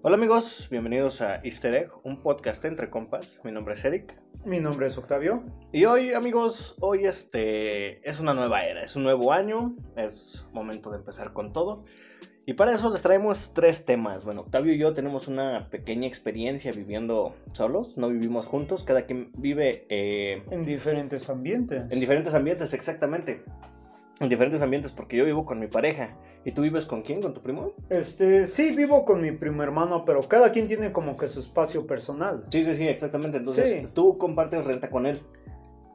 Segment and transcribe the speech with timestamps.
[0.00, 3.40] Hola amigos, bienvenidos a Easter Egg, un podcast entre compas.
[3.42, 4.14] Mi nombre es Eric.
[4.44, 5.42] Mi nombre es Octavio.
[5.72, 10.90] Y hoy amigos, hoy este es una nueva era, es un nuevo año, es momento
[10.90, 11.84] de empezar con todo.
[12.46, 14.24] Y para eso les traemos tres temas.
[14.24, 19.32] Bueno, Octavio y yo tenemos una pequeña experiencia viviendo solos, no vivimos juntos, cada quien
[19.36, 21.90] vive eh, En diferentes ambientes.
[21.90, 23.42] en diferentes ambientes, exactamente.
[24.20, 26.16] En diferentes ambientes, porque yo vivo con mi pareja.
[26.44, 27.22] ¿Y tú vives con quién?
[27.22, 27.72] ¿Con tu primo?
[27.88, 31.86] Este, sí, vivo con mi primo hermano, pero cada quien tiene como que su espacio
[31.86, 32.42] personal.
[32.50, 33.38] Sí, sí, sí, exactamente.
[33.38, 33.86] Entonces, Sí.
[33.94, 35.20] tú compartes renta con él.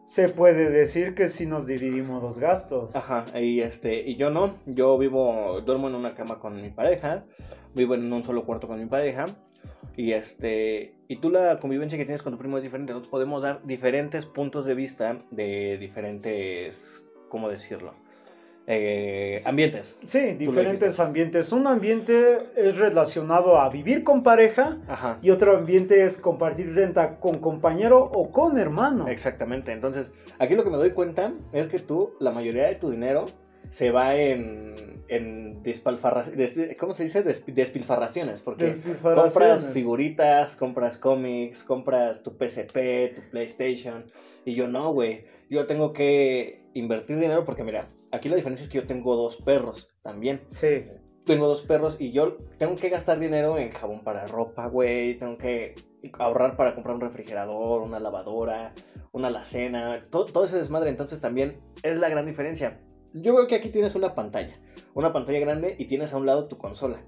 [0.06, 2.96] Se puede decir que sí nos dividimos los gastos.
[2.96, 7.24] Ajá, y este, y yo no, yo vivo, duermo en una cama con mi pareja,
[7.74, 9.28] vivo en un solo cuarto con mi pareja,
[9.96, 13.44] y este, y tú la convivencia que tienes con tu primo es diferente, nosotros podemos
[13.44, 17.94] dar diferentes puntos de vista de diferentes, ¿cómo decirlo?
[18.66, 20.00] Eh, ambientes.
[20.04, 21.52] Sí, diferentes ambientes.
[21.52, 25.20] Un ambiente es relacionado a vivir con pareja Ajá.
[25.22, 29.08] y otro ambiente es compartir renta con compañero o con hermano.
[29.10, 32.90] Exactamente, entonces aquí lo que me doy cuenta es que tú, la mayoría de tu
[32.90, 33.26] dinero
[33.70, 35.62] se va en, en
[36.80, 37.24] ¿cómo se dice?
[37.24, 39.34] Des- despilfarraciones, porque Despilfarraciones.
[39.34, 44.06] compras figuritas, compras cómics, compras tu PSP, tu PlayStation,
[44.46, 48.70] y yo no, güey, yo tengo que invertir dinero porque mira, aquí la diferencia es
[48.70, 50.86] que yo tengo dos perros también, Sí.
[51.26, 55.18] tengo dos perros y yo tengo que gastar dinero en jabón para ropa, güey.
[55.18, 55.76] Tengo que
[56.20, 58.74] ahorrar para comprar un refrigerador, una lavadora,
[59.12, 60.90] una alacena, todo, todo ese desmadre.
[60.90, 62.80] Entonces también es la gran diferencia.
[63.14, 64.60] Yo veo que aquí tienes una pantalla,
[64.96, 67.02] una pantalla grande y tienes a un lado tu consola.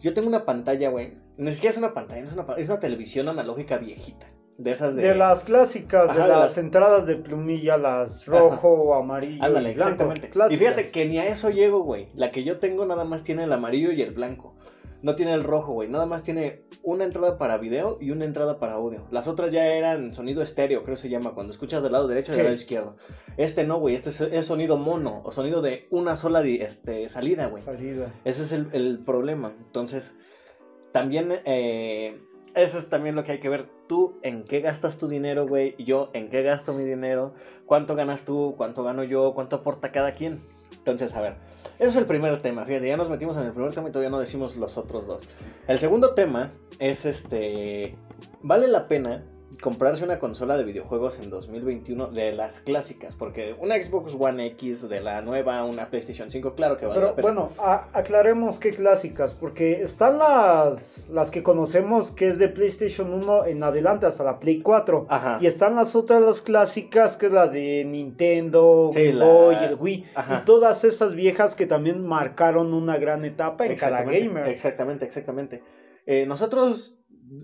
[0.00, 1.14] Yo tengo una pantalla, güey.
[1.36, 4.28] Ni siquiera es una pantalla, no es una, pa- es una televisión analógica viejita.
[4.58, 5.02] De esas de...
[5.02, 10.30] De las clásicas, Ajá, de las entradas de plumilla, las rojo, amarillo Ándale, exactamente.
[10.50, 12.08] Y fíjate que ni a eso llego, güey.
[12.14, 14.56] La que yo tengo nada más tiene el amarillo y el blanco.
[15.00, 15.88] No tiene el rojo, güey.
[15.88, 19.06] Nada más tiene una entrada para video y una entrada para audio.
[19.12, 21.34] Las otras ya eran sonido estéreo, creo que se llama.
[21.34, 22.38] Cuando escuchas del lado derecho y Sí.
[22.38, 22.96] del lado izquierdo.
[23.36, 23.94] Este no, güey.
[23.94, 27.62] Este es, es sonido mono o sonido de una sola este, salida, güey.
[27.62, 28.12] Salida.
[28.24, 29.52] Ese es el, el problema.
[29.66, 30.16] Entonces,
[30.90, 32.20] también, eh,
[32.54, 33.68] eso es también lo que hay que ver.
[33.86, 35.74] Tú, en qué gastas tu dinero, güey.
[35.78, 37.34] Yo, en qué gasto mi dinero.
[37.66, 40.42] Cuánto ganas tú, cuánto gano yo, cuánto aporta cada quien.
[40.72, 41.36] Entonces, a ver,
[41.78, 42.64] ese es el primer tema.
[42.64, 45.22] Fíjate, ya nos metimos en el primer tema y todavía no decimos los otros dos.
[45.66, 47.96] El segundo tema es este.
[48.42, 49.24] ¿Vale la pena
[49.60, 53.14] comprarse una consola de videojuegos en 2021 de las clásicas?
[53.16, 57.14] Porque una Xbox One X de la nueva, una PlayStation 5, claro que vale Pero
[57.16, 62.48] la bueno, a- aclaremos qué clásicas, porque están las, las que conocemos que es de
[62.48, 65.06] PlayStation 1 en adelante hasta la Play 4.
[65.08, 65.38] Ajá.
[65.40, 69.74] Y están las otras, las clásicas, que es la de Nintendo, Sí, la- Boy, el
[69.74, 70.06] Wii.
[70.14, 70.40] Ajá.
[70.42, 74.46] Y todas esas viejas que también marcaron una gran etapa en cada gamer.
[74.48, 75.62] Exactamente, exactamente.
[76.06, 76.94] Eh, nosotros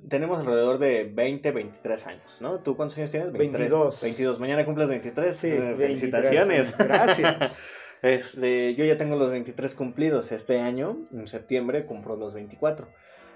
[0.08, 2.60] tenemos alrededor de 20, 23 años, ¿no?
[2.60, 3.32] ¿Tú cuántos años tienes?
[3.32, 4.02] 22.
[4.02, 4.40] 22.
[4.40, 5.36] Mañana cumples 23.
[5.36, 6.78] Sí, Eh, 23 felicitaciones.
[6.78, 7.58] Gracias.
[8.02, 12.86] Este, yo ya tengo los 23 cumplidos este año, en septiembre cumplo los 24.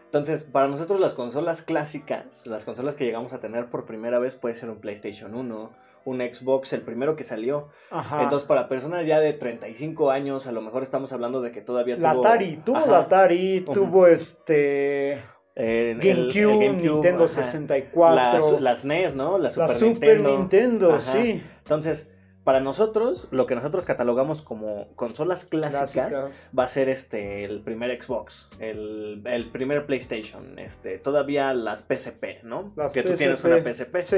[0.05, 4.35] Entonces, para nosotros las consolas clásicas, las consolas que llegamos a tener por primera vez
[4.35, 5.73] puede ser un PlayStation 1,
[6.05, 7.69] un Xbox, el primero que salió.
[7.91, 8.23] Ajá.
[8.23, 11.97] Entonces, para personas ya de 35 años, a lo mejor estamos hablando de que todavía
[11.97, 12.27] la tuvo...
[12.27, 12.91] Atari, tuvo Ajá.
[12.91, 15.23] la Atari, tuvo este
[15.61, 17.45] Eh, GameCube, el GameCube, Nintendo ajá.
[17.45, 18.15] 64,
[18.53, 19.39] Las, las NES, ¿no?
[19.39, 20.39] La Super, la Super Nintendo.
[20.39, 21.01] Nintendo, Ajá.
[21.13, 21.43] sí.
[21.65, 22.09] Entonces,
[22.45, 26.49] para nosotros, lo que nosotros catalogamos como consolas clásicas, Clásicas.
[26.57, 32.45] va a ser este el primer Xbox, el, el primer PlayStation, este, todavía las PSP,
[32.45, 32.73] ¿no?
[32.77, 33.97] Las que tú tienes una PSP.
[34.01, 34.17] Sí.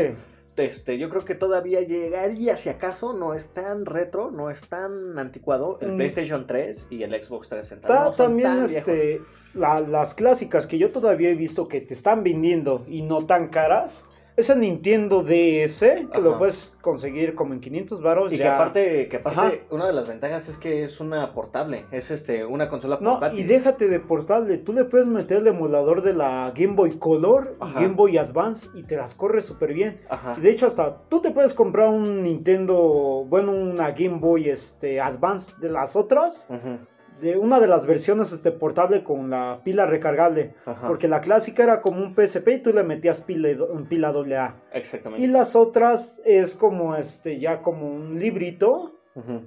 [0.56, 5.18] Este, yo creo que todavía llegaría, si acaso, no es tan retro, no es tan
[5.18, 5.96] anticuado, el Mm.
[5.96, 7.88] PlayStation 3 y el Xbox 360.
[7.88, 9.20] Ta- no también tan este,
[9.54, 13.48] la- las clásicas que yo todavía he visto que te están vendiendo y no tan
[13.48, 14.04] caras.
[14.40, 16.18] Es el Nintendo DS, que Ajá.
[16.20, 18.32] lo puedes conseguir como en 500 baros.
[18.32, 19.54] Y que aparte, que aparte Ajá.
[19.70, 23.40] una de las ventajas es que es una portable, es este una consola No, portátil.
[23.40, 27.52] y déjate de portable, tú le puedes meter el emulador de la Game Boy Color
[27.60, 27.80] y Ajá.
[27.82, 30.00] Game Boy Advance y te las corre súper bien.
[30.08, 30.34] Ajá.
[30.38, 35.02] Y de hecho hasta tú te puedes comprar un Nintendo, bueno, una Game Boy este,
[35.02, 36.78] Advance de las otras, Ujú,
[37.20, 40.54] de una de las versiones este, portable con la pila recargable.
[40.66, 40.88] Ajá.
[40.88, 43.48] Porque la clásica era como un PSP y tú le metías pila,
[43.88, 44.54] pila AA.
[44.72, 45.24] Exactamente.
[45.24, 48.96] Y las otras es como este, ya como un librito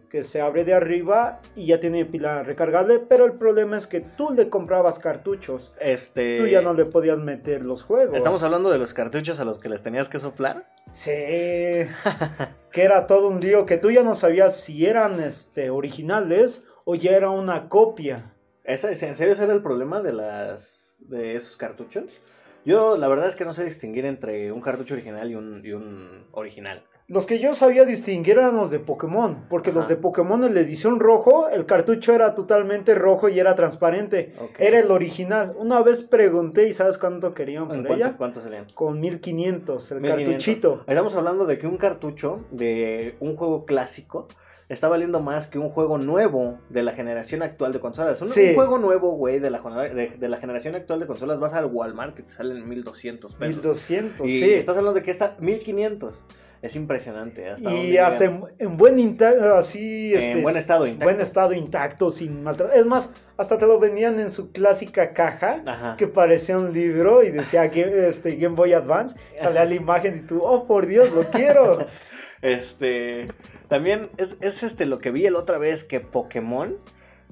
[0.10, 4.02] que se abre de arriba y ya tiene pila recargable, pero el problema es que
[4.02, 6.38] tú le comprabas cartuchos, Este.
[6.38, 8.16] tú ya no le podías meter los juegos.
[8.16, 10.70] Estamos hablando de los cartuchos a los que les tenías que soplar.
[10.92, 11.12] Sí,
[12.72, 16.96] que era todo un lío que tú ya no sabías si eran este originales o
[16.96, 18.34] ya era una copia.
[18.64, 22.22] ¿Esa, es- ¿En serio ese era el problema de las de esos cartuchos?
[22.66, 25.74] Yo la verdad es que no sé distinguir entre un cartucho original y un, y
[25.74, 26.84] un original.
[27.10, 29.80] Los que yo sabía distinguir eran los de Pokémon, porque Ajá.
[29.80, 34.34] los de Pokémon en la edición rojo, el cartucho era totalmente rojo y era transparente.
[34.58, 35.54] Era el original.
[35.58, 38.16] Una vez pregunté y ¿sabes cuánto querían por ¿En cuánto, ella?
[38.18, 38.68] cuánto salían?
[38.74, 40.26] Con 1500, el 1500.
[40.46, 40.84] cartuchito.
[40.88, 44.30] Estamos hablando de que un cartucho de un juego clásico
[44.70, 48.22] está valiendo más que un juego nuevo de la generación actual de consolas.
[48.22, 48.50] Un, Sí.
[48.50, 51.66] un juego nuevo, güey, de la, de, de la generación actual de consolas, vas al
[51.66, 53.56] Walmart que te salen 1200 pesos.
[53.56, 54.54] 1200, y sí.
[54.54, 56.26] estás hablando de que está 1500.
[56.62, 57.50] Es impresionante.
[57.50, 61.06] Hasta Y hace en, en buen inta- así En este, buen estado intacto.
[61.06, 62.72] buen estado intacto, sin maltrato.
[62.74, 65.98] Es más, hasta te lo vendían en su clásica caja Ajá.
[65.98, 69.20] que parecía un libro y decía Game, este, Game Boy Advance.
[69.42, 71.86] Salía la imagen y tú, oh por Dios, lo quiero.
[72.42, 73.28] Este,
[73.74, 76.78] también es, es este lo que vi el otra vez que Pokémon,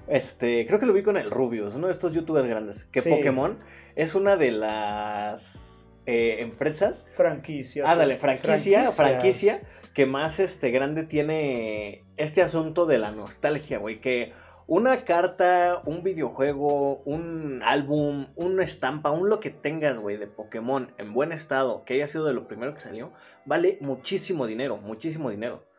[0.07, 3.11] este, creo que lo vi con el Rubius, uno de estos youtubers grandes, que Sí.
[3.11, 3.59] Pokémon
[3.95, 7.83] es una de las eh, empresas, Franquicia.
[7.85, 8.95] ándale, franquicia, Franquicias.
[8.95, 9.61] franquicia
[9.93, 14.33] que más este grande tiene este asunto de la nostalgia, güey, que
[14.65, 20.91] una carta, un videojuego, un álbum, una estampa, un lo que tengas, güey, de Pokémon
[20.97, 23.11] en buen estado, que haya sido de lo primero que salió,
[23.45, 25.69] vale muchísimo dinero, muchísimo dinero.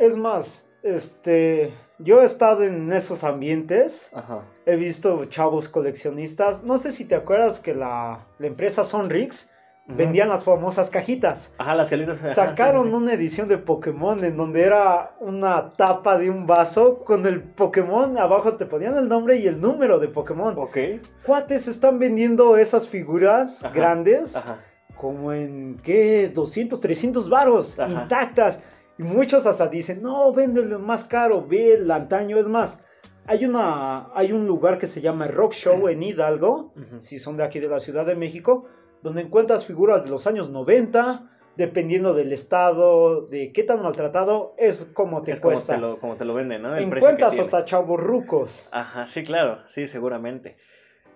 [0.00, 4.46] Es más, este, yo he estado en esos ambientes, Ajá.
[4.64, 6.62] he visto chavos coleccionistas.
[6.64, 9.50] No sé si te acuerdas que la, la empresa Sonrix
[9.86, 9.96] Ujú.
[9.98, 11.52] vendían las famosas cajitas.
[11.58, 12.22] Ajá, las calitas.
[12.22, 12.94] ajá, Sacaron sí, sí, sí.
[12.96, 18.16] una edición de Pokémon en donde era una tapa de un vaso con el Pokémon
[18.16, 20.54] abajo te ponían el nombre y el número de Pokémon.
[20.58, 20.76] Ok.
[21.26, 24.60] Cuates están vendiendo esas figuras Ajá, grandes Ajá.
[24.96, 27.90] como en qué 200, 300 varos Ajá.
[27.90, 28.60] intactas
[29.00, 32.84] y muchos hasta dicen, "No, véndelo más caro, ve el antaño es más."
[33.26, 37.44] Hay una hay un lugar que se llama Rock Show en Hidalgo, si son de
[37.44, 38.66] aquí de la Ciudad de México,
[39.02, 41.24] donde encuentras figuras de los años 90,
[41.56, 45.76] dependiendo del estado, de qué tan maltratado es como te es como cuesta.
[45.76, 46.76] te, lo, como te lo venden, ¿no?
[46.76, 48.68] El precio que hasta chavos rucos.
[48.70, 50.56] Ajá, sí, claro, sí, seguramente.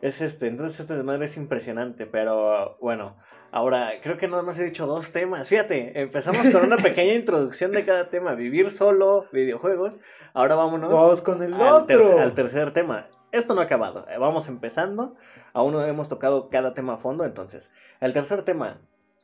[0.04, 3.16] Es este, entonces este desmadre es impresionante, pero bueno,
[3.52, 5.48] ahora creo que nada más he dicho dos temas.
[5.48, 9.96] Fíjate, empezamos con una pequeña introducción de cada tema, vivir solo, videojuegos.
[10.34, 11.98] Ahora vámonos Vamos con el al, otro.
[12.00, 13.06] tercer- al tercer tema.
[13.32, 15.14] Esto no ha acabado, eh, vamos empezando.
[15.54, 17.70] Aún no hemos tocado cada tema a fondo, entonces.
[18.00, 18.78] El tercer tema,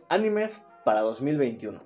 [0.09, 1.79] animes para 2021.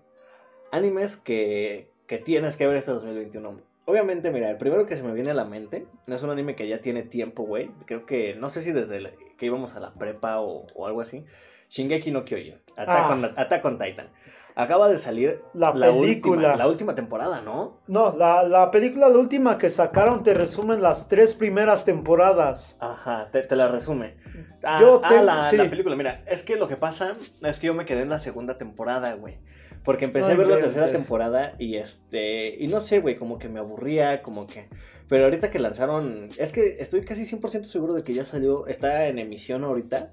[0.71, 3.61] Animes que, que tienes que ver este 2021.
[3.87, 6.55] Obviamente, mira, el primero que se me viene a la mente no es un anime
[6.57, 7.71] que ya tiene tiempo, güey.
[7.87, 11.01] Creo que, no sé si desde el- que íbamos a la prepa o, o algo
[11.03, 11.25] así.
[11.69, 13.13] Shingeki no Kyojin, Attack, Ah.
[13.13, 14.09] on, Attack on Titan.
[14.57, 15.91] Acaba de salir La película.
[15.93, 17.81] última, la última temporada, ¿no?
[17.89, 22.77] No, la, la película, la última que sacaron, te resumen las tres primeras temporadas.
[22.81, 24.15] Ajá, te, te la resume.
[24.63, 25.57] Ah, Yo ah, tengo- la, sí.
[25.57, 28.19] la película, mira, es que lo que pasa es que yo me quedé en la
[28.21, 29.39] segunda temporada, güey.
[29.85, 32.57] Porque empecé No a ver la tercera temporada y este.
[32.59, 34.69] Y no sé, güey, como que me aburría, como que.
[35.09, 36.31] Pero ahorita que lanzaron.
[36.39, 38.67] Es que estoy casi 100% seguro de que ya salió.
[38.67, 40.11] Está en emisión ahorita.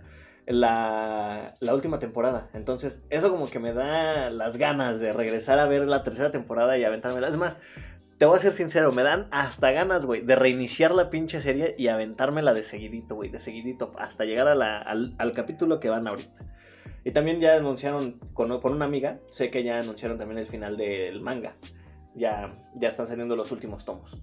[0.47, 2.49] La, la última temporada.
[2.53, 6.77] Entonces, eso como que me da las ganas de regresar a ver la tercera temporada
[6.77, 7.29] y aventármela.
[7.29, 7.55] Es más,
[8.21, 11.73] te voy a ser sincero, me dan hasta ganas, güey, de reiniciar la pinche serie
[11.75, 16.07] y aventármela de seguidito, güey, de seguidito, hasta llegar a la- al, capítulo que van
[16.07, 16.45] ahorita.
[17.03, 20.77] Y también ya anunciaron con, con una amiga, sé que ya anunciaron también el final
[20.77, 21.55] del manga.
[22.13, 24.15] Ya, ya están saliendo los últimos tomos.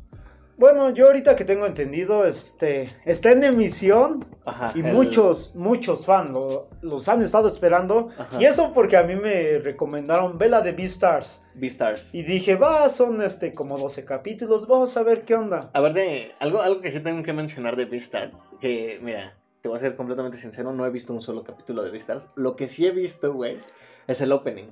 [0.58, 4.72] Bueno, yo ahorita que tengo entendido, este, está en emisión Ajá.
[4.74, 8.08] y el- muchos, muchos fans lo- los han estado esperando.
[8.18, 8.38] Ajá.
[8.40, 11.44] Y eso porque a mí me recomendaron Vela de Beastars.
[11.54, 12.12] Beastars.
[12.12, 15.70] Y dije, va, son este como 12 capítulos, vamos a ver qué onda.
[15.72, 19.68] A ver, de, algo, algo que sí tengo que mencionar de Beastars, que mira, te
[19.68, 22.26] voy a ser completamente sincero, no he visto un solo capítulo de Beastars.
[22.34, 23.58] Lo que sí he visto, güey,
[24.08, 24.66] es el opening.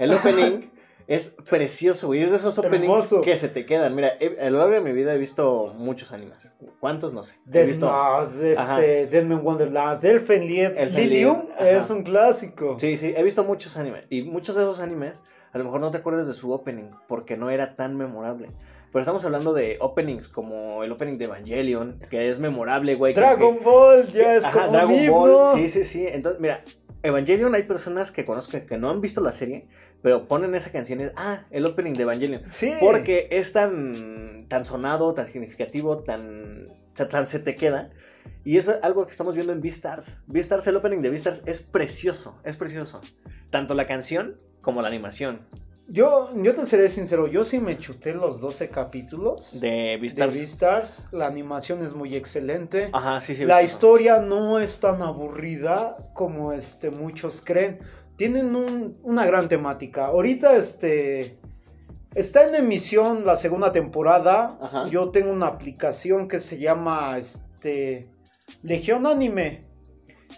[0.00, 0.60] El opening
[1.10, 3.20] es precioso, güey, es de esos openings Hermoso.
[3.20, 3.94] que se te quedan.
[3.96, 6.52] Mira, he- a lo largo de mi vida he visto muchos animes.
[6.78, 7.12] ¿Cuántos?
[7.12, 7.34] No sé.
[7.48, 7.90] He Del, visto...
[7.90, 8.74] no, de Ajá.
[8.80, 11.70] este, Denme Wonderland, Elfen Lied, Elfen Lilium Lied, ajá.
[11.70, 12.78] es un clásico.
[12.78, 14.06] Sí, sí, he visto muchos animes.
[14.08, 17.36] Y muchos de esos animes, a lo mejor no te acuerdas de su opening, porque
[17.36, 18.48] no era tan memorable.
[18.92, 23.14] Pero estamos hablando de openings como el opening de Evangelion, que es memorable, güey.
[23.14, 25.12] que- Dragon que- Ball ya es Ajá, como Dragon un himno.
[25.12, 26.06] Ball, sí, sí, sí.
[26.08, 26.60] Entonces, mira,
[27.02, 29.66] Evangelion hay personas que conozco que no han visto la serie,
[30.02, 32.42] pero ponen esa canción y es, ah, el opening de Evangelion.
[32.48, 32.74] Sí.
[32.80, 37.90] Porque es tan, tan sonado, tan significativo, tan, tan se te queda.
[38.44, 40.22] Y es algo que estamos viendo en Beastars.
[40.26, 43.00] Beastars, el opening de Beastars es precioso, es precioso.
[43.50, 45.46] Tanto la canción como la animación.
[45.88, 50.34] Yo, yo te seré sincero, yo sí me chuté los 12 capítulos De de Beastars.
[50.34, 51.08] Beastars.
[51.12, 52.90] La animación es muy excelente.
[52.92, 53.44] Ajá, sí, sí.
[53.44, 53.74] La visto.
[53.74, 57.78] historia no es tan aburrida como este, muchos creen.
[58.16, 60.06] Tienen un- una gran temática.
[60.06, 61.38] Ahorita este,
[62.14, 64.56] está en emisión la segunda temporada.
[64.60, 64.88] Ajá.
[64.88, 68.08] Yo tengo una aplicación que se llama este,
[68.62, 69.64] Legión Anime.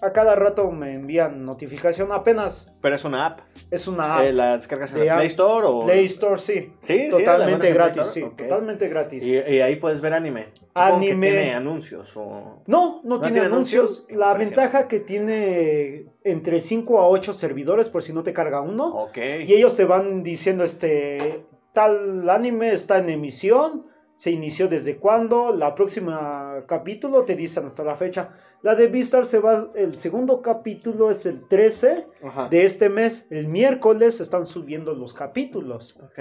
[0.02, 2.74] A cada rato me envían notificación apenas.
[2.80, 3.40] Pero es una app.
[3.70, 4.24] Es una app.
[4.24, 5.30] Eh, ¿La descargas en de la Play app.
[5.30, 5.86] Store o...?
[5.86, 6.72] Play Store, sí.
[6.80, 8.24] Sí, totalmente gratis, sí.
[8.36, 9.24] Totalmente gratis.
[9.24, 10.46] Y, y ahí puedes ver anime.
[10.46, 11.28] Que Anime.
[11.30, 12.62] tiene anuncios o...
[12.66, 14.00] No, no, tiene, tiene anuncios.
[14.00, 14.18] anuncios?
[14.18, 18.88] La ventaja que tiene entre 5 a 8 servidores por si no te carga uno.
[18.88, 19.18] Ok.
[19.46, 23.86] Y ellos te van diciendo este tal anime está en emisión,
[24.22, 28.36] se inició desde cuándo, la próxima capítulo te dicen hasta la fecha.
[28.62, 32.48] La de Beastar se va el segundo capítulo es el 13 Ajá.
[32.48, 35.98] de este mes, el miércoles están subiendo los capítulos.
[36.00, 36.18] Ok.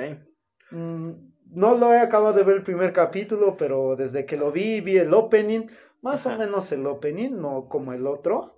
[0.72, 1.12] Mm,
[1.54, 4.98] no lo he acabado de ver el primer capítulo, pero desde que lo vi, vi
[4.98, 5.68] el opening,
[6.02, 6.36] más Ajá.
[6.36, 8.58] o menos el opening, no como el otro.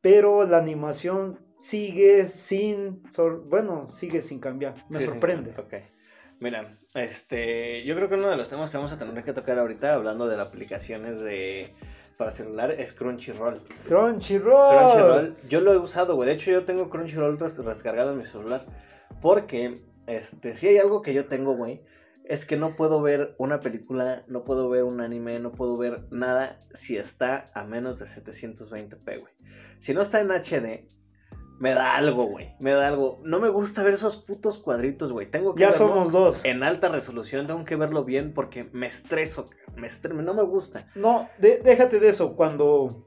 [0.00, 4.76] Pero la animación sigue sin, sor- bueno, sigue sin cambiar.
[4.88, 5.50] Me Sí, sorprende.
[5.58, 5.74] Ok.
[6.42, 9.60] Mira, este, yo creo que uno de los temas que vamos a tener que tocar
[9.60, 11.72] ahorita, hablando de las aplicaciones de
[12.18, 13.62] para celular, es Crunchyroll.
[13.86, 14.76] Crunchyroll.
[14.76, 16.26] Crunchyroll, yo lo he usado, güey.
[16.26, 18.66] De hecho, yo tengo Crunchyroll descargado en mi celular.
[19.20, 21.80] Porque, este, si hay algo que yo tengo, güey,
[22.24, 26.08] es que no puedo ver una película, no puedo ver un anime, no puedo ver
[26.10, 29.32] nada si está a menos de 720p, güey.
[29.78, 30.88] Si no está en HD,
[31.62, 32.48] me da algo, güey.
[32.58, 33.20] Me da algo.
[33.24, 35.30] No me gusta ver esos putos cuadritos, güey.
[35.30, 36.44] Tengo que Ya verlo somos dos.
[36.44, 40.88] en alta resolución, tengo que verlo bien porque me estreso, me estre- no me gusta.
[40.96, 42.34] No, de- déjate de eso.
[42.34, 43.06] Cuando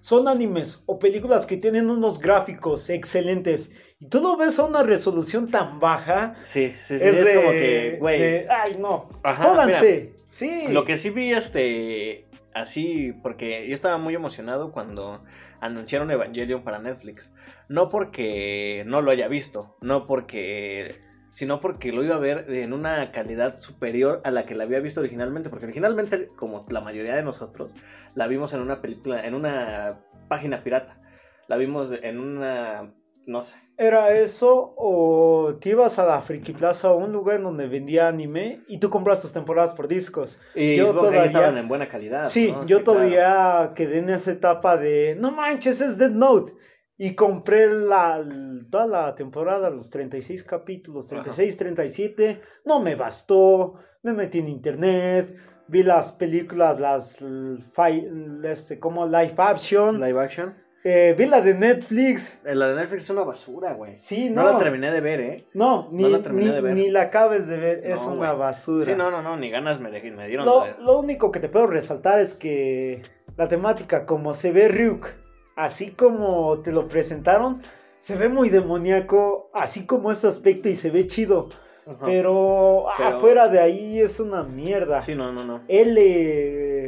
[0.00, 4.82] son animes o películas que tienen unos gráficos excelentes y tú lo ves a una
[4.82, 7.04] resolución tan baja, Sí, sí, sí.
[7.04, 8.46] es, Es, de, como que, güey.
[8.48, 10.14] ay, no, Ajá, jódanse.
[10.28, 10.64] Sí.
[10.68, 12.25] Lo que sí vi, este,
[12.56, 15.22] así, porque yo estaba muy emocionado cuando
[15.60, 17.32] anunciaron Evangelion para Netflix.
[17.68, 21.00] No porque no lo haya visto, no porque,
[21.32, 24.80] sino porque lo iba a ver en una calidad superior a la que la había
[24.80, 25.50] visto originalmente.
[25.50, 27.74] Porque originalmente, como la mayoría de nosotros,
[28.14, 31.00] la vimos en una película, en una página pirata.
[31.48, 32.92] La vimos en una,
[33.26, 33.56] no sé.
[33.78, 38.62] ¿Era eso o te ibas a la Friki Plaza o un lugar donde vendía anime
[38.68, 40.40] y tú compras tus temporadas por discos?
[40.54, 42.26] Y Yo todavía- estaban en buena calidad.
[42.28, 42.60] Sí, ¿no?
[42.64, 42.84] yo Sí, claro.
[42.84, 46.54] todavía quedé en esa etapa de, no manches, es Dead Note.
[46.98, 48.24] Y compré la,
[48.70, 52.40] toda la temporada, los 36 capítulos, 36, 37.
[52.64, 53.74] No me bastó.
[54.02, 55.36] Me metí en internet.
[55.68, 57.18] Vi las películas, las
[58.44, 60.00] este, como live action.
[60.00, 60.54] Live action.
[60.88, 62.40] Eh, vi la de Netflix.
[62.44, 63.98] Eh, La de Netflix es una basura, güey.
[63.98, 64.52] Sí, No no.
[64.52, 65.44] la terminé de ver, ¿eh?
[65.52, 66.74] No, ni, la terminé ni, de ver.
[66.74, 67.80] ni la acabes de ver.
[67.84, 68.38] es una güey.
[68.38, 68.84] basura.
[68.86, 70.46] Sí, no, no, no, ni ganas me, me dieron.
[70.46, 73.02] Lo, de lo único que te puedo resaltar es que
[73.36, 75.08] la temática, como se ve Ryuk,
[75.56, 77.60] así como te lo presentaron,
[77.98, 81.48] se ve muy demoníaco, así como ese aspecto y se ve chido.
[82.04, 85.00] Pero, Pero- afuera de ahí es una mierda.
[85.02, 85.60] Sí, no, no, no.
[85.68, 86.00] L.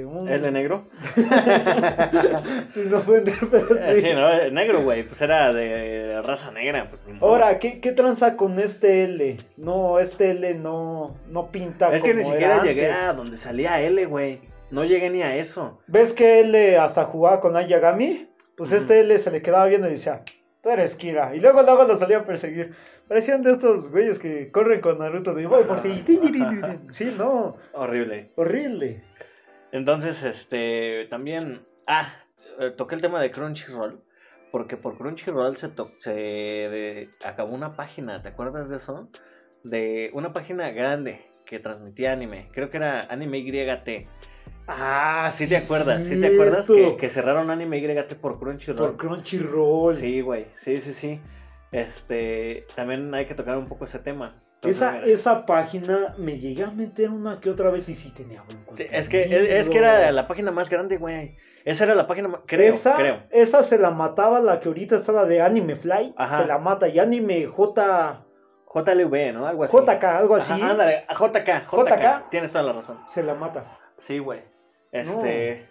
[0.09, 0.29] Un...
[0.29, 0.87] ¿El de negro?
[2.69, 4.01] Sin ofender, pero sí.
[4.01, 5.03] Sí, no, el negro, güey.
[5.05, 6.89] Pues era de raza negra.
[6.91, 7.01] Pues.
[7.21, 9.37] Ahora, ¿qué, ¿qué tranza con este L?
[9.57, 13.05] No, este L no, no pinta Es que ni siquiera era llegué antes.
[13.05, 14.41] a donde salía L, güey.
[14.71, 15.81] No llegué ni a eso.
[15.87, 18.29] ¿Ves que L hasta jugaba con Ayagami?
[18.57, 20.23] Pues este L se le quedaba viendo y decía,
[20.63, 21.35] tú eres Kira.
[21.35, 22.75] Y luego luego lo salía a perseguir.
[23.07, 26.05] Parecían de estos güeyes que corren con Naruto de voy por ti.
[26.91, 28.33] Sí, no, Horrible.
[28.37, 29.03] horrible.
[29.73, 32.09] Entonces, este, también, ah,
[32.61, 34.03] eh, toqué el tema de Crunchyroll,
[34.51, 39.11] porque por Crunchyroll se, to- se de- acabó una página, ¿te acuerdas de eso?
[39.65, 44.07] De una página grande que transmitía anime, creo que era Anime YT.
[44.67, 46.05] Ah, ¿Sí, te acuerdas?
[46.05, 46.97] ¿Sí te acuerdas que, cierto.
[46.99, 48.77] que cerraron Anime YT por Crunchyroll?
[48.77, 49.95] Por Crunchyroll.
[49.95, 51.21] Sí, güey, sí, sí, sí.
[51.73, 54.39] Este, también hay que tocar un poco ese tema.
[54.63, 58.59] Esa, esa página me llegué a meter una que otra vez y sí tenía buen
[58.65, 58.97] contenido.
[58.97, 61.37] es que es, es que era la página más grande, güey.
[61.65, 63.23] Esa era la página más, creo, esa, creo.
[63.31, 66.15] esa se la mataba la que ahorita está la de Anime Fly.
[66.17, 66.43] Ajá.
[66.43, 66.89] Se la mata.
[66.89, 68.27] Y Anime J,
[68.75, 69.47] JLV, ¿no?
[69.47, 69.77] Algo así.
[69.77, 70.53] JK, algo así.
[70.53, 72.31] Ajá, ándale, JK, JK.
[72.31, 72.99] Tienes toda la razón.
[73.07, 73.79] Se la mata.
[73.97, 74.43] Sí, güey.
[74.91, 75.69] Este.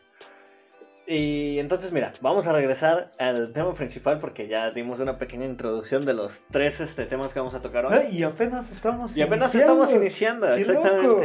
[1.09, 6.05] Y entonces, mira, vamos a regresar al tema principal porque ya dimos una pequeña introducción
[6.05, 7.93] de los tres este, temas que vamos a tocar hoy.
[7.93, 9.83] Ay, y apenas estamos y apenas iniciando.
[9.83, 11.07] estamos iniciando, ¡Qué exactamente.
[11.07, 11.23] loco!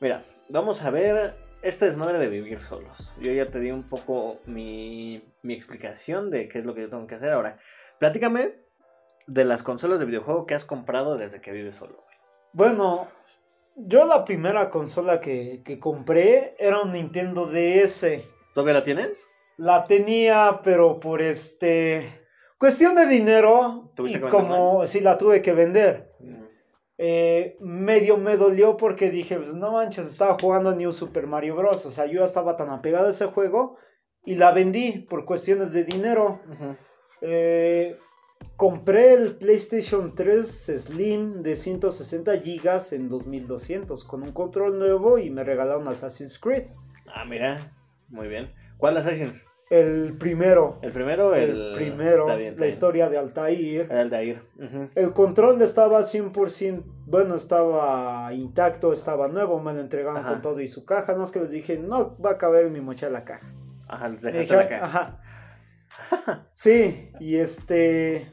[0.00, 3.12] Mira, vamos a ver este desmadre de vivir solos.
[3.20, 6.88] Yo ya te di un poco mi, mi explicación de qué es lo que yo
[6.90, 7.58] tengo que hacer ahora.
[7.98, 8.54] Platícame
[9.26, 12.16] de las consolas de videojuego que has comprado desde que vives solo, güey?
[12.52, 13.08] Bueno,
[13.74, 18.04] yo la primera consola que, que compré era un Nintendo DS.
[18.54, 19.28] ¿Todavía la tienes?
[19.56, 22.20] La tenía, pero por este...
[22.56, 23.90] Cuestión de dinero.
[23.94, 26.12] ¿Tuviste Y que como sí la tuve que vender.
[26.20, 26.44] Mm.
[26.98, 31.84] eh, medio me dolió porque dije, pues no manches, estaba jugando New Super Mario Bros.
[31.84, 33.76] O sea, yo estaba tan apegado a ese juego
[34.24, 36.40] y la vendí por cuestiones de dinero.
[37.20, 37.98] Eh,
[38.56, 40.46] compré el PlayStation 3
[40.76, 46.68] Slim de 160 GB en 2200 con un control nuevo y me regalaron Assassin's Creed.
[47.12, 47.58] Ah, mira,
[48.08, 48.52] muy bien.
[48.76, 49.46] ¿Cuál Assassin's?
[49.70, 50.78] El primero.
[50.82, 51.34] ¿El primero?
[51.34, 52.24] El, El, primero.
[52.24, 53.88] Está bien, está la historia de Altair.
[53.90, 54.90] El.
[54.94, 60.32] El control estaba 100%, bueno, estaba intacto, estaba nuevo, me lo entregaron Ajá.
[60.34, 62.72] con todo y su caja, no es que les dije, no va a caber en
[62.74, 63.48] mi mochila la caja.
[63.88, 65.20] Ajá, les dejaste la dijeron, caja.
[66.00, 66.48] ajá.
[66.52, 68.32] Sí, y este,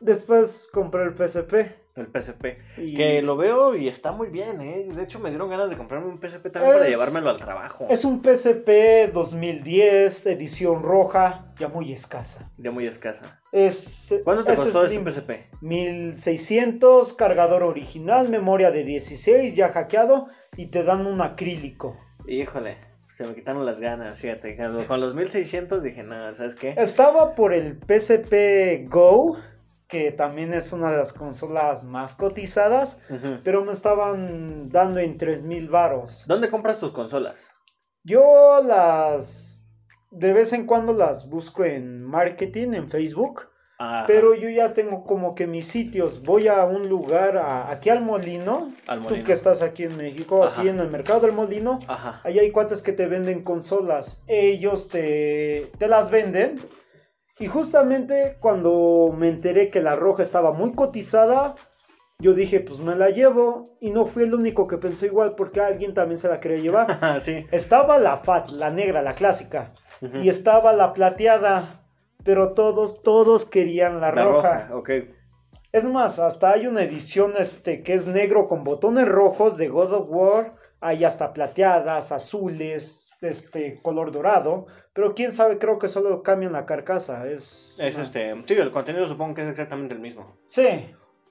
[0.00, 1.79] después compré el PSP.
[1.96, 2.56] El PSP.
[2.78, 4.84] Y Que lo veo y está muy bien, ¿eh?
[4.94, 7.86] De hecho, me dieron ganas de comprarme un PSP también para llevármelo al trabajo.
[7.90, 12.50] Es un PSP 2010, edición roja, ya muy escasa.
[12.58, 13.40] Ya muy escasa.
[13.52, 15.06] Es, ¿Cuánto te es costó slim.
[15.08, 15.30] este PSP?
[15.60, 21.96] 1600, cargador original, memoria de 16, ya hackeado y te dan un acrílico.
[22.26, 22.76] Híjole,
[23.12, 24.56] se me quitaron las ganas, fíjate.
[24.56, 26.74] Con los- Con los 1600 dije, no, ¿sabes qué?
[26.76, 29.38] Estaba por el PSP Go,
[29.90, 33.00] que también es una de las consolas más cotizadas,
[33.44, 36.24] pero me estaban dando en 3000 varos.
[36.26, 37.50] ¿Dónde compras tus consolas?
[38.04, 39.66] Yo las
[40.12, 45.04] de vez en cuando las busco en marketing, en Facebook, Ajá, pero yo ya tengo
[45.04, 46.22] como que mis sitios.
[46.22, 50.44] Voy a un lugar, a- aquí al Molino, Al tú que estás aquí en México,
[50.44, 50.60] Ajá.
[50.60, 52.20] aquí en el mercado del Molino, Ajá.
[52.24, 54.22] Ahí hay cuates que te venden consolas.
[54.26, 56.60] Ellos te, te las venden.
[57.40, 61.54] Y justamente cuando me enteré que la roja estaba muy cotizada,
[62.18, 63.64] yo dije, pues me la llevo.
[63.80, 67.20] Y no fui el único que pensó igual porque alguien también se la quería llevar.
[67.24, 67.46] sí.
[67.50, 69.72] estaba la FAT, la negra, la clásica.
[70.22, 71.80] Y estaba la plateada.
[72.22, 74.66] Pero todos, todos querían la, La roja.
[74.68, 74.90] roja, ok.
[75.72, 79.92] Es más, hasta hay una edición este que es negro con botones rojos de God
[79.94, 80.54] of War.
[80.82, 84.66] Hay hasta plateadas, azules, este color dorado.
[84.92, 87.26] Pero quién sabe, creo que solo cambian la carcasa.
[87.30, 88.34] Es, Es una- este.
[88.46, 90.36] Sí, el contenido supongo que es exactamente el mismo.
[90.46, 90.66] Sí,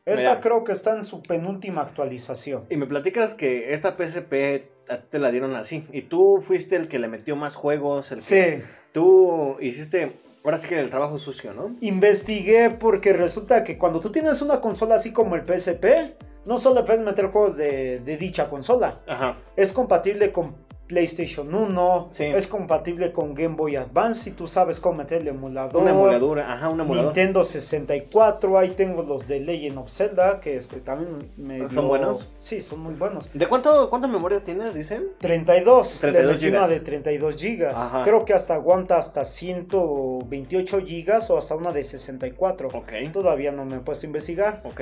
[0.06, 0.40] esa Mira.
[0.42, 2.66] creo que está en su penúltima actualización.
[2.70, 5.86] Y me platicas que esta PSP a ti te la dieron así.
[5.92, 8.12] Y tú fuiste el que le metió más juegos.
[8.12, 10.20] El que- Sí, Tú hiciste.
[10.44, 11.76] Ahora sí que el trabajo sucio, ¿no?
[11.82, 16.86] investigué porque resulta que cuando tú tienes una consola así como el PSP, no solo
[16.86, 18.96] puedes meter juegos de, de dicha consola.
[19.06, 19.38] Ajá.
[19.58, 20.56] Es compatible con
[20.90, 22.24] PlayStation 1, Sí.
[22.26, 25.84] es compatible con Game Boy Advance si tú sabes cómo meterle emulador.
[25.84, 27.06] Una emuladura, ajá, un emulador.
[27.16, 31.84] Nintendo 64, ahí tengo los de Legend of Zelda, que este también me ¿Son dio-
[31.84, 32.28] buenos?
[32.40, 33.30] Sí, son muy buenos.
[33.34, 35.10] ¿De cuánto, cuánta memoria tienes, dicen?
[35.20, 36.70] 32, 32 le metí una gigas.
[36.72, 37.74] de 32 gigas.
[37.76, 38.04] Ajá.
[38.04, 42.70] Creo que hasta aguanta hasta 128 gigas o hasta una de 64.
[42.74, 42.92] Ok.
[43.14, 44.62] Todavía no me he puesto a investigar.
[44.66, 44.82] Ok.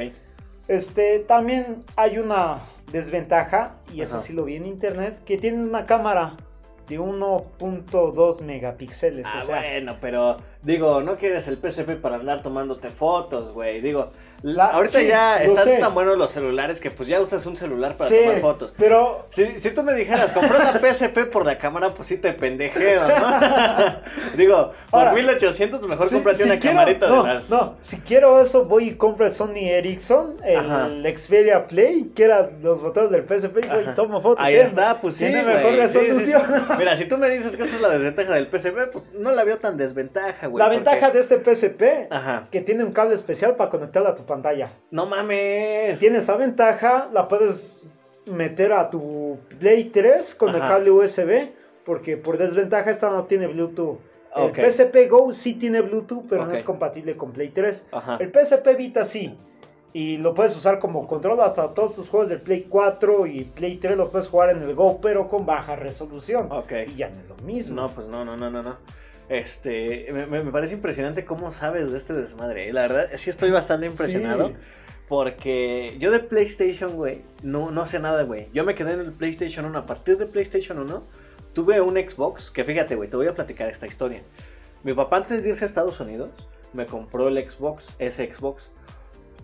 [0.68, 4.26] Este, también hay una desventaja, y eso Ajá.
[4.26, 6.36] sí lo vi en internet, que tiene una cámara
[6.88, 9.26] de 1.2 megapíxeles.
[9.28, 13.82] Ah, o sea, bueno, pero digo, no quieres el PSP para andar tomándote fotos, güey.
[13.82, 14.12] Digo,
[14.44, 15.78] La- ahorita sí, ya están sé.
[15.78, 18.74] tan buenos los celulares que pues ya usas un celular para sí, tomar fotos.
[18.78, 22.34] pero Si, si tú me dijeras, compré la PSP por la cámara, pues sí te
[22.34, 23.96] pendejeo, ¿no?
[24.38, 27.50] Digo, por Ahora, 1800 mejor si- cómprate si una quiero- camarita no, de las...
[27.50, 30.90] No, si quiero eso, voy y compro el Sony Ericsson, el Ajá.
[31.16, 34.44] Xperia Play, que era los botones del PSP, y voy y tomo fotos.
[34.46, 36.44] Ahí está, pues sí, Tiene mejor resolución.
[36.78, 39.44] Mira, si tú me dices que esa es la desventaja del PSP, pues no la
[39.44, 40.64] veo tan desventaja, güey.
[40.64, 42.48] La ventaja de este PSP, Ajá.
[42.52, 44.72] que tiene un cable especial para conectarla a tu pantalla.
[44.92, 46.00] No mames.
[46.00, 47.88] Tiene esa ventaja, la puedes
[48.26, 51.50] meter a tu Play 3 con el cable USB,
[51.86, 54.00] porque por desventaja esta no tiene Bluetooth.
[54.36, 57.88] El PSP Go sí tiene Bluetooth, pero no es compatible con Play 3.
[57.92, 58.18] Ajá.
[58.20, 59.36] El PSP Vita sí.
[59.94, 63.78] Y lo puedes usar como control hasta todos tus juegos del Play 4 y Play
[63.78, 66.50] 3 lo puedes jugar en el Go, pero con baja resolución.
[66.88, 67.82] Y ya no es lo mismo.
[67.82, 68.78] No, pues no, no, no, no, no.
[69.30, 72.70] Este, me, parece impresionante cómo sabes de este desmadre.
[72.70, 72.74] ¿eh?
[72.74, 74.50] La verdad, sí estoy bastante impresionado.
[74.50, 74.56] Sí.
[75.08, 78.48] Porque yo de PlayStation, güey, no, no sé nada, güey.
[78.54, 79.80] Yo me quedé en el PlayStation 1.
[79.80, 81.08] A partir de PlayStation 1,
[81.54, 82.52] tuve un Xbox.
[82.52, 84.22] Que fíjate, güey, te voy a platicar esta historia.
[84.84, 86.30] Mi papá, antes de irse a Estados Unidos,
[86.74, 88.72] me compró el Xbox, ese Xbox.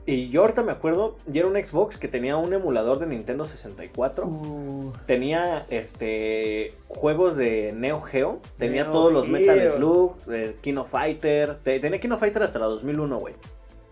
[0.05, 3.45] Y yo ahorita me acuerdo, y era un Xbox que tenía un emulador de Nintendo
[3.45, 4.25] 64.
[4.27, 9.61] Uh, Tenía este juegos de Neo Geo, tenía Neo todos los Metal.
[9.71, 13.35] Slug, eh, Kino Fighter, te- tenía Kino Fighter hasta la 2001, güey.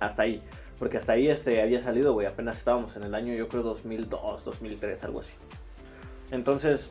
[0.01, 0.41] hasta ahí.
[0.79, 2.25] Porque hasta ahí este había salido, güey.
[2.27, 5.35] Apenas estábamos en el año, yo creo, 2002, 2003, algo así.
[6.31, 6.89] Entonces,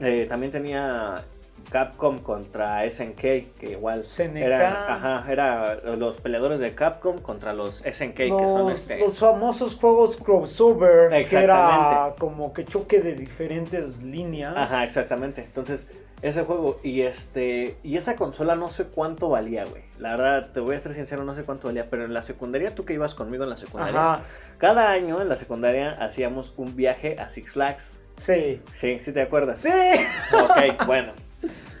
[0.00, 1.24] eh, también tenía
[1.70, 3.20] Capcom contra SNK,
[3.58, 4.44] que igual SNK.
[4.52, 9.74] ajá, era los peleadores de Capcom contra los SNK, que son Los, este, los famosos
[9.76, 12.18] juegos crossover, que era Exactamente.
[12.18, 14.54] como que choque de diferentes líneas.
[14.56, 15.42] Ajá, exactamente.
[15.42, 15.88] Entonces,
[16.22, 19.82] ese juego y este y esa consola no sé cuánto valía, güey.
[19.98, 22.74] La verdad, te voy a estar sincero, no sé cuánto valía, pero en la secundaria,
[22.74, 24.22] tú que ibas conmigo en la secundaria, Ajá,
[24.58, 27.98] cada año en la secundaria hacíamos un viaje a Six Flags.
[28.16, 28.60] sí.
[28.74, 29.60] Sí, sí te acuerdas.
[29.60, 29.68] Sí.
[30.32, 31.12] Ok, bueno.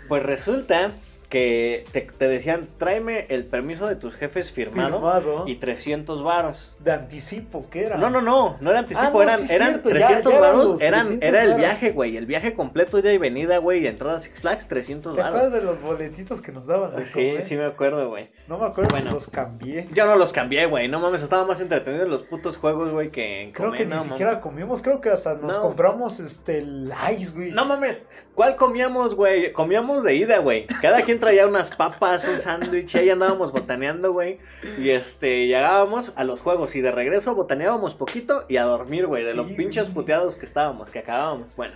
[0.08, 0.92] Pues resulta
[1.28, 5.44] que te, te decían, tráeme el permiso de tus jefes firmado, Firmado.
[5.48, 6.75] y 300 varos.
[6.86, 7.96] De anticipo, ¿qué era?
[7.96, 10.38] No, no, no, no era anticipo, Ah, no, eran, sí, eran cierto, ya- 300 ya
[10.38, 11.58] eran varos, los eran, 300 era el varos.
[11.66, 15.16] viaje, güey, el viaje completo, ida y venida, güey, y entrada a Six Flags, 300
[15.16, 15.36] ¿Te varos.
[15.36, 16.94] acuerdas de los boletitos que nos daban?
[16.94, 18.30] de Sí, sí me acuerdo, güey.
[18.46, 19.08] No me acuerdo Bueno.
[19.10, 19.88] si los cambié.
[19.94, 23.10] Yo no los cambié, güey, no mames, estaba más entretenido en los putos juegos, güey,
[23.10, 24.08] que en Creo comer, que no ni mames.
[24.12, 25.62] siquiera comimos, creo que hasta nos No.
[25.62, 27.50] compramos este el ice, güey.
[27.50, 29.52] No mames, ¿cuál comíamos, güey?
[29.52, 30.68] Comíamos de ida, güey.
[30.80, 34.38] Cada quien traía unas papas, un sándwich, y ahí andábamos botaneando, güey.
[34.78, 39.24] Y este, llegábamos a los juegos y de regreso botaneábamos poquito y a dormir, güey,
[39.24, 41.56] de Sí, los pinches puteados que estábamos, que acabábamos.
[41.56, 41.74] Bueno,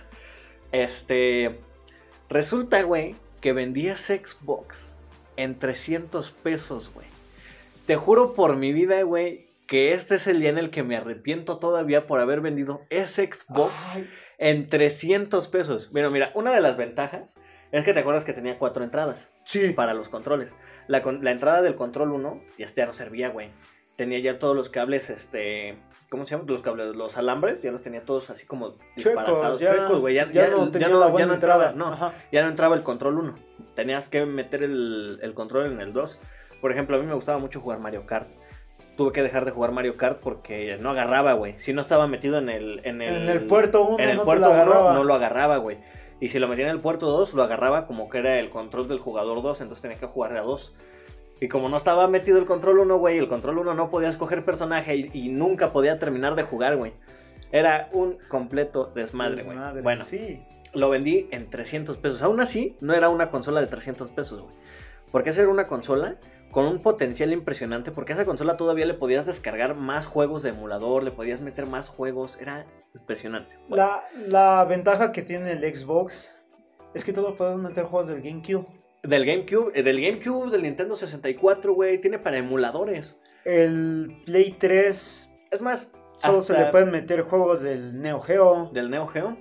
[0.71, 1.59] este,
[2.29, 4.93] resulta, güey, que vendías Xbox
[5.35, 7.07] en 300 pesos, güey.
[7.85, 10.95] Te juro por mi vida, güey, que este es el día en el que me
[10.95, 15.91] arrepiento todavía por haber vendido ese Xbox Ay, en 300 pesos.
[15.93, 17.35] Mira, mira, una de las ventajas
[17.71, 19.71] es que te acuerdas que tenía cuatro entradas sí.
[19.71, 20.53] para los controles.
[20.87, 23.49] La, la entrada del control 1 ya, este ya no servía, güey.
[24.01, 25.77] Tenía ya todos los cables, este...
[26.09, 26.47] ¿Cómo se llaman?
[26.47, 29.59] Los cables, los alambres, ya los tenía todos así como disparatados.
[29.59, 30.15] Chuecos, güey.
[30.15, 31.73] Ya, ya ya- no ya no- ya entraba, entrada.
[31.73, 32.13] no, Ajá.
[32.31, 33.35] ya no entraba el control 1.
[33.75, 36.17] Tenías que meter el, el control en el 2.
[36.61, 38.27] Por ejemplo, a mí me gustaba mucho jugar Mario Kart.
[38.97, 41.59] Tuve que dejar de jugar Mario Kart porque no agarraba, güey.
[41.59, 42.81] Si no estaba metido en el...
[42.83, 44.93] En el, En el puerto 1 en el no puerto 1 agarraba.
[44.95, 45.77] no lo agarraba, güey.
[46.19, 48.87] Y si lo metía en el puerto 2, lo agarraba como que era el control
[48.87, 50.73] del jugador 2, entonces tenía que jugar de a 2.
[51.41, 54.45] Y como no estaba metido el control 1, güey, el control 1 no podía escoger
[54.45, 56.93] personaje y, y nunca podía terminar de jugar, güey.
[57.51, 59.57] Era un completo desmadre, güey.
[59.81, 60.45] Bueno, sí.
[60.73, 62.21] lo vendí en 300 pesos.
[62.21, 64.53] Aún así, no era una consola de 300 pesos, güey.
[65.11, 66.17] Porque esa era una consola
[66.51, 67.91] con un potencial impresionante.
[67.91, 71.65] Porque a esa consola todavía le podías descargar más juegos de emulador, le podías meter
[71.65, 72.39] más juegos.
[72.39, 73.57] Era impresionante.
[73.67, 76.35] Bueno, La, la ventaja que tiene el Xbox
[76.93, 78.67] es que todo puedes meter juegos del GameCube.
[79.03, 83.17] Del GameCube, eh, del GameCube, del Nintendo 64, güey, tiene para emuladores.
[83.45, 88.91] El Play 3 Es más, solo se le pueden meter juegos del Neo Geo, del
[88.91, 89.35] Neo Geo.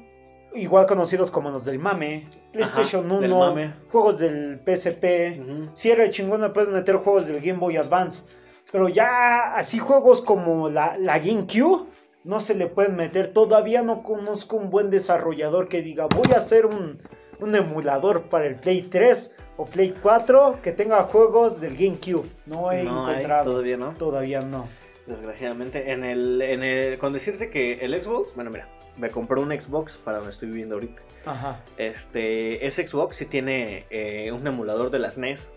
[0.55, 3.75] igual conocidos como los del Mame, PlayStation Ajá, 1, del Mame.
[3.91, 5.39] juegos del PSP.
[5.41, 5.71] Ujú.
[5.75, 8.25] Si era chingón, le puedes meter juegos del Game Boy Advance.
[8.73, 11.87] Pero ya así juegos como la, la GameCube
[12.25, 13.29] no se le pueden meter.
[13.29, 16.99] Todavía no conozco un buen desarrollador que diga voy a hacer un,
[17.41, 22.27] un emulador para el Play 3 o Play 4 que tenga juegos del GameCube.
[22.47, 23.51] No he No hay, encontrado.
[23.53, 23.93] todavía no.
[23.93, 24.69] Todavía no.
[25.07, 29.51] Desgraciadamente, en el, en el, con decirte que el Xbox, bueno, mira, me compré un
[29.51, 31.03] Xbox para donde estoy viviendo ahorita.
[31.27, 31.61] Ajá.
[31.77, 35.51] Este, ese Xbox sí tiene eh, un emulador de las NES,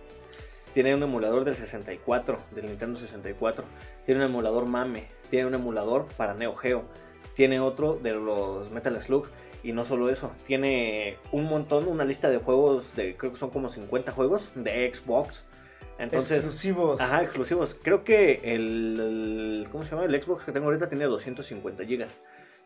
[0.73, 3.63] tiene un emulador del 64, del Nintendo 64,
[4.05, 6.83] tiene un emulador MAME, tiene un emulador para Neo Geo,
[7.35, 9.27] tiene otro de los Metal Slug,
[9.63, 13.49] y no solo eso, tiene un montón, una lista de juegos, de creo que son
[13.49, 15.45] como 50 juegos de Xbox.
[15.99, 16.99] Entonces, Exclusivos.
[17.01, 17.77] Ajá, exclusivos.
[17.81, 20.05] Creo que el, el- ¿Cómo se llama?
[20.05, 22.19] El Xbox que tengo ahorita tiene 250 gigas.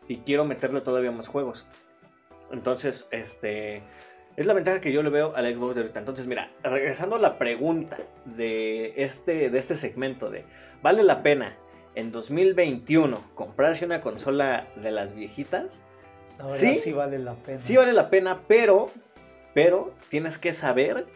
[0.08, 1.66] Y quiero meterle todavía más juegos.
[2.50, 3.82] Entonces, este.
[4.36, 5.98] Es la ventaja que yo le veo al Xbox de ahorita.
[6.00, 10.44] Entonces, mira, regresando a la pregunta de este, de este segmento de
[10.80, 11.56] ¿vale la pena
[11.96, 15.82] en 2021 comprarse una consola de las viejitas?
[16.38, 16.76] La verdad ¿Sí?
[16.76, 17.60] sí vale la pena.
[17.60, 18.90] Sí vale la pena, pero,
[19.54, 21.06] pero tienes que saber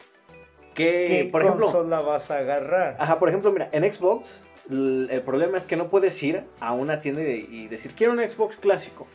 [0.75, 2.97] que, ¿Qué por ejemplo, consola vas a agarrar?
[2.99, 7.01] Ajá, por ejemplo, mira, en Xbox el problema es que no puedes ir a una
[7.01, 9.07] tienda y, decir quiero un Xbox clásico.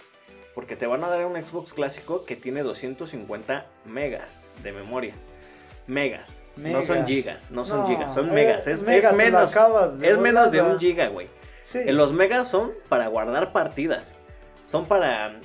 [0.54, 5.14] Porque te van a dar un Xbox clásico que tiene 250 megas de memoria.
[5.86, 6.42] Megas.
[6.58, 7.08] No son Megas.
[7.08, 8.68] gigas, no son No, gigas, son eh, megas.
[8.68, 9.54] Es, megas menos,
[10.00, 11.28] de es menos de un giga, güey.
[11.62, 11.84] Sí.
[11.86, 14.16] Los megas son para guardar partidas.
[14.68, 15.40] Son para...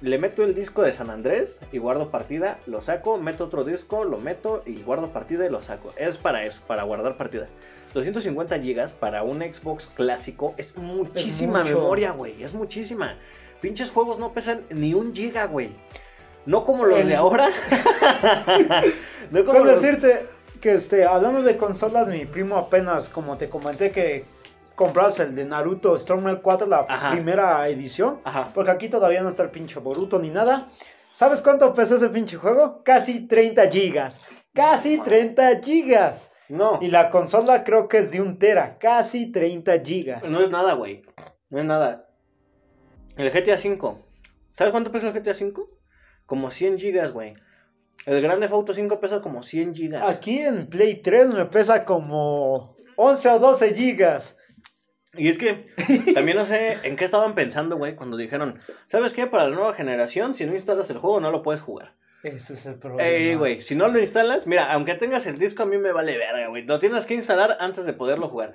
[0.00, 4.04] Le meto el disco de San Andrés y guardo partida, lo saco, meto otro disco,
[4.04, 5.92] lo meto y guardo partida y lo saco.
[5.96, 7.48] Es para eso, para guardar partidas.
[7.94, 12.42] 250 gigas para un Xbox clásico es muchísima memoria, güey.
[12.42, 13.16] Es muchísima.
[13.60, 15.70] Pinches juegos no pesan ni un giga, güey.
[16.46, 17.48] No como los El- de ahora.
[19.30, 20.26] no como los- decirte
[20.60, 24.24] que este, hablando de consolas, mi primo apenas, como te comenté que
[24.78, 27.10] comprabas el de Naruto Storm 4, la Ajá.
[27.10, 28.20] primera edición.
[28.22, 28.50] Ajá.
[28.54, 30.68] Porque aquí todavía no está el pinche Boruto ni nada.
[31.08, 32.82] ¿Sabes cuánto pesa ese pinche juego?
[32.84, 34.28] Casi 30 gigas.
[34.54, 36.30] Casi 30 gigas.
[36.48, 38.78] No, Y la consola creo que es de un tera.
[38.78, 40.30] Casi 30 gigas.
[40.30, 41.02] no es nada, güey.
[41.50, 42.08] No es nada.
[43.16, 43.96] El GTA V.
[44.56, 45.52] ¿Sabes cuánto pesa el GTA V?
[46.24, 47.34] Como 100 gigas, güey.
[48.06, 50.02] El Grande Auto 5 pesa como 100 gigas.
[50.02, 54.38] Aquí en Play 3 me pesa como 11 o 12 gigas.
[55.16, 55.68] Y es que
[56.14, 59.26] también no sé en qué estaban pensando, güey, cuando dijeron, ¿sabes qué?
[59.26, 61.94] Para la nueva generación, si no instalas el juego, no lo puedes jugar.
[62.22, 63.08] Ese es el problema.
[63.08, 66.18] Ey, güey, si no lo instalas, mira, aunque tengas el disco, a mí me vale
[66.18, 66.66] verga, güey.
[66.66, 68.54] Lo tienes que instalar antes de poderlo jugar.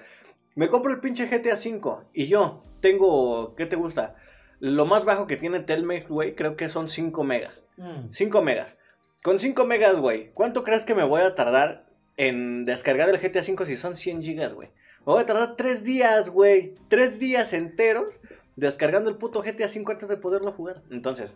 [0.56, 4.16] Me compro el pinche GTA V y yo tengo, ¿qué te gusta?
[4.60, 7.64] Lo más bajo que tiene Telmex, güey, creo que son 5 megas.
[7.78, 8.12] Mm.
[8.12, 8.78] 5 megas.
[9.24, 11.86] Con 5 megas, güey, ¿cuánto crees que me voy a tardar
[12.18, 14.70] en descargar el GTA V si son 100 gigas, güey?
[15.06, 16.76] Me voy a tardar 3 días, güey.
[16.88, 18.20] 3 días enteros
[18.56, 20.82] descargando el puto GTA V antes de poderlo jugar.
[20.92, 21.34] Entonces,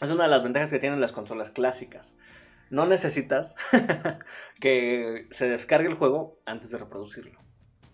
[0.00, 2.14] es una de las ventajas que tienen las consolas clásicas.
[2.70, 3.54] No necesitas
[4.60, 7.38] que se descargue el juego antes de reproducirlo.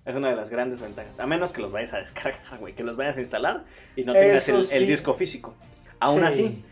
[0.04, 1.20] Es una de las grandes ventajas.
[1.20, 2.74] A menos que los vayas a descargar, güey.
[2.74, 3.64] Que los vayas a instalar
[3.96, 4.78] y no tengas el, sí.
[4.78, 5.54] el disco físico.
[6.00, 6.26] Aún Sí.
[6.26, 6.64] así,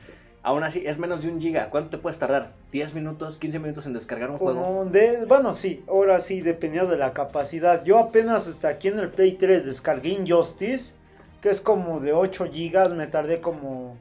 [0.42, 1.70] aún así, es menos de un giga.
[1.70, 2.52] ¿Cuánto te puedes tardar?
[2.72, 4.84] ¿10 minutos, 15 minutos en descargar un juego?
[4.86, 7.84] De, bueno, sí, ahora sí, dependiendo de la capacidad.
[7.84, 10.94] Yo apenas hasta aquí en el Play 3 descargué Injustice,
[11.40, 13.96] que es como de 8 gigas, me tardé como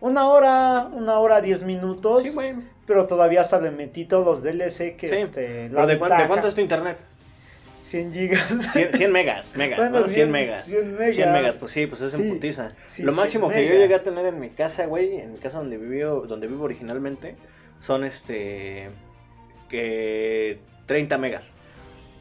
[0.00, 2.54] una hora, una hora 10 minutos, Sí, güey.
[2.86, 5.14] pero todavía hasta le metí todos los DLC que Sí.
[5.14, 6.98] este, ¿Pero de, cuánto es tu internet?
[7.86, 8.72] 100 gigas.
[8.72, 10.04] 100, 100 megas, megas, Bueno, ¿no?
[10.06, 10.66] 100, 100 megas.
[10.66, 11.14] 100 megas.
[11.16, 12.72] 100 megas, pues sí, pues es en Sí, putiza.
[12.86, 15.38] sí, Lo 100 máximo que yo llegué a tener en mi casa, güey, en mi
[15.38, 17.36] casa donde vivo, donde vivo originalmente,
[17.80, 18.88] son este
[19.68, 21.50] que 30 megas.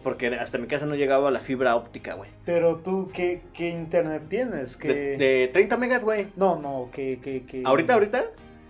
[0.04, 2.30] Porque hasta mi casa no llegaba la fibra óptica, güey.
[2.46, 4.78] Pero tú, ¿qué, qué internet tienes?
[4.78, 4.88] ¿Qué...
[4.88, 6.28] De, de 30 megas, güey.
[6.36, 7.20] No, no, que...
[7.20, 7.64] que, que...
[7.66, 8.26] Ahorita, ahorita,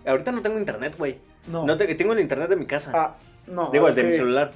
[0.05, 1.17] ahorita no tengo internet, güey.
[1.47, 2.91] No, No te- tengo el internet de mi casa.
[2.95, 3.69] Ah, no.
[3.69, 4.51] Digo, el de mi celular.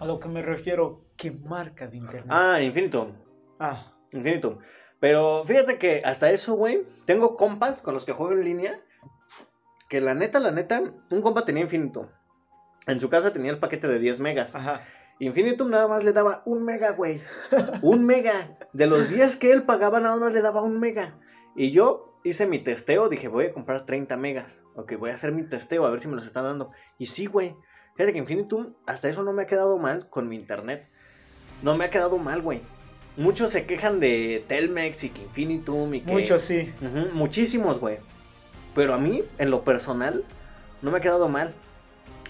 [0.00, 2.30] A lo que me refiero, ¿qué marca de internet?
[2.30, 3.12] Ah, Infinitum.
[3.58, 4.58] Ah, Infinitum.
[5.00, 8.80] Pero fíjate que hasta eso, güey, tengo compas con los que juego en línea.
[9.88, 12.06] Que la neta, la neta, un compa tenía Infinitum.
[12.86, 14.54] En su casa tenía el paquete de 10 megas.
[14.54, 14.82] ajá.
[15.18, 17.20] Infinitum nada más le daba un mega, güey.
[17.82, 18.56] Un mega.
[18.72, 21.18] De los 10 que él pagaba, nada más le daba un mega.
[21.54, 24.62] Y yo hice mi testeo, dije, voy a comprar 30 megas.
[24.76, 26.70] Ok, voy a hacer mi testeo, a ver si me los están dando.
[26.96, 27.54] Y sí, güey.
[27.96, 30.88] Fíjate que Infinitum, hasta eso no me ha quedado mal con mi internet.
[31.62, 32.60] No me ha quedado mal, güey.
[33.16, 36.10] Muchos se quejan de Telmex y que Infinitum y que...
[36.12, 36.72] Muchos sí.
[37.12, 37.98] Muchísimos, güey.
[38.74, 40.24] Pero a mí, en lo personal,
[40.80, 41.52] no me ha quedado mal.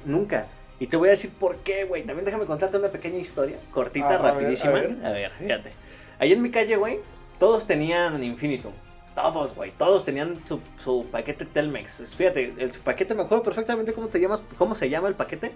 [0.04, 0.46] Nunca.
[0.80, 2.04] Y te voy a decir por qué, güey.
[2.04, 4.72] También déjame contarte una pequeña historia, cortita, Ah, a ver, rapidísima.
[4.72, 5.06] a ver.
[5.06, 5.72] A ver, fíjate.
[6.18, 6.98] Ahí en mi calle, güey,
[7.38, 8.72] todos tenían Infinitum.
[9.14, 9.72] Todos, güey.
[9.76, 12.14] Todos tenían su, su paquete Telmex.
[12.16, 15.52] Fíjate, el su paquete me acuerdo perfectamente cómo, te llamas, cómo se llama el paquete.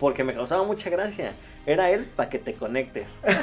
[0.00, 1.34] Porque me causaba mucha gracia.
[1.66, 3.10] Era él para que te conectes.
[3.22, 3.34] Así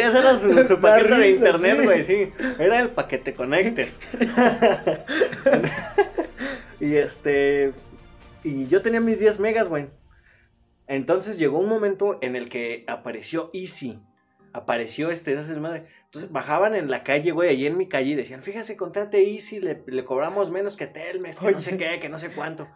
[0.00, 2.32] ese era su, su paquete de internet, güey, sí.
[2.58, 4.00] Era el para que te conectes.
[6.80, 7.74] y este.
[8.42, 9.90] Y yo tenía mis 10 megas, güey.
[10.86, 14.00] Entonces llegó un momento en el que apareció Easy.
[14.54, 15.84] Apareció este, esa es madre.
[16.06, 19.60] Entonces bajaban en la calle, güey, allí en mi calle y decían, fíjese, contrate Easy,
[19.60, 22.66] le, le cobramos menos que Telmex, que no sé qué, que no sé cuánto.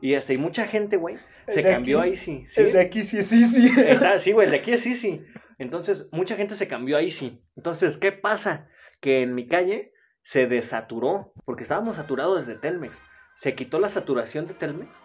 [0.00, 2.46] Y este, y mucha gente, güey, se cambió aquí- a Easy.
[2.50, 2.60] ¿sí?
[2.60, 3.66] El de aquí sí es Easy.
[3.80, 5.24] Está- sí, güey, el de aquí es Easy.
[5.58, 7.42] Entonces, mucha gente se cambió a Easy.
[7.56, 8.68] Entonces, ¿qué pasa?
[9.00, 12.98] Que en mi calle se desaturó, porque estábamos saturados desde Telmex.
[13.34, 15.00] Se quitó la saturación de Telmex.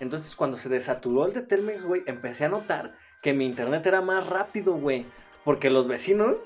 [0.00, 4.00] Entonces, cuando se desaturó el de Telmex, güey, empecé a notar que mi internet era
[4.02, 5.06] más rápido, güey.
[5.44, 6.38] Porque los vecinos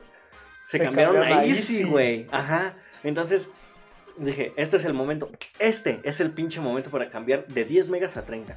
[0.68, 1.82] se, Se cambiaron, cambiaron a Easy.
[1.84, 2.26] güey.
[2.30, 2.76] Ajá.
[3.02, 3.50] Entonces,
[4.26, 5.30] dije, este es el momento.
[5.58, 8.56] Este es el pinche momento para cambiar de 10 megas a 30.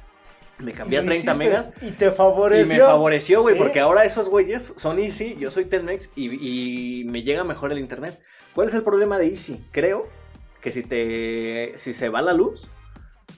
[0.58, 1.72] Me cambié a Y lo 30 hiciste, megas.
[1.82, 2.74] Y te Y favoreció.
[2.76, 3.60] me favoreció, güey, Sí.
[3.60, 7.78] porque ahora esos güeyes son Easy, yo soy Telmex y, y me llega mejor el
[7.78, 8.20] internet.
[8.54, 9.64] ¿Cuál es el problema de Easy?
[9.72, 10.08] Creo
[10.60, 12.68] que si te si se va la luz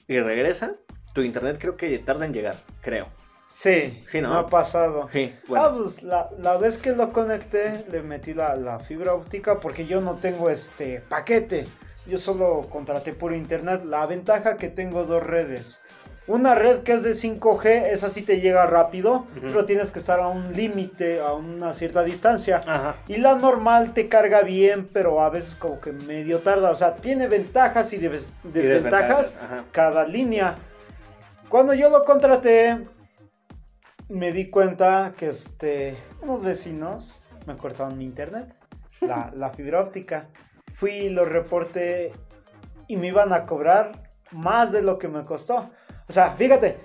[0.07, 0.75] y regresa,
[1.13, 3.07] tu internet creo que tarda en llegar, creo.
[3.47, 4.29] Sí, Sí, ¿no?
[4.29, 5.09] me ha pasado.
[5.11, 9.59] Sí, Ah, pues la, la vez que lo conecté, le metí la, la fibra óptica
[9.59, 11.65] porque yo no tengo este paquete.
[12.07, 13.83] Yo solo contraté por internet.
[13.85, 15.81] La ventaja que tengo dos redes.
[16.27, 20.19] Una red que es de 5G, esa sí te llega rápido, pero tienes que estar
[20.19, 22.59] a un límite, a una cierta distancia.
[22.67, 22.95] Ajá.
[23.07, 26.69] Y la normal te carga bien, pero a veces como que medio tarda.
[26.71, 29.37] O sea, tiene ventajas y des- Y desventajas
[29.71, 30.57] cada línea.
[31.47, 32.85] Cuando yo lo contraté,
[34.09, 38.53] me di cuenta que este, unos vecinos me cortaron mi internet,
[38.99, 40.27] la, la fibra óptica.
[40.77, 42.13] Fui lo reporté
[42.87, 43.93] y me iban a cobrar
[44.29, 45.71] más de lo que me costó.
[46.07, 46.77] O sea, fíjate,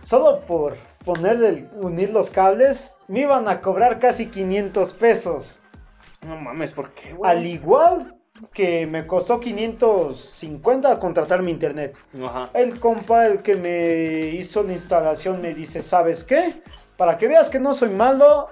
[0.00, 5.60] solo por ponerle, unir los cables, me iban a cobrar casi 500 pesos.
[6.22, 7.30] No mames, ¿por qué, güey?
[7.30, 8.16] Al igual
[8.54, 11.98] que me costó 550 contratar mi internet.
[12.24, 12.48] Ajá.
[12.54, 16.62] El compa, el que me hizo la instalación, me dice, ¿sabes qué?
[16.96, 18.48] Para que veas que no soy malo,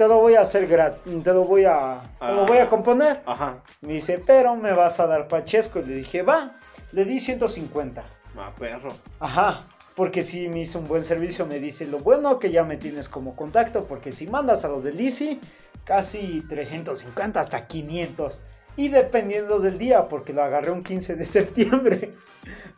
[0.00, 3.20] te lo voy a hacer gratis, te lo voy a, te lo voy a componer.
[3.26, 3.62] Ajá.
[3.82, 5.80] Me dice, pero me vas a dar Pachesco.
[5.80, 6.56] Le dije, va,
[6.92, 8.02] le di 150.
[8.38, 8.94] Ah, perro.
[9.18, 12.78] Ajá, porque si me hizo un buen servicio, me dice, lo bueno que ya me
[12.78, 15.38] tienes como contacto, porque si mandas a los del Easy,
[15.84, 18.40] casi 350 hasta 500.
[18.76, 22.14] Y dependiendo del día, porque lo agarré un 15 de septiembre.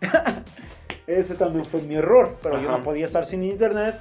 [1.06, 3.94] Ese también fue mi error, pero yo no podía estar sin internet.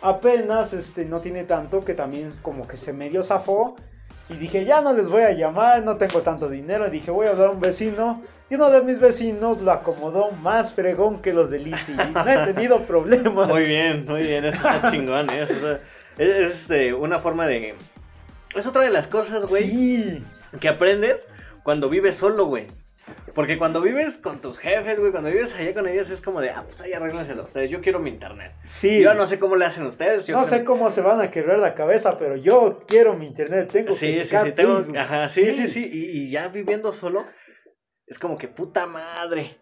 [0.00, 3.76] Apenas, este, no tiene tanto que también como que se medio zafó.
[4.30, 6.88] Y dije, ya no les voy a llamar, no tengo tanto dinero.
[6.90, 8.22] Dije, voy a hablar a un vecino.
[8.50, 11.92] Y uno de mis vecinos lo acomodó más fregón que los del Easy.
[11.92, 13.48] Y no he tenido problemas.
[13.48, 15.42] Muy bien, muy bien, eso está chingón, ¿eh?
[15.42, 15.80] Eso está-
[16.18, 17.74] es es, eh, una forma de...
[18.54, 20.24] Es otra de las cosas, güey, Sí.
[20.60, 21.28] que aprendes
[21.62, 22.68] cuando vives solo, güey.
[23.38, 26.50] Porque cuando vives con tus jefes, güey, cuando vives allá con ellos es como de,
[26.50, 28.52] ah, pues ahí arréglenselo ustedes, yo quiero mi internet.
[28.64, 29.00] Sí.
[29.00, 30.26] Yo no sé cómo le hacen ustedes.
[30.26, 33.26] Yo No creo- sé cómo se van a quebrar la cabeza, pero yo quiero mi
[33.26, 33.70] internet.
[33.72, 34.80] Tengo Sí, que sí, sí, tengo...
[35.30, 37.24] Sí, sí, sí, Y, y ya viviendo solo,
[38.08, 39.56] es como que puta madre.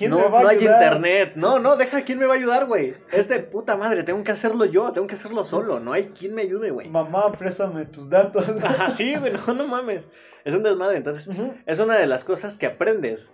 [0.00, 1.32] ¿Quién no, me va a no hay internet.
[1.36, 2.94] No, no, deja quién me va a ayudar, güey.
[3.12, 5.78] Es de puta madre, tengo que hacerlo yo, tengo que hacerlo solo.
[5.78, 6.88] No hay quien me ayude, güey.
[6.88, 8.48] Mamá, préstame tus datos.
[8.64, 10.08] Ajá, sí, güey, no, no mames.
[10.44, 10.96] Es un desmadre.
[10.96, 11.28] Entonces,
[11.66, 13.30] es una de las cosas que aprendes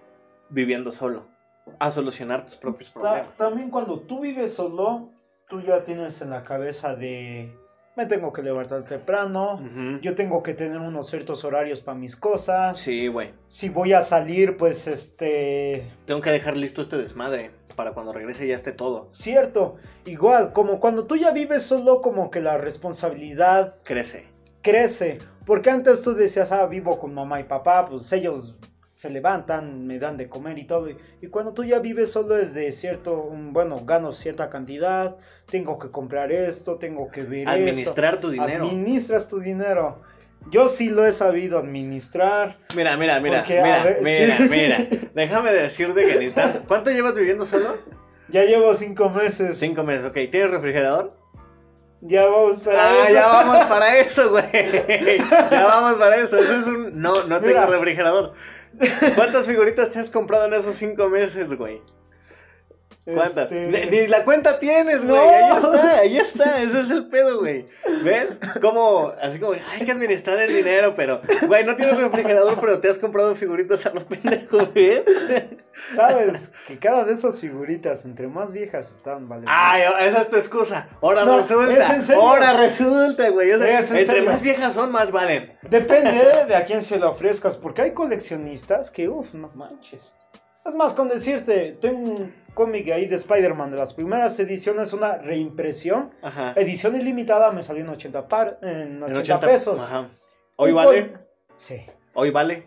[0.49, 1.25] viviendo solo.
[1.79, 3.37] A solucionar tus propios Ta- problemas.
[3.37, 5.11] También cuando tú vives solo,
[5.49, 7.57] tú ya tienes en la cabeza de
[7.97, 9.61] me tengo que levantar temprano,
[10.03, 12.79] yo tengo que tener unos ciertos horarios para mis cosas.
[12.79, 13.31] Sí, güey.
[13.49, 18.47] Si voy a salir, pues este Tengo que dejar listo este desmadre para cuando regrese
[18.47, 19.09] ya esté todo.
[19.13, 24.27] cierto, igual como cuando tú ya vives solo como que la responsabilidad Crece.
[24.63, 25.19] crece.
[25.45, 28.57] Porque antes tú decías, ah, vivo con mamá y papá, pues ellos
[28.97, 30.89] se levantan, me dan de comer y todo.
[30.91, 35.17] Y, y cuando tú ya vives solo es de cierto, bueno, gano cierta cantidad,
[35.49, 38.27] tengo que comprar esto, tengo que ver Administrar esto.
[38.27, 38.65] tu dinero.
[38.67, 40.01] Administras tu dinero.
[40.51, 42.57] Yo sí lo he sabido administrar.
[42.75, 44.49] Mira, mira, mira, Porque, mira, ver, mira, sí.
[44.49, 44.87] mira.
[45.15, 46.63] Déjame decirte que ni tanto.
[46.67, 47.79] ¿Cuánto llevas viviendo solo?
[48.29, 49.59] Ya llevo cinco meses.
[49.59, 50.15] Cinco meses, ok.
[50.31, 51.15] ¿Tienes refrigerador?
[52.01, 53.15] Ya vamos para Ah, eso.
[53.15, 54.45] ya vamos para eso, güey.
[55.51, 56.39] Ya vamos para eso.
[56.39, 57.01] Eso es un.
[57.01, 57.67] No, no tengo Mira.
[57.67, 58.33] refrigerador.
[59.15, 61.81] ¿Cuántas figuritas te has comprado en esos cinco meses, güey?
[63.15, 63.53] ¿Cuántas?
[63.53, 65.17] Este, Ni, la cuenta tienes, güey.
[65.17, 65.31] No.
[65.31, 66.63] Ahí está, ahí está.
[66.63, 67.65] Ese es el pedo, güey.
[68.03, 68.41] ¿Ves?
[68.61, 72.89] Como, así como, hay que administrar el dinero, pero, güey, no tienes refrigerador, pero te
[72.89, 75.05] has comprado figuritas a lo pendejo, ¿ves?
[75.95, 79.45] Sabes que cada de esas figuritas, entre más viejas están, vale.
[79.47, 80.89] Ay, esa es tu excusa.
[81.01, 81.99] Ahora No, resulta.
[82.17, 83.53] Ahora resulta, güey.
[83.53, 84.25] Entre serio.
[84.25, 85.57] más viejas son, más valen.
[85.63, 90.13] Depende de a quién se lo ofrezcas, porque hay coleccionistas que, uff, no manches.
[90.65, 95.19] Es más, con decirte, tengo un cómic ahí de Spider-Man de las primeras ediciones, una
[95.19, 96.55] reimpresión, Ajá.
[96.57, 99.83] edición ilimitada, me salió en 80, par, en 80, En 80 pesos.
[99.83, 100.09] Ajá.
[100.57, 101.13] Hoy vale.
[101.57, 102.65] Sí, Hoy vale.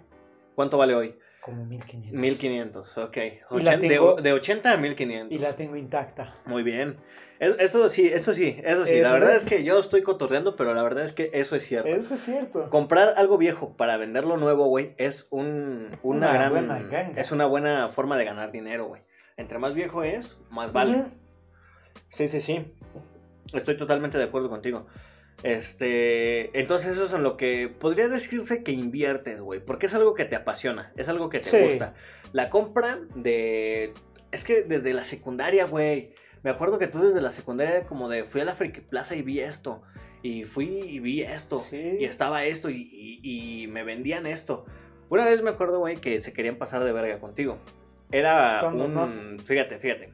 [0.56, 1.15] ¿Cuánto vale hoy?
[1.41, 2.19] como 1500.
[2.19, 3.17] 1500, ok.
[3.49, 5.36] Ochen- tengo- de, de 80 a 1500.
[5.36, 6.34] Y la tengo intacta.
[6.45, 6.97] Muy bien.
[7.39, 8.99] Eso sí, eso sí, eso sí.
[8.99, 11.88] La verdad es que yo estoy cotorreando, pero la verdad es que eso es cierto.
[11.88, 12.69] Eso es cierto.
[12.69, 17.19] Comprar algo viejo para venderlo nuevo, güey, es un, una, Una gran, buena ganga.
[17.21, 19.02] es una buena forma de ganar dinero, güey.
[19.39, 21.06] Entre más viejo es, más vale.
[22.10, 22.65] Sí, sí, sí.
[23.54, 24.86] Estoy totalmente de acuerdo contigo.
[25.43, 30.13] Este, entonces eso es en lo que podría decirse que inviertes, güey, porque es algo
[30.13, 31.58] que te apasiona, es algo que te Sí.
[31.63, 31.93] gusta.
[32.34, 33.93] La compra de
[34.32, 36.13] es que desde la secundaria, güey.
[36.43, 39.21] Me acuerdo que tú desde la secundaria como de fui a la Friki Plaza y
[39.21, 39.82] vi esto
[40.21, 41.95] y fui y vi esto Sí.
[41.99, 44.65] y estaba esto y, y- y me vendían esto.
[45.10, 47.58] Una vez me acuerdo, güey, que se querían pasar de verga contigo.
[48.12, 49.40] Era ¿Cuándo un...
[49.40, 50.14] Fíjate, fíjate.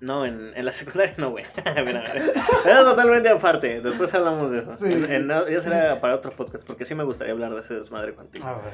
[0.00, 1.44] No, en, en la secundaria no, güey.
[2.64, 3.80] Era totalmente aparte.
[3.80, 4.76] Después hablamos de eso.
[4.76, 4.88] Sí.
[4.92, 8.46] En- ya será para otro podcast, porque sí me gustaría hablar de ese desmadre contigo.
[8.46, 8.72] A ver.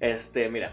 [0.00, 0.72] Este, mira.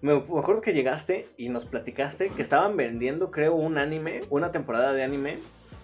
[0.00, 4.52] Me, me acuerdo que llegaste y nos platicaste que estaban vendiendo, creo, un anime, una
[4.52, 5.38] temporada de anime,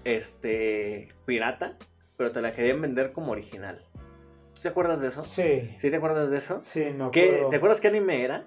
[0.05, 1.77] este, pirata,
[2.17, 3.85] pero te la querían vender como original.
[4.55, 5.21] ¿Tú te acuerdas de eso?
[5.23, 6.61] Sí, ¿Sí te acuerdas de eso?
[6.63, 7.49] sí, me ¿Qué, acuerdo.
[7.51, 8.47] ¿Te acuerdas qué anime era?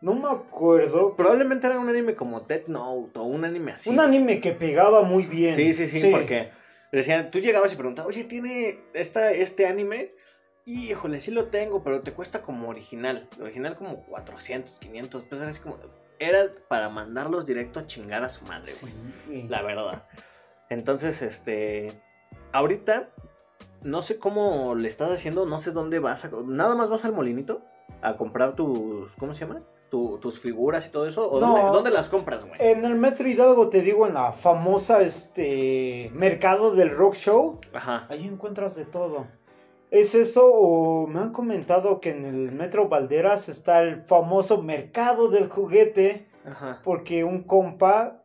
[0.00, 1.16] No me acuerdo.
[1.16, 3.90] Probablemente era un anime como Death Note o un anime así.
[3.90, 5.56] Un anime que pegaba muy bien.
[5.56, 6.50] Sí, sí, sí, porque
[6.92, 10.12] decían, tú llegabas y preguntabas, oye, ¿tiene esta, este anime?
[10.64, 13.28] Y, híjole, sí lo tengo, pero te cuesta como original.
[13.40, 15.46] Original como 400, 500 pesos.
[15.46, 15.78] Así como,
[16.18, 19.48] era para mandarlos directo a chingar a su madre, güey.
[19.48, 20.06] La verdad.
[20.68, 21.92] Entonces, este.
[22.52, 23.08] Ahorita,
[23.82, 26.24] no sé cómo le estás haciendo, no sé dónde vas.
[26.24, 27.62] A, nada más vas al molinito
[28.02, 29.14] a comprar tus.
[29.16, 29.62] ¿Cómo se llama?
[29.88, 31.30] Tus figuras y todo eso?
[31.30, 32.54] ¿O dónde, las compras, güey?
[32.58, 37.58] En el Metro Hidalgo, te digo, en la famosa este mercado del rock show.
[37.72, 38.06] Ajá.
[38.08, 39.26] Ahí encuentras de todo.
[39.90, 45.28] ¿Es eso o me han comentado que en el Metro Valderas está el famoso mercado
[45.28, 46.26] del juguete?
[46.44, 46.80] Ajá.
[46.84, 48.22] Porque un compa,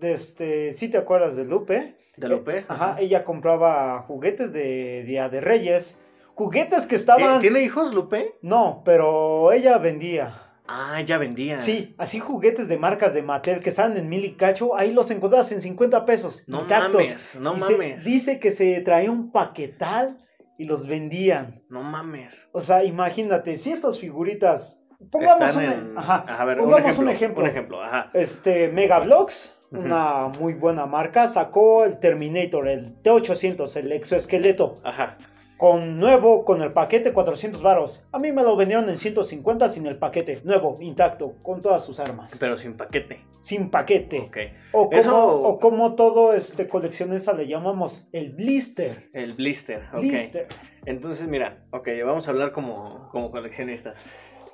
[0.00, 1.96] de este, ¿sí te acuerdas de Lupe?
[2.16, 2.58] De Lupe.
[2.58, 6.00] Eh, ajá, ella compraba juguetes de Día de Reyes.
[6.38, 7.40] Juguetes que estaban...
[7.40, 8.38] ¿Tiene hijos Lupe?
[8.42, 10.40] No, pero ella vendía.
[10.68, 11.60] Ah, ya vendía.
[11.60, 15.10] Sí, así juguetes de marcas de Mattel que salen en mil y cacho, ahí los
[15.10, 16.44] encontrás en 50 pesos.
[16.46, 18.04] No mames, no mames.
[18.04, 20.16] dice que se traía un paquetal
[20.56, 21.64] y los vendían.
[21.68, 22.48] No mames.
[22.52, 24.84] O sea, imagínate, si estas figuritas.
[25.10, 27.82] Pongamos, un, ajá, ver, pongamos un, ejemplo, un ejemplo.
[27.82, 28.10] Ajá.
[28.14, 34.80] Este, Megablocks, una muy buena marca, sacó el Terminator, el T800, el exoesqueleto.
[34.84, 35.18] Ajá.
[35.58, 38.04] Con nuevo, con el paquete 400 varos.
[38.12, 40.40] A mí me lo vendieron en 150 sin el paquete.
[40.44, 42.36] Nuevo, intacto, con todas sus armas.
[42.38, 43.24] Pero sin paquete.
[43.40, 44.20] Sin paquete.
[44.20, 44.36] Ok.
[44.70, 49.10] O como, o como todo este coleccionista le llamamos el blister.
[49.12, 50.00] El blister, ok.
[50.00, 50.46] Blister.
[50.86, 53.96] Entonces, mira, ok, vamos a hablar como, como coleccionistas.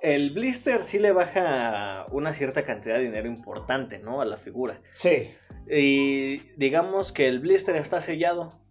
[0.00, 4.22] El blister sí le baja una cierta cantidad de dinero importante, ¿no?
[4.22, 4.80] A la figura.
[4.90, 5.30] Sí.
[5.70, 8.63] Y digamos que el blister está sellado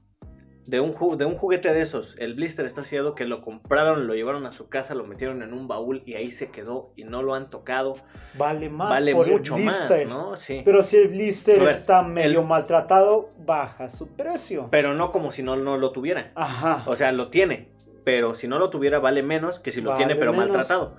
[0.66, 4.16] de un, de un juguete de esos, el blister está sellado que lo compraron, lo
[4.16, 7.22] llevaron a su casa, lo metieron en un baúl y ahí se quedó y no
[7.22, 7.96] lo han tocado.
[8.36, 8.90] Vale más.
[8.90, 10.38] Vale mucho más, ¿no?
[10.38, 10.62] Sí.
[10.64, 14.70] Pero si el blister está medio maltratado, baja su precio.
[14.72, 16.32] Pero no como si no, no lo tuviera.
[16.36, 16.84] Ajá.
[16.86, 17.70] O sea, lo tiene,
[18.06, 20.96] pero si no lo tuviera vale menos que si lo tiene pero maltratado.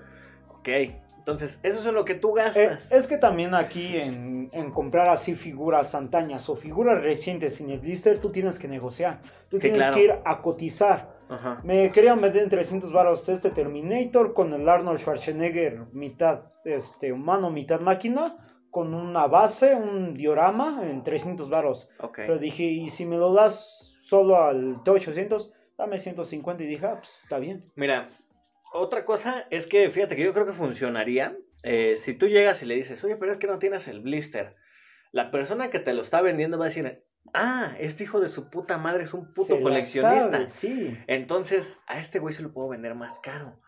[0.49, 0.69] Ok.
[1.25, 2.93] Entonces, eso es lo que tú gastas.
[2.93, 7.81] Eh, es que también aquí en, comprar así figuras antañas o figuras recientes sin el
[7.81, 9.23] blister, tú tienes que negociar.
[9.49, 11.15] Tú tienes que ir a cotizar.
[11.63, 17.49] Me querían vender en 300 baros este Terminator con el Arnold Schwarzenegger mitad este, humano,
[17.51, 18.37] mitad máquina,
[18.71, 21.89] con una base, un diorama en 300 baros.
[22.15, 25.53] Pero dije, ¿y si me lo das solo al T800?
[25.79, 27.65] Dame 150 y dije, ah, pues está bien.
[27.77, 28.09] Mira,
[28.75, 31.39] otra cosa es que, fíjate que yo creo que funcionaría.
[31.63, 34.57] Eh, si tú llegas y le dices, oye, pero es que no tienes el blister.
[35.13, 38.51] La persona que te lo está vendiendo va a decir, ah, este hijo de su
[38.51, 40.49] puta madre es un puto coleccionista.
[40.49, 40.99] sí.
[41.07, 43.61] Entonces, a este güey se lo puedo vender más caro.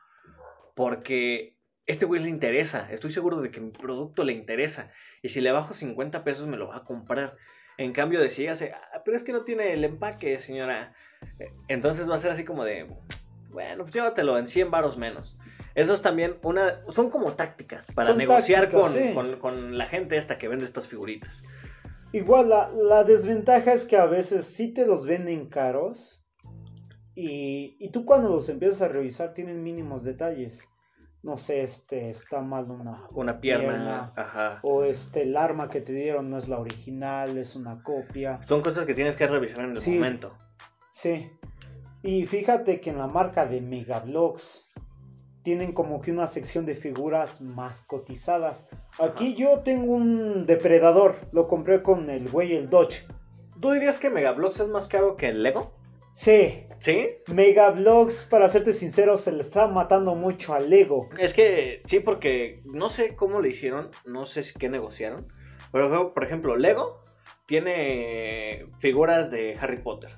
[0.75, 2.89] Porque este güey le interesa.
[2.91, 4.91] Estoy seguro de que mi producto le interesa.
[5.23, 7.37] Y si le bajo 50 pesos, me lo va a comprar.
[7.79, 10.97] En cambio, de si hace, ah, pero es que no tiene el empaque, señora.
[11.39, 12.89] Eh, entonces va a ser así como de,
[13.57, 15.35] bueno, pues llévatelo en 100 varos menos.
[15.75, 16.85] Eso es también una.
[16.93, 21.43] Son como tácticas para negociar con, la gente esta que vende estas figuritas.
[22.13, 26.29] Igual, la, desventaja es que a veces sí te los venden caros.
[27.15, 30.69] Y, y, tú cuando los empiezas a revisar tienen mínimos detalles.
[31.23, 34.61] No sé, este está mal una, una pierna, ajá.
[34.63, 38.43] o este el arma que te dieron no es la original, es una copia.
[38.47, 40.37] Son cosas que tienes que revisar en el momento.
[40.91, 41.31] Sí.
[42.07, 44.69] Y fíjate que en la marca de Megablocks
[45.43, 48.69] tienen como que una sección de figuras más cotizadas.
[49.01, 53.05] Aquí yo tengo un depredador, lo compré con el güey el Dodge.
[53.61, 55.73] ¿Tú dirías que Megablocks es más caro que el Lego?
[56.13, 56.69] Sí.
[56.79, 57.09] ¿Sí?
[57.27, 61.09] Megablocks, para serte sincero, se le está matando mucho al Lego.
[61.19, 65.27] Es que sí, porque no sé cómo le hicieron, no sé qué negociaron.
[65.73, 67.03] Pero, por ejemplo, Lego
[67.47, 70.13] tiene figuras de Harry Potter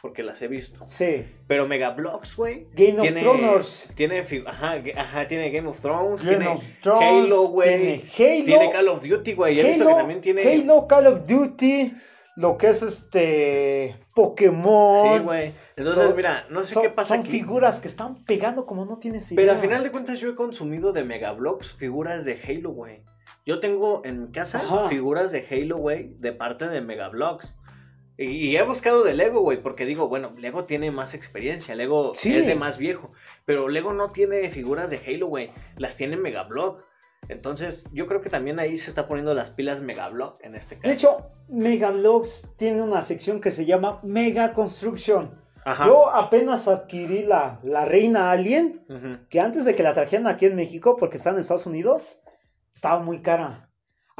[0.00, 0.86] porque las he visto.
[0.86, 1.26] Sí.
[1.46, 2.66] Pero Mega Bloks, güey.
[2.74, 3.90] Game of Thrones.
[3.94, 6.22] Tiene, ajá, ajá, tiene Game of Thrones.
[6.22, 8.02] tiene Halo, güey.
[8.14, 9.60] Tiene Tiene Call of Duty, güey.
[9.60, 10.42] He visto que también tiene.
[10.42, 11.94] Halo, Call of Duty.
[12.36, 13.96] Lo que es este.
[14.14, 15.18] Pokémon.
[15.18, 15.54] Sí, güey.
[15.76, 19.42] Entonces, mira, no sé qué pasa son figuras que están pegando como no tienes idea.
[19.42, 23.02] Pero al final de cuentas, yo he consumido de Mega Bloks figuras de Halo, güey.
[23.44, 27.56] Yo tengo en mi casa figuras de Halo, güey, de parte de Mega Bloks.
[28.22, 32.46] Y, he buscado de Lego, güey, porque digo, bueno, Lego tiene más experiencia, Lego es
[32.46, 33.10] de más viejo,
[33.46, 36.84] pero Lego no tiene figuras de Halo, güey, las tiene Megablock.
[37.28, 40.86] Entonces, yo creo que también ahí se está poniendo las pilas Megablock en este caso.
[40.86, 45.40] De hecho, Megablocks tiene una sección que se llama Mega Construction.
[45.64, 45.86] Ajá.
[45.86, 50.56] Yo apenas adquirí la, la Reina Alien, que antes de que la trajeran aquí en
[50.56, 52.20] México, porque está en Estados Unidos,
[52.74, 53.69] estaba muy cara.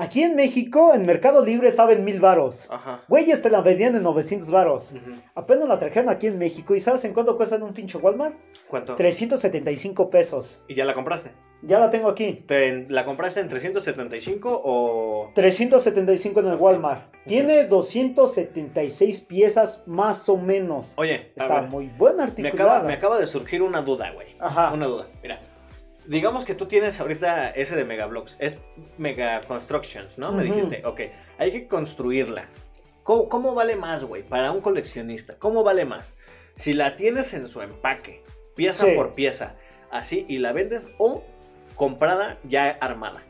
[0.01, 2.68] Aquí en México, en Mercado Libre, estaba en mil varos.
[2.70, 3.03] Ajá.
[3.09, 4.92] Güeyes te la vendían en 900 varos.
[4.92, 5.12] Ujú.
[5.34, 6.74] Apenas la trajeron aquí en México.
[6.74, 8.34] ¿Y sabes en cuánto cuesta en un pinche Walmart?
[8.68, 8.96] ¿Cuánto?
[8.96, 10.62] 375 pesos.
[10.68, 11.32] ¿Y ya la compraste?
[11.62, 12.42] Ya la tengo aquí.
[12.46, 15.30] ¿Te- ¿La compraste en 375 o...?
[15.34, 17.14] 375 en el Walmart.
[17.26, 20.94] Tiene 276 piezas más o menos.
[20.96, 22.72] Oye, Está muy buena me, articulada.
[22.76, 24.26] acaba, me acaba de surgir una duda, güey.
[24.38, 24.72] Ajá.
[24.72, 25.07] Una duda.
[25.22, 25.38] Mira,
[26.11, 28.36] digamos que tú tienes ahorita ese de Megablocks.
[28.38, 28.58] Es
[28.98, 30.32] Mega Constructions, ¿no?
[30.32, 31.00] Me dijiste, ok,
[31.38, 32.48] hay que construirla.
[33.02, 34.22] ¿Cómo, cómo vale más, güey?
[34.22, 36.14] Para un coleccionista, ¿cómo vale más?
[36.56, 38.22] Si la tienes en su empaque,
[38.54, 38.92] pieza Sí.
[38.94, 39.54] por pieza,
[39.90, 41.22] así, y la vendes o
[41.76, 43.22] comprada ya armada.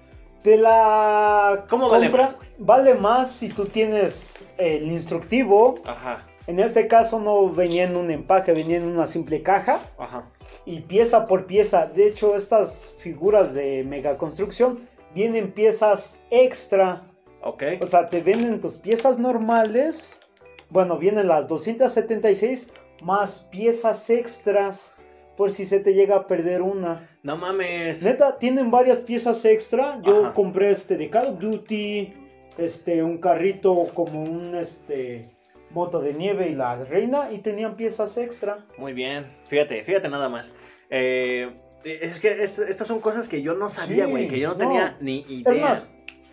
[0.43, 5.81] Te la ¿Cómo vale compra- más, vale más si tú tienes el instructivo.
[5.87, 9.81] Ajá, En este caso no venía en un empaque, venía en una simple caja.
[9.99, 10.25] ajá.
[10.67, 11.87] Y pieza por pieza.
[11.87, 17.07] De hecho, estas figuras de mega construcción vienen piezas extra.
[17.43, 17.63] Ok.
[17.81, 20.21] O sea, te venden tus piezas normales.
[20.69, 24.93] Bueno, vienen las 276 más piezas extras.
[25.37, 27.09] Por si se te llega a perder una.
[27.23, 28.03] No mames.
[28.03, 30.01] Neta, tienen varias piezas extra.
[30.05, 30.33] Yo Ajá.
[30.35, 32.13] compré este de Call of Duty.
[32.59, 35.27] Este, un carrito como un este
[35.71, 37.31] moto de nieve y la reina.
[37.33, 38.65] Y tenían piezas extra.
[38.79, 39.27] Muy bien.
[39.49, 40.53] Fíjate, fíjate nada más.
[40.91, 41.55] Eh,
[41.85, 44.55] es que est- estas son cosas que yo no sabía, Sí, güey, que yo no,
[44.55, 44.59] no.
[44.61, 45.61] tenía ni Es idea.
[45.69, 45.85] más,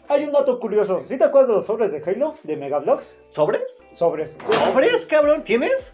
[0.09, 1.03] hay un dato curioso.
[1.05, 2.35] ¿Sí te acuerdas de los sobres de Halo?
[2.43, 3.17] De Megablocks.
[3.31, 3.83] ¿Sobres?
[3.93, 4.37] Sobres.
[4.63, 5.43] ¿Sobres, cabrón?
[5.43, 5.93] ¿Tienes?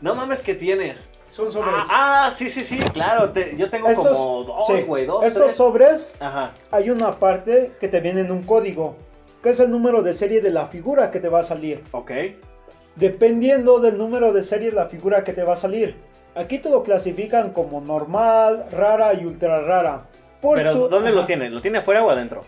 [0.00, 1.08] No mames que tienes.
[1.30, 1.74] Son sobres.
[1.90, 3.30] Ah, ah, sí, sí, sí, claro.
[3.32, 5.56] te- yo tengo Estos- como dos, sí, güey, dos, Estos tres.
[5.56, 6.52] sobres, Ajá.
[6.70, 8.96] hay una parte que te viene en un código.
[9.42, 11.82] Que es el número de serie de la figura que te va a salir.
[11.92, 12.10] Ok.
[12.96, 15.94] Dependiendo del número de serie de la figura que te va a salir.
[16.34, 20.06] Aquí te lo clasifican como normal, rara y ultra rara.
[20.40, 21.48] Por Pero, su- ¿dónde lo tiene?
[21.50, 22.42] ¿Lo tiene afuera o adentro?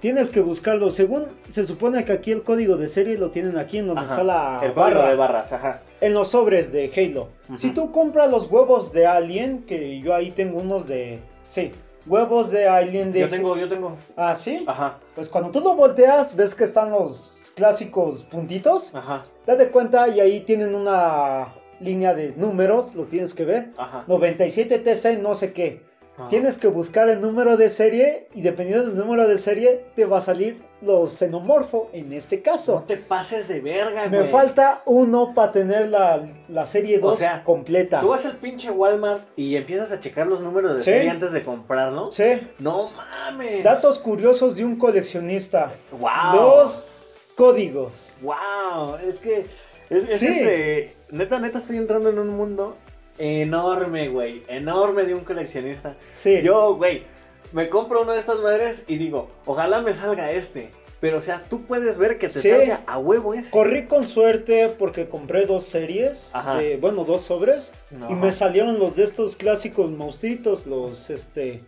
[0.00, 0.90] Tienes que buscarlo.
[0.92, 4.12] Según se supone que aquí el código de serie lo tienen aquí en donde Ajá.
[4.12, 5.08] está la El barra.
[5.08, 5.80] de barras, ajá.
[6.00, 7.28] en los sobres de Halo.
[7.56, 11.18] Si tú compras los huevos de Alien, que yo ahí tengo unos de...
[11.48, 11.72] Sí,
[12.06, 13.20] huevos de Alien de...
[13.20, 13.96] Yo tengo, yo tengo.
[14.16, 14.62] Ah, sí.
[14.68, 18.94] Ajá, Pues cuando tú lo volteas, ves que están los clásicos puntitos.
[18.94, 23.70] ajá, Date cuenta y ahí tienen una línea de números, los tienes que ver.
[23.76, 24.04] ajá.
[24.06, 25.82] 97 TC no sé qué.
[26.16, 26.28] ajá.
[26.28, 30.18] Tienes que buscar el número de serie y dependiendo del número de serie te va
[30.18, 32.84] a salir los xenomorfo en este No caso.
[32.86, 34.30] te pases de verga, Me güey.
[34.30, 37.98] falta uno para tener la, la serie 2 O sea, completa.
[37.98, 40.90] Tú vas al pinche Walmart y empiezas a checar los números de Sí.
[40.92, 42.12] serie antes de comprarlo.
[42.12, 42.40] Sí.
[42.60, 43.64] No mames.
[43.64, 45.72] Datos curiosos de un coleccionista.
[45.92, 46.10] Wow.
[46.36, 46.94] Los
[47.38, 48.12] códigos.
[48.20, 48.96] Wow.
[49.06, 49.46] Es que.
[49.88, 50.26] Es, es Sí.
[50.26, 52.76] ese- Neta, neta, estoy entrando en un mundo
[53.16, 54.42] enorme, güey.
[54.48, 55.96] Enorme de un coleccionista.
[56.14, 56.42] Sí.
[56.42, 57.04] Yo, güey,
[57.52, 60.70] me compro una de estas madres y digo, ojalá me salga este.
[61.00, 62.50] Pero, o sea, tú puedes ver que te Sí.
[62.50, 63.50] salga a huevo ese.
[63.50, 66.56] Corrí con suerte porque compré dos series, Ajá.
[66.56, 68.10] de- bueno, dos sobres, No.
[68.10, 71.60] y me salieron los de estos clásicos monstruitos, los, este...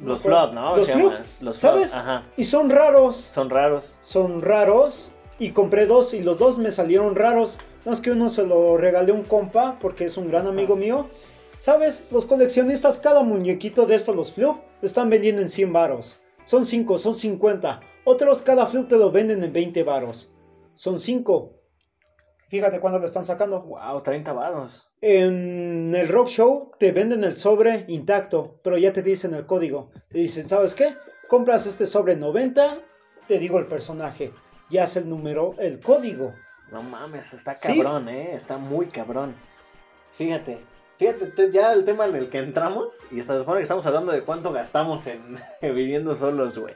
[0.00, 0.76] Los flood, ¿no?
[0.76, 1.12] Los flood,
[1.54, 1.90] ¿sabes?
[1.92, 2.22] flood, Ajá.
[2.36, 3.94] Y son raros, Son raros.
[3.98, 7.58] son raros, y compré dos, y los dos me salieron raros.
[7.84, 10.76] No es que uno se lo regalé a un compa, porque es un gran amigo
[10.76, 11.08] mío.
[11.58, 12.06] ¿Sabes?
[12.12, 16.20] Los coleccionistas, cada muñequito de estos, los Flub, están vendiendo en 100 varos.
[16.44, 17.80] Son 5, son 50.
[18.04, 20.32] Otros, cada Flub te lo venden en 20 varos.
[20.74, 21.52] Son 5.
[22.48, 23.60] Fíjate cuándo lo están sacando.
[23.62, 24.88] Wow, 30 varos.
[25.00, 29.90] En el Rock Show te venden el sobre intacto, pero ya te dicen el código.
[30.08, 30.94] Te dicen, ¿sabes qué?
[31.28, 32.78] Compras este sobre 90,
[33.28, 34.32] te digo el personaje.
[34.70, 36.34] Ya es el número, el código.
[36.72, 37.68] No mames, está Sí.
[37.80, 38.34] cabrón, eh.
[38.34, 39.34] Está muy cabrón.
[40.16, 40.58] Fíjate.
[40.98, 44.52] Fíjate, ya el tema del que entramos, y hasta supone que estamos hablando de cuánto
[44.52, 46.74] gastamos en viviendo solos, güey.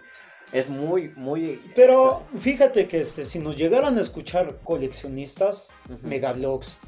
[0.53, 1.61] Es muy, muy.
[1.75, 5.99] Pero fíjate que este, si nos llegaran a escuchar coleccionistas, Ujú.
[6.07, 6.79] megablogs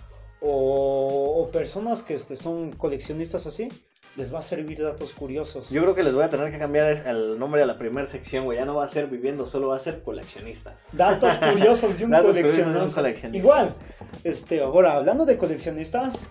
[0.40, 3.68] o, o personas que este, son coleccionistas así,
[4.16, 5.70] les va a servir datos curiosos.
[5.70, 8.44] Yo creo que les voy a tener que cambiar el nombre a la primera sección,
[8.44, 8.58] güey.
[8.58, 10.96] Ya no va a ser viviendo, solo va a ser coleccionistas.
[10.96, 13.36] Datos curiosos de un coleccionista.
[13.36, 13.74] Igual,
[14.22, 16.26] este, ahora hablando de coleccionistas,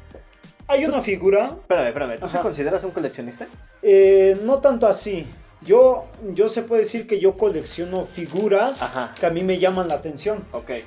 [0.68, 2.20] hay una figura, Espérame, espérame.
[2.20, 3.48] ¿Tú te consideras un coleccionista?
[3.82, 5.28] eh, no tanto así.
[5.66, 9.14] Yo, yo se puede decir que yo colecciono figuras Ajá.
[9.20, 10.44] que a mí me llaman la atención.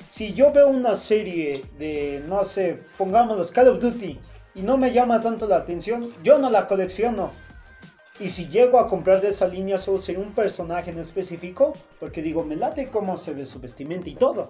[0.07, 4.19] Si yo veo una serie de, no sé, pongámoslos Call of Duty
[4.55, 7.31] y no me llama tanto la atención, yo no la colecciono.
[8.19, 12.23] Y si llego a comprar de esa línea solo sería un personaje en específico, porque
[12.23, 14.49] digo, me late cómo se ve su vestimenta y todo.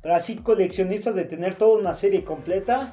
[0.00, 2.92] Pero así coleccionistas de tener toda una serie completa,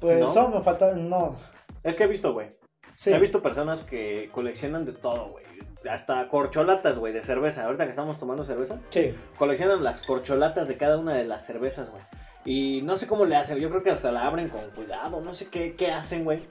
[0.00, 0.26] Pues ¿No?
[0.26, 1.36] eso me falta, no.
[1.84, 2.48] Es que he visto, güey.
[2.94, 3.12] Sí.
[3.12, 5.44] He visto personas que coleccionan de todo, güey.
[5.90, 7.64] Hasta corcholatas, güey, de cerveza.
[7.64, 9.14] Ahorita que estamos tomando cerveza, Sí.
[9.38, 12.02] coleccionan las corcholatas de cada una de las cervezas, güey.
[12.44, 13.58] Y no sé cómo le hacen.
[13.58, 15.20] Yo creo que hasta la abren con cuidado.
[15.20, 16.42] No sé qué, qué hacen, güey.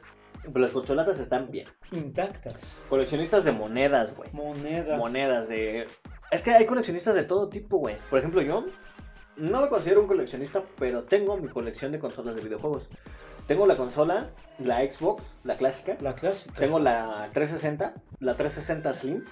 [0.42, 1.68] Pero las corcholatas están bien.
[1.92, 2.78] Intactas.
[2.90, 4.30] Coleccionistas de monedas, güey.
[4.34, 4.98] Monedas.
[4.98, 5.88] Monedas de...
[6.32, 7.98] Es que hay coleccionistas de todo tipo, güey.
[8.10, 8.66] Por ejemplo, yo
[9.36, 12.90] no me considero un coleccionista, pero tengo mi colección de consolas de videojuegos.
[13.52, 14.30] Tengo la consola,
[14.60, 15.98] la Xbox, la clásica.
[16.00, 16.58] La clásica.
[16.58, 19.26] Tengo la 360, la 360 Slim,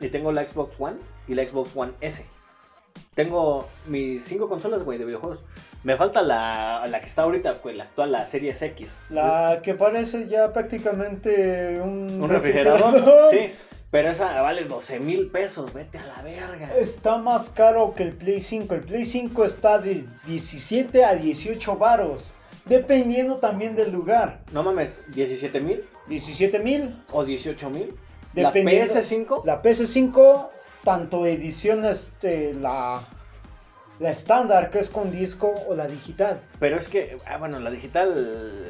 [0.00, 0.96] y tengo la Xbox One
[1.28, 2.26] y la Xbox One S.
[3.14, 5.44] Tengo mis cinco consolas, güey, de videojuegos.
[5.84, 9.00] Me falta la, la que está ahorita, güey, la actual, la Series X.
[9.10, 13.52] La que parece ya prácticamente un, Un refrigerador, sí.
[13.92, 16.74] Pero esa vale 12 mil pesos, vete a la verga.
[16.76, 18.74] Está más caro que el Play 5.
[18.74, 22.34] El Play 5 está de 17 a 18 varos.
[22.64, 24.40] Dependiendo también del lugar.
[24.52, 26.96] No mames, 17 mil 17 mil.
[27.10, 27.94] o 18 mil.
[28.34, 30.48] La Dependiendo- PS5, La PS5,
[30.84, 33.06] tanto edición este, la,
[33.98, 36.40] la estándar que es con disco o la digital.
[36.58, 38.66] pero es que, ah, bueno, la digital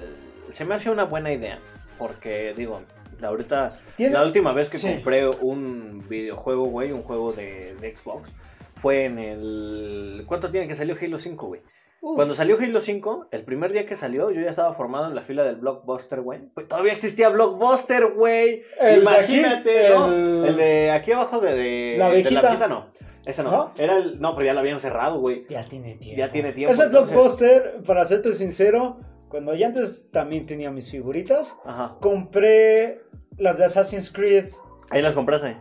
[0.52, 1.58] se me hace una buena idea.
[1.98, 2.80] Porque, digo,
[3.22, 4.88] ahorita Tiene- La última vez que Sí.
[4.88, 8.30] compré un videojuego, güey, un juego de, de Xbox,
[8.76, 10.24] fue en el...
[10.26, 11.60] ¿Cuánto tiene que salió Halo 5, güey?
[12.02, 15.22] Cuando salió Halo 5, el primer día que salió, yo ya estaba formado en la
[15.22, 16.40] fila del Blockbuster, güey.
[16.52, 18.62] Pues todavía existía Blockbuster, güey.
[18.80, 20.06] El de aquí, Imagínate, ¿no?
[20.12, 22.66] el- El de aquí abajo de, de, La de abejita.
[22.66, 22.86] no.
[23.24, 23.52] Ese no.
[23.52, 23.72] ¿No?
[23.78, 24.20] Era el...
[24.20, 25.46] No, pero ya lo habían cerrado, güey.
[25.48, 26.18] ya tiene tiempo.
[26.18, 26.74] Ya tiene tiempo.
[26.74, 28.98] Ese entonces- blockbuster, para serte sincero,
[29.28, 31.96] cuando yo antes también tenía mis figuritas, Ajá.
[32.00, 33.00] compré
[33.38, 34.46] las de Assassin's Creed.
[34.90, 35.56] Ahí las compraste.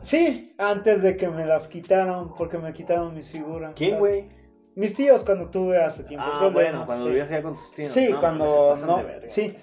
[0.00, 3.72] Sí, antes de que me las quitaran, porque me quitaron mis figuras.
[3.74, 4.28] ¿Quién, güey?
[4.76, 7.10] Mis tíos cuando tuve hace tiempo Ah, problemas, bueno, cuando sí.
[7.10, 7.92] vivías allá con tus tíos.
[7.92, 9.04] Sí, No, cuando no.
[9.24, 9.56] Sí.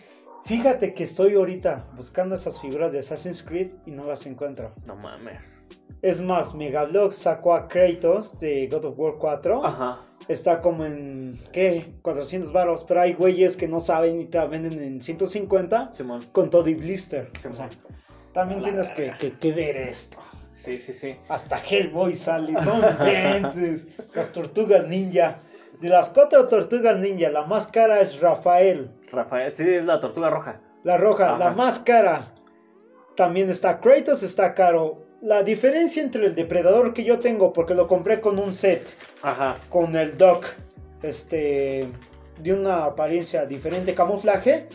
[0.45, 4.73] Fíjate que estoy ahorita buscando esas figuras de Assassin's Creed y no las encuentro.
[4.85, 5.57] No mames.
[6.01, 9.65] Es más, Megablock sacó a Kratos de God of War 4.
[9.65, 9.97] Ajá.
[10.29, 11.95] Está como en, ¿qué?
[12.01, 12.85] 400 baros.
[12.85, 16.23] Pero hay güeyes que no saben y te venden en 150 Simón.
[16.31, 17.29] con todo y blister.
[17.41, 17.77] Sí, o sea, man.
[18.33, 20.17] también la tienes que, que ver esto.
[20.57, 21.15] Sí, sí, sí.
[21.29, 22.81] Hasta Hellboy sale, no.
[24.13, 25.39] Las tortugas ninja.
[25.79, 28.89] De las cuatro tortugas ninja, la más cara es Rafael.
[29.11, 30.59] Rafael, sí, es la tortuga roja.
[30.83, 31.37] La roja, Ajá.
[31.39, 32.33] la más cara.
[33.15, 34.95] También está Kratos, está caro.
[35.21, 38.87] La diferencia entre el depredador que yo tengo, porque lo compré con un set,
[39.21, 39.57] Ajá.
[39.69, 40.45] con el Doc,
[41.03, 41.87] este,
[42.41, 44.67] de una apariencia diferente, camuflaje,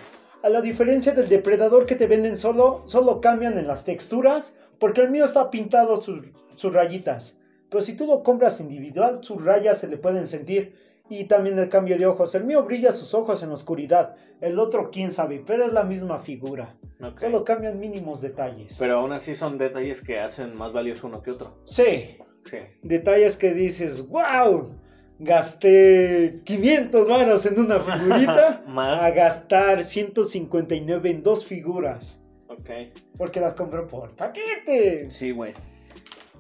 [0.42, 5.00] a la diferencia del depredador que te venden solo, solo cambian en las texturas, porque
[5.00, 6.22] el mío está pintado sus,
[6.56, 7.38] sus rayitas.
[7.70, 10.74] Pero si tú lo compras individual, sus rayas se le pueden sentir.
[11.08, 12.34] Y también el cambio de ojos.
[12.34, 14.16] El mío brilla sus ojos en la oscuridad.
[14.40, 16.74] El otro, quién sabe, pero es la misma figura.
[17.14, 18.74] Solo cambian mínimos detalles.
[18.76, 21.54] Pero aún así son detalles que hacen más valioso uno que otro.
[21.64, 22.58] Sí, Sí.
[22.82, 24.74] detalles que dices, wow,
[25.20, 32.21] gasté 500 varos en una figurita a gastar 159 en dos figuras.
[32.62, 32.70] Ok.
[33.18, 35.10] Porque las compré por paquete.
[35.10, 35.52] Sí, güey.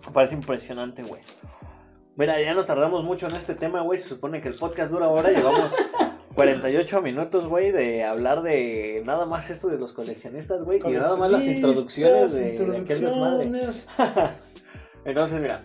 [0.06, 1.20] Me Parece impresionante, güey.
[2.16, 3.98] Mira, ya nos tardamos mucho en este tema, güey.
[3.98, 5.30] Se supone que el podcast dura hora.
[5.30, 5.72] Llevamos
[6.34, 10.80] 48 minutos, güey, de hablar de nada más esto de los coleccionistas, güey.
[10.84, 13.50] Y nada más las introducciones de, de aquel desmadre.
[15.04, 15.64] Entonces, mira.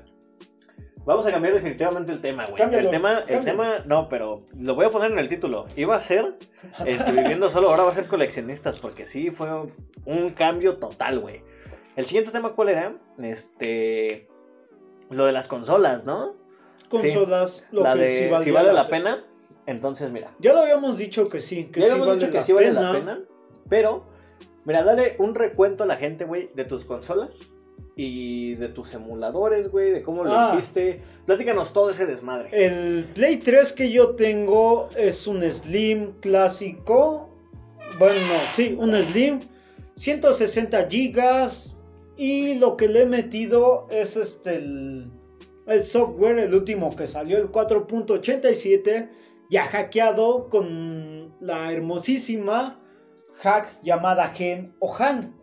[1.08, 2.58] Vamos a cambiar definitivamente el tema, güey.
[2.58, 5.66] Cámbialo, El tema, el tema, no, pero lo voy a poner en el título.
[5.78, 6.36] Iba a ser
[6.86, 9.48] este, viviendo solo, ahora va a ser coleccionistas, porque sí fue
[10.04, 11.44] un cambio total, güey.
[11.96, 12.94] El siguiente tema, ¿cuál era?
[13.20, 14.28] Este,
[15.10, 16.36] lo de las consolas, ¿no?
[16.90, 19.24] Consolas, lo la que de si valía vale la pena.
[19.66, 22.42] Entonces, mira, Ya lo habíamos dicho que sí, que ya sí habíamos vale dicho que
[22.42, 23.22] sí vale la pena,
[23.70, 24.08] pero,
[24.66, 27.57] mira, dale un recuento a la gente, güey, de tus consolas
[28.00, 30.54] y de tus emuladores, güey, de cómo lo Ah.
[30.54, 31.02] hiciste.
[31.26, 32.50] Platícanos todo ese desmadre.
[32.54, 37.30] El Play 3 que yo tengo es un Slim clásico.
[37.98, 39.40] Bueno, no, sí, un Slim.
[39.96, 41.82] 160 gigas.
[42.16, 45.12] Y lo que le he metido es este el,
[45.68, 49.10] el software, el último que salió, el 4.87.
[49.50, 52.78] Ya hackeado con la hermosísima
[53.38, 55.36] hack llamada Gen o Han.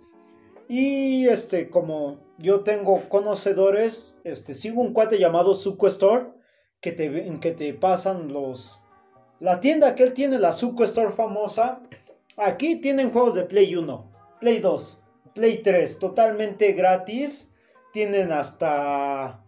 [0.68, 6.26] Y este, como yo tengo conocedores, este, sigo un cuate llamado Suco Store
[6.80, 8.82] que te, que te pasan los...
[9.40, 11.80] La tienda que él tiene, la Suco Store famosa,
[12.36, 14.10] aquí tienen juegos de Play 1,
[14.40, 15.02] Play 2,
[15.34, 17.52] Play 3, totalmente gratis.
[17.92, 19.44] Tienen hasta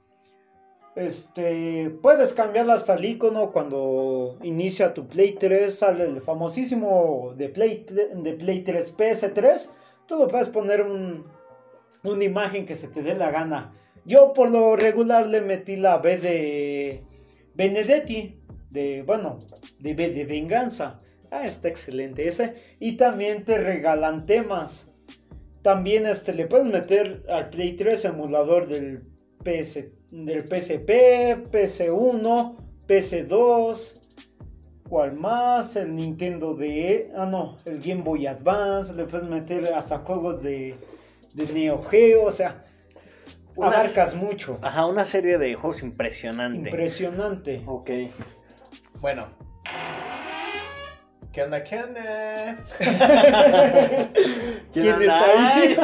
[0.95, 7.49] Este, puedes cambiar hasta el icono cuando inicia tu Play 3, sale el famosísimo de
[7.49, 9.71] Play, de Play 3 PS3.
[10.07, 11.27] Tú lo puedes poner un,
[12.03, 13.73] una imagen que se te dé la gana.
[14.05, 17.03] Yo por lo regular le metí la B de
[17.55, 18.41] Benedetti,
[18.71, 19.41] de, bueno,
[19.79, 21.01] de, B de venganza.
[21.31, 22.55] Ah, está excelente ese.
[22.79, 24.93] Y también te regalan temas.
[25.63, 29.03] También este, le puedes meter al Play 3 emulador del
[29.43, 34.01] PS del PSP, PS1, PS2,
[34.89, 35.77] ¿cuál más?
[35.77, 40.77] El Nintendo de, ah no, el Game Boy Advance, le puedes meter hasta juegos de,
[41.37, 42.65] de Neo Geo, o sea,
[43.61, 44.59] abarcas mucho.
[44.63, 46.71] Ajá, una serie de juegos impresionante.
[46.71, 47.63] Impresionante.
[47.67, 47.91] Ok.
[49.01, 49.29] Bueno.
[51.33, 51.63] ¿Qué onda?
[51.63, 52.57] ¿Qué onda?
[54.73, 55.25] ¿Quién está
[55.55, 55.77] ahí?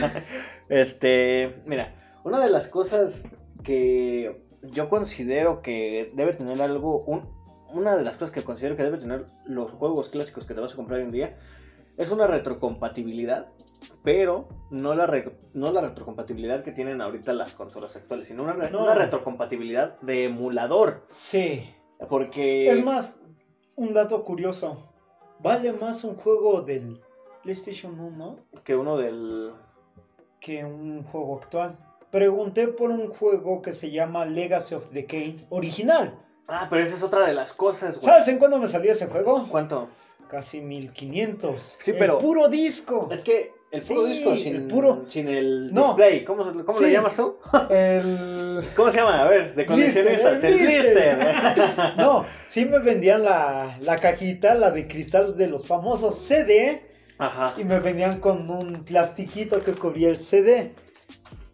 [0.70, 1.94] este, mira,
[2.24, 3.28] una de las cosas
[3.62, 7.04] que yo considero que debe tener algo,
[7.68, 10.72] una de las cosas que considero que debe tener los juegos clásicos que te vas
[10.72, 11.36] a comprar hoy en día
[11.96, 13.48] es una retrocompatibilidad,
[14.04, 15.06] pero no la,
[15.54, 21.06] no la retrocompatibilidad que tienen ahorita las consolas actuales, sino una, una retrocompatibilidad de emulador.
[21.10, 21.74] Sí.
[22.10, 22.70] Porque...
[22.70, 23.16] Es más,
[23.76, 24.92] un dato curioso.
[25.40, 27.00] Vale más un juego del
[27.42, 29.52] PlayStation 1 que uno del...
[30.38, 31.78] que un juego actual
[32.10, 36.14] pregunté por un juego que se llama Legacy of the Kane original.
[36.46, 38.04] Ah, pero esa es otra de las cosas, güey.
[38.04, 39.48] ¿Sabes en cuándo me salió ese juego?
[39.50, 39.88] ¿Cuánto?
[40.28, 41.78] Casi 1500.
[41.82, 42.18] Sí, pero.
[42.18, 43.08] El puro disco.
[43.10, 45.04] Es que el puro disco sin el, puro...
[45.08, 46.24] sin el display.
[46.24, 47.36] ¿Cómo, cómo le llamas tú?
[47.70, 48.62] El.
[48.76, 49.20] ¿Cómo se llama?
[49.20, 50.44] A ver, de coleccionistas.
[50.44, 51.18] El, blister.
[51.96, 56.82] no, sí me vendían la, la cajita, la de cristal de los famosos CD.
[57.18, 57.54] Ajá.
[57.56, 60.72] Y me vendían con un plastiquito que cubría el CD.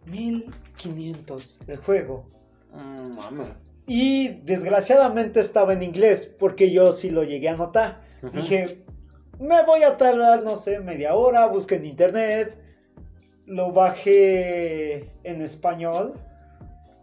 [0.05, 2.29] 1500 el juego.
[2.73, 3.41] Mm,
[3.87, 8.01] y desgraciadamente estaba en inglés, porque yo sí lo llegué a notar.
[8.33, 8.83] Dije,
[9.41, 12.55] me voy a tardar, no sé, media hora, busqué en internet,
[13.45, 16.13] lo bajé en español,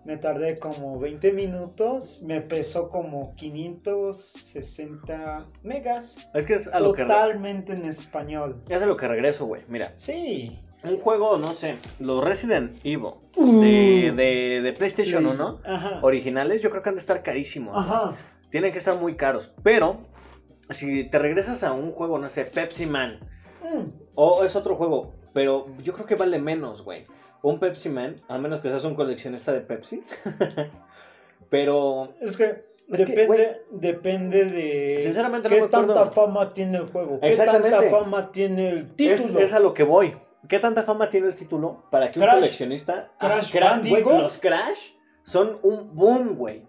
[0.05, 6.27] me tardé como 20 minutos, me pesó como 560 megas.
[6.33, 8.59] Es que es a lo Totalmente en español.
[8.69, 9.93] Es a lo que regreso, güey, mira.
[9.97, 14.63] Sí un juego, no sé, los Resident Evil de, uh.
[14.63, 15.61] de, PlayStation 1
[16.03, 17.85] originales, yo creo que han de estar carísimos.
[18.51, 19.53] Tienen que estar muy caros.
[19.63, 19.99] Pero,
[20.71, 23.21] si te regresas a un juego, no sé, Pepsi Man,
[23.63, 23.85] mm.
[24.15, 27.05] o es otro juego, pero yo creo que vale menos, güey.
[27.43, 30.03] Un Pepsi Man, a menos que seas un coleccionista de Pepsi.
[31.51, 32.15] pero.
[32.21, 32.63] Es que.
[32.89, 38.95] depende, depende de Sinceramente qué tanta fama tiene el juego, qué tanta fama tiene el
[38.95, 39.39] título.
[39.39, 40.17] es a lo que voy.
[40.49, 43.11] ¿Qué tanta fama tiene el título para que un coleccionista...
[43.19, 43.55] Crash,
[43.85, 44.93] los Crash
[45.23, 46.63] son un boom, güey.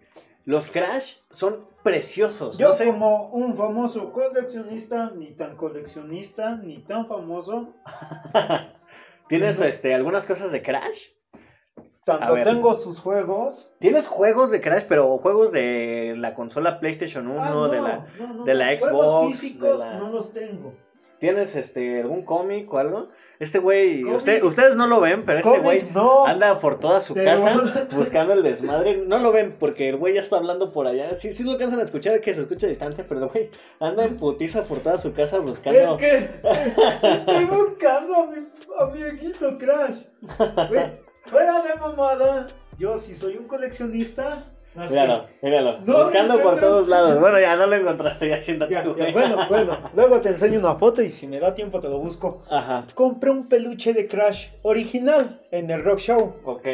[0.45, 2.57] Los Crash son preciosos.
[2.57, 7.73] Yo como un famoso coleccionista, ni tan coleccionista, ni tan famoso.
[9.27, 11.09] ¿Tienes este, algunas cosas de Crash?
[12.03, 13.75] Tanto tengo sus juegos.
[13.79, 18.05] Tienes juegos de Crash, pero juegos de la consola PlayStation 1, ah, de la,
[18.45, 18.91] de la Xbox.
[18.91, 20.73] Juegos físicos no los tengo.
[21.19, 23.09] ¿Tienes este algún cómic o algo?
[23.39, 25.85] Este güey, usted, ustedes no lo ven, pero este güey
[26.25, 29.03] anda por toda su casa buscando el desmadre.
[29.05, 31.13] No lo ven porque el güey ya está hablando por allá.
[31.15, 33.49] Sí, sí lo alcanzan a escuchar, que se escucha distante, pero el güey
[33.79, 35.97] anda en putiza por toda su casa buscando.
[35.97, 36.29] Es que
[37.13, 38.37] estoy buscando a mi,
[38.79, 40.03] a mi viejito Crash.
[41.25, 42.47] fuera de mamada.
[42.77, 44.45] Yo, si soy un coleccionista,
[44.75, 45.79] Míralo, míralo.
[45.81, 47.19] Buscando por todos lados.
[47.19, 48.73] Bueno, ya no lo encontraste, ya siéntate.
[48.73, 49.77] Ya, bueno, bueno.
[49.95, 52.43] Luego te enseño una foto y si me da tiempo te lo busco.
[52.49, 52.85] Ajá.
[52.93, 56.35] Compré un peluche de Crash original en el Rock Show.
[56.43, 56.67] Ok.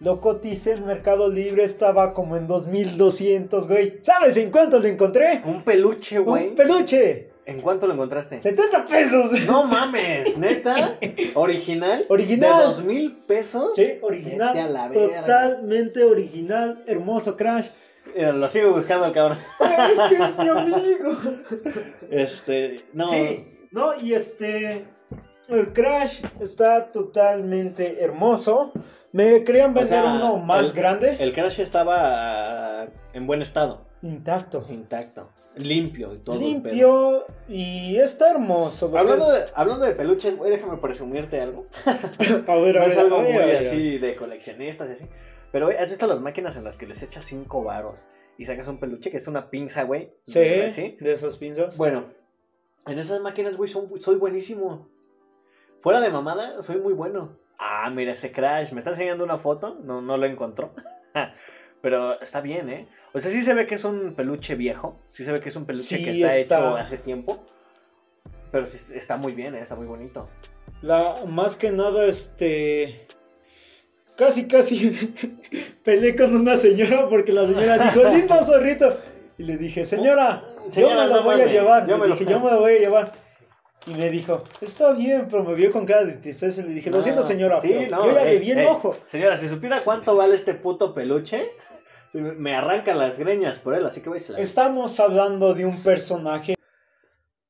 [0.00, 3.98] Lo coticé en Mercado Libre, estaba como en 2200, güey.
[4.02, 5.42] ¿Sabes en cuánto lo encontré?
[5.44, 6.50] Un peluche, güey.
[6.50, 7.27] Un peluche.
[7.48, 8.38] ¿En cuánto lo encontraste?
[8.38, 9.30] 70 pesos.
[9.46, 10.98] No mames, neta.
[11.34, 12.04] ¿Original?
[12.10, 12.58] Original.
[12.58, 13.72] ¿De dos mil pesos?
[13.74, 14.54] Sí, original.
[14.92, 16.84] totalmente original.
[16.86, 17.68] Hermoso Crash.
[18.14, 19.38] lo sigo buscando el cabrón.
[19.60, 21.16] Es que es mi amigo.
[22.10, 23.08] Este, no.
[23.08, 24.84] Sí, no, y este.
[25.48, 28.72] El Crash está totalmente hermoso.
[29.12, 31.16] Me querían vender uno más grande.
[31.18, 33.87] El Crash estaba en buen estado.
[34.02, 34.64] Intacto.
[34.68, 35.30] Intacto.
[35.56, 36.38] Limpio y todo.
[36.38, 38.96] Limpio y está hermoso.
[38.96, 41.64] Hablando, de, hablando de peluches, güey, déjame presumirte algo.
[41.84, 42.90] a ver, a ver.
[42.90, 45.06] Es algo muy así de coleccionistas y así.
[45.50, 48.78] Pero, ¿has visto las máquinas en las que les echas cinco varos y sacas un
[48.78, 50.12] peluche que es una pinza, güey?
[50.22, 51.76] Sí, de esas pinzas.
[51.76, 52.04] Bueno,
[52.86, 54.88] en esas máquinas, güey, soy buenísimo.
[55.80, 57.36] Fuera de mamada, soy muy bueno.
[57.58, 58.72] Ah, mira ese Crash.
[58.72, 59.78] ¿Me está enseñando una foto?
[59.82, 60.72] No, no lo encontró.
[61.80, 62.86] Pero está bien, ¿eh?
[63.12, 64.98] O sea, sí se ve que es un peluche viejo.
[65.12, 66.58] Sí se ve que es un peluche Sí, que está, está.
[66.58, 67.38] hecho hace tiempo.
[68.50, 69.60] Pero sí, está muy bien, ¿eh?
[69.60, 70.26] está muy bonito.
[70.82, 73.06] La, más que nada, este.
[74.16, 75.14] Casi, casi
[75.84, 78.96] peleé con una señora porque la señora dijo, lindo zorrito.
[79.38, 81.86] Y le dije, señora, Señora, yo me la no voy a llevar.
[81.86, 83.12] yo me lo- dije, yo me la voy a llevar.
[83.88, 86.60] Y me dijo, está bien, pero me vio con cara de tristeza.
[86.60, 88.94] Y le dije, lo No, siento, señora, sí, no, yo vi el ey, ojo.
[89.10, 91.50] Señora, si supiera cuánto vale este puto peluche,
[92.12, 94.38] me arrancan las greñas por él, así que voy a se la...
[94.40, 96.54] Estamos hablando de un personaje.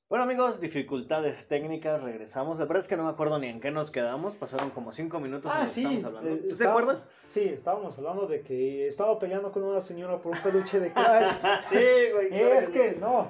[0.08, 2.58] Bueno amigos, dificultades técnicas, regresamos.
[2.58, 5.20] La verdad es que no me acuerdo ni en qué nos quedamos, pasaron como cinco
[5.20, 5.82] minutos Ah, sí.
[5.84, 6.30] estábamos hablando.
[6.30, 7.04] eh, ¿Tú te acuerdas?
[7.26, 11.34] Sí, estábamos hablando de que estaba peleando con una señora por un peluche de Crash.
[11.70, 11.76] sí,
[12.14, 12.28] güey.
[12.58, 13.28] es que no.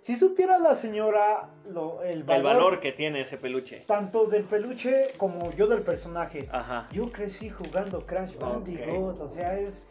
[0.00, 3.84] Si supiera la señora lo, el, valor, El valor que tiene ese peluche.
[3.86, 6.48] tanto del peluche como yo del personaje.
[6.52, 6.88] Ajá.
[6.92, 8.36] Yo crecí jugando Crash.
[8.36, 9.86] Bandicoot, o sea, es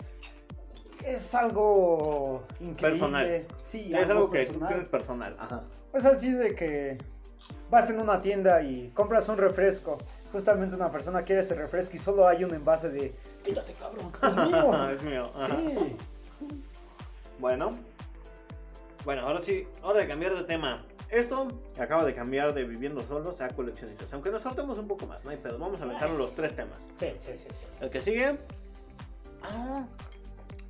[1.05, 2.99] es algo increíble.
[2.99, 3.45] Personal.
[3.61, 4.69] Sí, es algo que tú personal.
[4.69, 5.35] tienes personal.
[5.39, 5.61] Ajá.
[5.93, 6.97] Es así de que
[7.69, 9.97] vas en una tienda y compras un refresco.
[10.31, 14.35] Justamente una persona quiere ese refresco y solo hay un envase de quítate cabrón, es
[14.35, 14.89] mío.
[14.89, 15.31] es mío.
[15.35, 15.57] ajá.
[15.59, 15.95] sí.
[17.39, 17.73] Bueno.
[19.05, 20.83] Bueno, ahora sí, hora de cambiar de tema.
[21.09, 21.47] Esto
[21.79, 24.11] acaba de cambiar de viviendo solos a coleccionistas.
[24.13, 25.59] Aunque nos saltemos un poco más, no hay pedo.
[25.59, 26.79] Vamos a aventar los tres temas.
[26.95, 27.65] Sí, sí, sí, sí.
[27.79, 28.37] El que sigue.
[29.43, 29.85] Ah,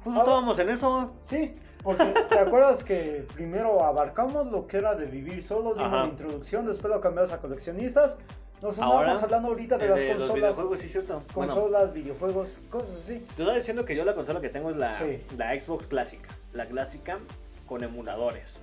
[0.03, 0.23] justo Ah.
[0.23, 1.13] estábamos en eso.
[1.21, 6.01] Sí, porque te acuerdas que primero abarcamos lo que era de vivir solo, dimos Ajá.
[6.03, 8.17] la introducción, después lo cambiamos a coleccionistas.
[8.61, 11.23] Nos andamos hablando ahorita de las de los consolas, videojuegos, sí, cierto.
[11.33, 13.19] Bueno, consolas, videojuegos, cosas así.
[13.19, 15.23] te estaba diciendo que yo la consola que tengo es la, Sí.
[15.37, 16.29] la Xbox clásica.
[16.53, 17.19] La clásica
[17.67, 18.53] con emuladores.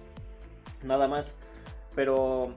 [0.83, 1.35] Nada más.
[1.95, 2.55] Pero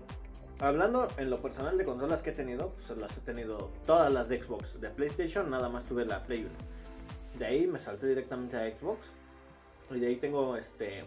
[0.59, 4.29] hablando en lo personal de consolas que he tenido, pues las he tenido todas las
[4.29, 4.79] de Xbox.
[4.79, 6.49] De PlayStation nada más tuve la Play 1.
[7.39, 9.11] De ahí me salté directamente a Xbox.
[9.91, 11.03] Y de ahí tengo este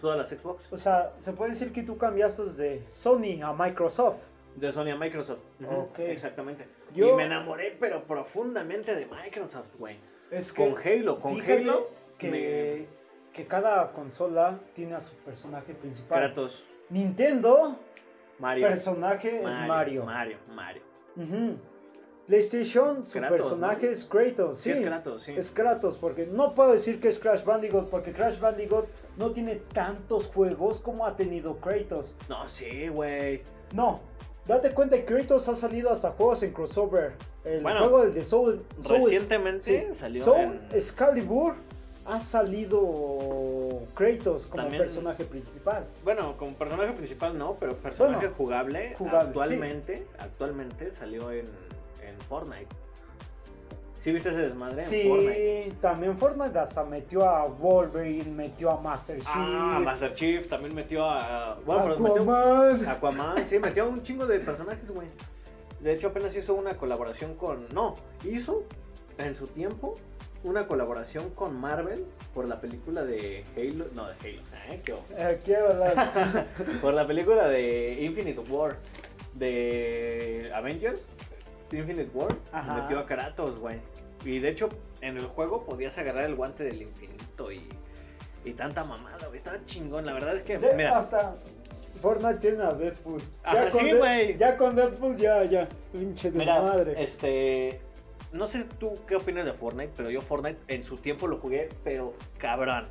[0.00, 0.64] todas las Xbox.
[0.72, 4.24] O sea, se puede decir que tú cambiaste de Sony a Microsoft.
[4.56, 5.40] De Sony a Microsoft.
[5.66, 6.00] Ok.
[6.00, 6.66] Exactamente.
[6.94, 9.96] Yo- Y me enamoré, pero profundamente de Microsoft, güey.
[10.30, 11.88] Es que Con Halo, con Halo.
[12.18, 12.86] que,
[13.36, 16.20] que cada consola tiene a su personaje principal.
[16.32, 17.76] Kratos, Nintendo,
[18.38, 18.66] Mario.
[18.66, 20.06] personaje es Mario.
[20.06, 20.82] Mario, Mario.
[22.26, 24.58] PlayStation, su Kratos, personaje es Kratos.
[24.58, 25.32] Sí, Sí, es Kratos, sí.
[25.36, 28.86] Es Kratos, porque no puedo decir que es Crash Bandicoot, porque Crash Bandicoot
[29.18, 32.14] no tiene tantos juegos como ha tenido Kratos.
[32.28, 33.42] No, sí, güey.
[33.74, 34.00] No,
[34.46, 37.12] date cuenta que Kratos ha salido hasta juegos en crossover.
[37.44, 41.54] El Bueno, juego del de Soul, Soul Recientemente sí, salió Soul en- Excalibur
[42.06, 45.86] ha salido Kratos como También- personaje principal.
[46.04, 51.46] Bueno, como personaje principal no, pero personaje Bueno, jugable, jugable, actualmente, actualmente salió en,
[52.02, 52.68] en Fortnite.
[54.00, 55.72] ¿Sí viste ese desmadre en Sí, Fortnite?
[55.80, 61.04] también Fortnite hasta metió a Wolverine, metió a Master Chief, Ah, Master Chief también metió
[61.04, 61.58] a...
[61.66, 62.88] Bueno, pero metió- Aquaman.
[62.88, 65.08] Aquaman, sí, metió un chingo de personajes, güey.
[65.80, 67.68] De hecho, apenas hizo una colaboración con.
[67.74, 67.94] No,
[68.24, 68.62] hizo
[69.18, 69.94] en su tiempo
[70.44, 73.86] una colaboración con Marvel por la película de Halo.
[73.94, 74.80] No, de Halo, ¿eh?
[74.84, 74.94] ¿Qué.
[75.16, 75.56] Eh, ¿qué
[76.80, 78.76] por la película de Infinite War
[79.34, 81.08] de Avengers.
[81.72, 82.34] Infinite War.
[82.52, 82.74] Ajá.
[82.82, 83.80] Metió a Kratos, güey.
[84.24, 84.68] Y de hecho,
[85.00, 87.68] en el juego podías agarrar el guante del infinito y.
[88.44, 89.36] Y tanta mamada, güey.
[89.38, 90.06] Estaba chingón.
[90.06, 90.58] La verdad es que.
[90.58, 91.34] De- mira, hasta
[92.00, 93.20] Fortnite tiene a Deadpool.
[93.42, 94.36] Ajá, con sí, Dead- güey.
[94.38, 95.68] Ya con Deadpool, ya, ya.
[95.92, 97.02] Pinche Mira, desmadre.
[97.02, 97.80] este.
[98.32, 101.68] No sé tú qué opinas de Fortnite, pero yo Fortnite en su tiempo lo jugué,
[101.84, 102.88] pero cabrón.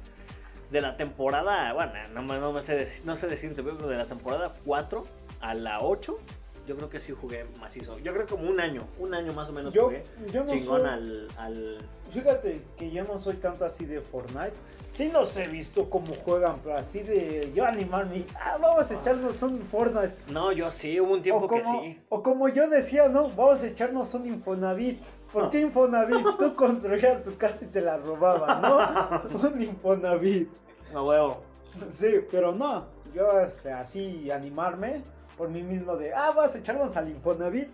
[0.72, 4.06] De la temporada, bueno, no, me- no, me sé, no sé decirte, pero de la
[4.06, 5.04] temporada 4
[5.42, 6.18] a la 8,
[6.66, 8.00] yo creo que sí jugué macizo.
[8.00, 10.02] Yo creo como un año, un año más o menos Yo, jugué
[10.34, 11.78] yo no chingón soy- al, al...
[12.12, 14.54] Fíjate que yo no soy tanto así de Fortnite.
[14.88, 18.26] Sí los he visto cómo juegan, pero así de yo animarme.
[18.36, 20.14] Ah, vamos a echarnos un Fortnite.
[20.30, 22.02] No, yo sí, hubo un tiempo O como, que sí.
[22.10, 23.30] o como yo decía, ¿no?
[23.30, 25.00] Vamos a echarnos un Infonavit.
[25.36, 26.26] ¿Por qué Infonavit?
[26.40, 29.48] Tú construías tu casa y te la robaban, ¿no?
[29.50, 30.50] un Infonavit.
[30.94, 31.42] No huevo.
[31.90, 32.86] Sí, pero no.
[33.14, 35.04] Yo este, así animarme
[35.38, 37.68] por mí mismo de, ah, vas a echarnos al Infonavit.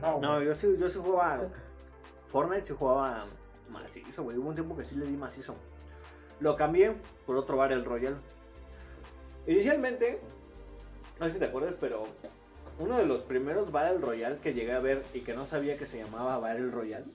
[0.00, 0.46] No, No, güey.
[0.46, 1.48] yo sí, yo sí jugaba.
[2.28, 3.26] Fortnite sí jugaba
[3.68, 4.38] macizo, güey.
[4.38, 5.56] Hubo un tiempo que sí le di macizo.
[6.38, 6.96] Lo cambié
[7.26, 8.18] por otro Battle Royale.
[9.48, 10.20] Inicialmente,
[11.18, 12.04] no sé si te acuerdas, pero
[12.80, 15.86] uno de los primeros Battle Royale que llegué a ver y que no sabía que
[15.86, 17.06] se llamaba Battle Royale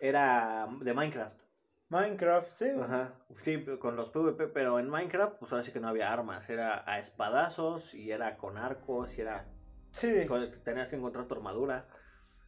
[0.00, 1.40] era de Minecraft.
[1.88, 2.66] Minecraft, sí.
[2.80, 3.12] Ajá.
[3.36, 6.48] Sí, con los PvP, pero en Minecraft, pues ahora sí que no había armas.
[6.48, 9.46] Era a espadazos y era con arcos y era
[9.92, 10.24] Sí.
[10.26, 11.86] con- tenías que encontrar tu armadura.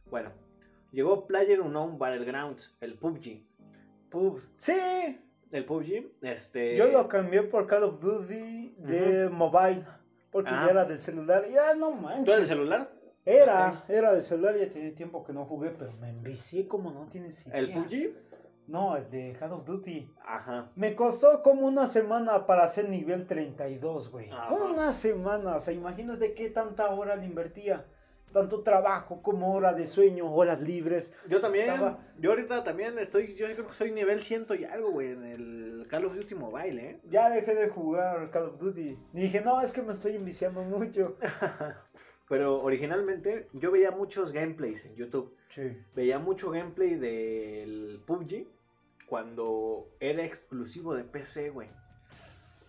[0.09, 0.31] Bueno,
[0.91, 3.45] llegó Player Unknown Battlegrounds, el PUBG.
[4.09, 4.41] pub.
[4.55, 5.21] Sí,
[5.51, 6.75] El PUBG, este...
[6.75, 9.83] yo lo cambié por Call of Duty de mobile.
[10.35, 10.63] Porque Ah.
[10.65, 11.45] ya era de celular.
[11.49, 12.27] Ya no ¿Tú manches.
[12.35, 12.91] eres de celular?
[13.23, 17.07] Era, era de celular, ya tenía tiempo que no jugué, pero me envicié como no
[17.07, 17.57] tienes idea.
[17.57, 18.13] ¿El PUBG?
[18.67, 20.11] No, el de Call of Duty.
[20.27, 20.69] Ajá.
[20.75, 24.29] Me costó como una semana para hacer nivel 32, güey.
[24.29, 24.53] Ajá.
[24.53, 27.85] Una semana, o sea, imagínate qué tanta hora le invertía.
[28.33, 31.13] Tanto trabajo como hora de sueño, horas libres.
[31.29, 34.91] Yo también, Estaba- yo ahorita también estoy, yo creo que soy nivel ciento y algo,
[34.91, 37.01] güey, en el Call of Duty Mobile, ¿eh?
[37.09, 38.97] Ya dejé de jugar Call of Duty.
[39.13, 41.17] Y dije, no, es que me estoy enviciando mucho.
[42.29, 45.35] Pero originalmente yo veía muchos gameplays en YouTube.
[45.49, 45.77] Sí.
[45.95, 48.47] Veía mucho gameplay del PUBG
[49.07, 51.69] cuando era exclusivo de PC, güey.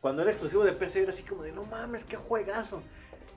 [0.01, 2.83] Cuando era exclusivo de PC era así como de, no mames, qué juegazo.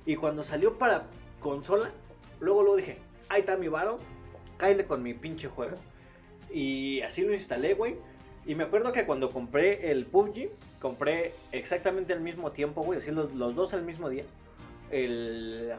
[0.05, 1.07] Y cuando salió para
[1.39, 1.91] consola,
[2.39, 2.97] luego luego dije,
[3.30, 3.99] ahí está mi varo,
[4.57, 5.77] cáele con mi pinche juego.
[6.51, 7.97] Y así lo instalé, güey.
[8.45, 10.49] Y me acuerdo que cuando compré el PUBG,
[10.81, 14.23] compré exactamente al mismo tiempo, güey, así los, los dos al mismo día.
[14.91, 15.73] El,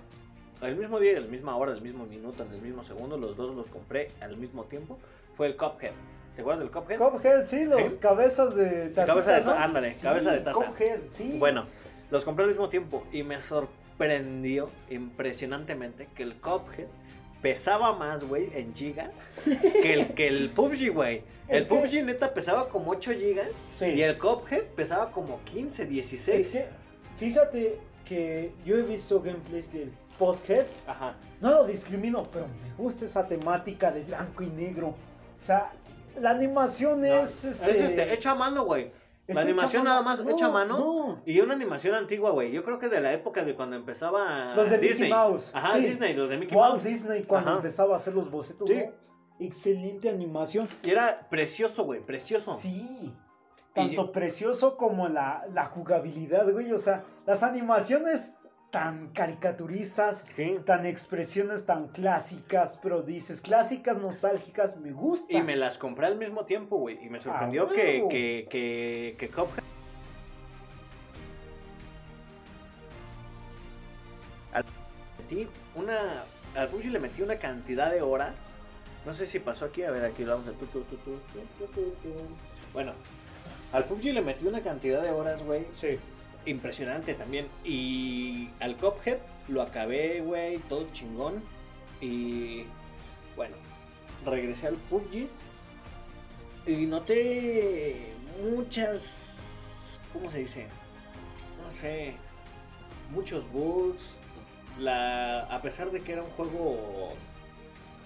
[0.62, 3.54] el mismo día, el misma hora, el mismo minuto, en el mismo segundo, los dos
[3.54, 4.98] los compré al mismo tiempo.
[5.36, 5.92] Fue el Cuphead.
[6.36, 6.98] ¿Te acuerdas del Cuphead?
[6.98, 7.98] Cuphead, sí, los ¿Sí?
[7.98, 9.12] cabezas de taza.
[9.14, 10.64] Cabeza de ta- ándale, cabeza de taza.
[10.66, 11.36] Cuphead, sí.
[11.38, 11.64] Bueno,
[12.10, 16.86] los compré al mismo tiempo y me sorprendió impresionantemente que el Cuphead
[17.42, 19.28] pesaba más, güey, en gigas
[19.82, 21.22] que el, que el PUBG, güey.
[21.48, 23.86] El que- PUBG neta pesaba como 8 gigas Sí.
[23.86, 26.38] y el Cuphead pesaba como 15, 16.
[26.40, 26.66] Es que,
[27.18, 30.66] fíjate que yo he visto gameplays del Podhead.
[30.86, 31.14] Ajá.
[31.40, 34.88] No lo discrimino, pero me gusta esa temática de blanco y negro.
[34.88, 34.96] O
[35.42, 35.72] sea,
[36.20, 38.90] la animación No, es, este, es, este, hecha a mano, güey.
[39.34, 40.78] La animación nada más No, hecha a mano.
[40.78, 41.22] no.
[41.26, 42.52] Y una animación antigua, güey.
[42.52, 45.08] Yo creo que de la época de cuando empezaba Los de Disney.
[45.08, 45.52] Mickey Mouse.
[45.54, 45.86] Ajá, sí.
[45.86, 46.84] Disney, los de Mickey Walt Mouse.
[46.84, 47.56] Disney cuando Ajá.
[47.58, 48.68] empezaba a hacer los bocetos.
[48.68, 48.74] Sí.
[48.76, 48.92] ¿no?
[49.38, 50.68] Excelente animación.
[50.82, 52.52] Y era precioso, güey, precioso.
[52.54, 53.14] Sí.
[53.72, 56.72] Tanto precioso como la, la jugabilidad, güey.
[56.72, 58.34] O sea, las animaciones
[58.70, 60.58] tan caricaturizas, Sí.
[60.64, 65.32] tan expresiones tan clásicas, pero dices clásicas, nostálgicas, me gusta.
[65.32, 67.04] Y me las compré al mismo tiempo, güey.
[67.04, 68.08] Y me sorprendió Ah, que, huevo.
[68.08, 69.64] que, que, que Cuphead.
[74.52, 74.64] Al
[75.18, 76.24] metí una.
[76.54, 78.34] Al le metí una cantidad de horas.
[79.06, 79.82] No sé si pasó aquí.
[79.82, 80.52] A ver, aquí lo vamos a.
[82.72, 82.92] Bueno,
[83.72, 85.66] al PUBG le metí una cantidad de horas, güey.
[85.72, 85.98] Sí.
[86.46, 87.48] Impresionante también.
[87.64, 89.18] Y al Cuphead
[89.48, 91.42] lo acabé, güey, todo chingón.
[92.00, 92.64] Y
[93.36, 93.56] bueno,
[94.24, 95.28] regresé al PUBG.
[96.66, 99.98] Y noté muchas.
[100.12, 100.66] ¿Cómo se dice?
[101.62, 102.14] No sé.
[103.10, 104.16] Muchos bugs.
[104.78, 107.12] La, a pesar de que era un juego,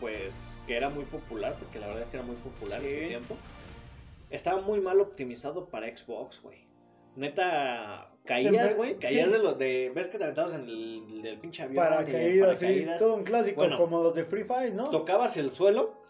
[0.00, 0.34] pues,
[0.66, 3.36] que era muy popular, porque la verdad es que era muy popular en su tiempo,
[4.30, 6.66] estaba muy mal optimizado para Xbox, güey.
[7.16, 9.32] Neta, caías, güey, caías sí.
[9.32, 9.92] de los de.
[9.94, 11.84] ¿Ves que te aventabas en el del pinche avión?
[11.84, 12.64] Paracaídas, sí.
[12.66, 12.98] paracaídas?
[12.98, 13.76] Todo un clásico Bueno.
[13.76, 14.90] como los de Free Fire, ¿no?
[14.90, 16.02] Tocabas el suelo.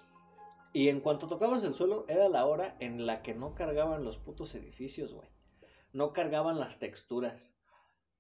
[0.73, 4.19] Y en cuanto tocabas el suelo, era la hora en la que no cargaban los
[4.19, 5.29] putos edificios, güey.
[5.93, 7.55] No cargaban las texturas.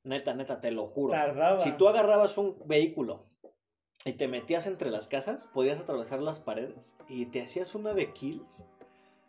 [0.04, 1.12] Neta, neta, te lo juro.
[1.12, 1.60] Tardaba.
[1.60, 3.26] Si tú agarrabas un vehículo
[4.04, 8.12] y te metías entre las casas, podías atravesar las paredes y te hacías una de
[8.12, 8.68] kills.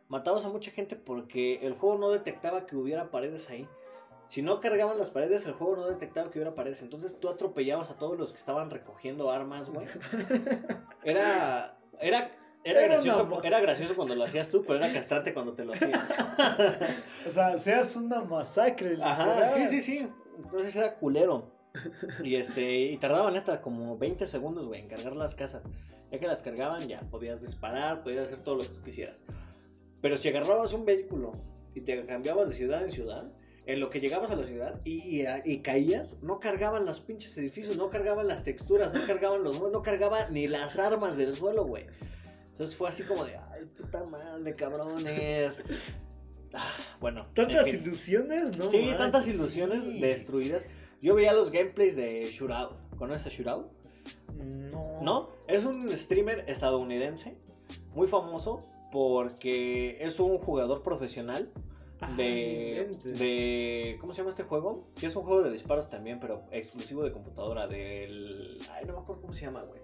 [0.07, 3.67] Matabas a mucha gente porque el juego no detectaba que hubiera paredes ahí.
[4.35, 6.81] Si no cargaban las paredes, el juego no detectaba que hubiera paredes.
[6.81, 9.87] Entonces tú atropellabas a todos los que estaban recogiendo armas, güey.
[11.05, 11.77] Era.
[12.01, 12.31] Era.
[12.65, 15.71] Era, Era gracioso, era gracioso cuando lo hacías tú, pero era castrante cuando te lo
[15.71, 15.93] hacían.
[17.27, 18.97] O sea, seas una masacre.
[19.01, 20.07] Ajá, sí, sí, sí.
[20.37, 21.53] Entonces era culero.
[22.21, 25.63] Y este, y tardaban hasta como 20 segundos, güey, en cargar las casas.
[26.11, 29.17] Ya que las cargaban, ya podías disparar, podías hacer todo lo que tú quisieras.
[30.01, 31.31] Pero si agarrabas un vehículo
[31.73, 33.31] y te cambiabas de ciudad en ciudad,
[33.67, 37.37] en lo que llegabas a la ciudad y, y- y caías, no cargaban los pinches
[37.37, 41.65] edificios, no cargaban las texturas, no cargaban los no cargaban ni las armas del suelo,
[41.65, 41.85] güey.
[42.49, 45.61] Entonces fue así como de, ay, puta madre, cabrones.
[46.53, 47.23] Ah, bueno.
[47.25, 47.81] en Tantas fin.
[47.83, 48.69] ilusiones, ¿no?
[48.69, 49.99] Sí, manches, tantas ilusiones sí.
[49.99, 50.63] destruidas.
[51.01, 52.77] Yo veía los gameplays de Shootout.
[52.97, 53.67] ¿Conoces a Shootout?
[54.35, 55.01] No.
[55.01, 55.29] ¿No?
[55.47, 57.35] Es un streamer estadounidense
[57.93, 61.51] muy famoso porque es un jugador profesional
[62.17, 63.19] de, inventes.
[63.19, 64.87] de ¿cómo se llama este juego?
[64.99, 68.99] Que es un juego de disparos también, pero exclusivo de computadora del ay, no me
[68.99, 69.81] acuerdo cómo se llama, güey.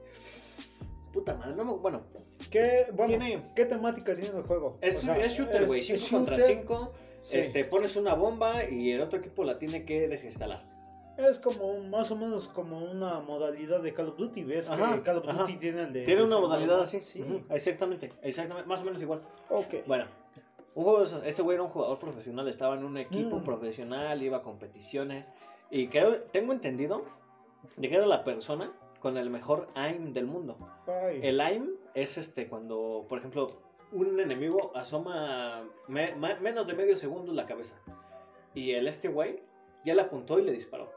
[1.14, 2.04] Puta madre, no me, bueno,
[2.50, 4.78] ¿Qué, bueno, Tiene- ¿qué temática tiene el juego?
[4.82, 6.94] es, O sea, es shooter, güey, es 5 contra shooter, 5.
[7.20, 7.38] sí.
[7.38, 10.70] Este, pones una bomba y el otro equipo la tiene que desinstalar.
[11.18, 14.44] Es como más o menos como una modalidad de Call of Duty.
[14.44, 15.42] ¿Ves Ajá, que Call of ajá.
[15.42, 16.06] Duty tiene el de.
[16.06, 17.00] Tiene una modalidad así.
[17.02, 17.22] Sí.
[17.50, 19.22] Exactamente, exactamente, más o menos igual.
[19.50, 19.86] Ok.
[19.86, 20.06] Bueno,
[20.74, 23.44] Un ese güey era un jugador profesional, estaba en un equipo Mm.
[23.44, 25.30] profesional, iba a competiciones.
[25.70, 27.04] Y creo, tengo entendido
[27.78, 30.58] de que era la persona con el mejor aim del mundo.
[30.88, 31.20] Ay.
[31.24, 33.48] El aim es este cuando, por ejemplo,
[33.92, 37.76] un enemigo asoma me- ma- menos de medio segundo la cabeza.
[38.54, 39.42] Y el este güey
[39.84, 40.90] ya le apuntó y le disparó.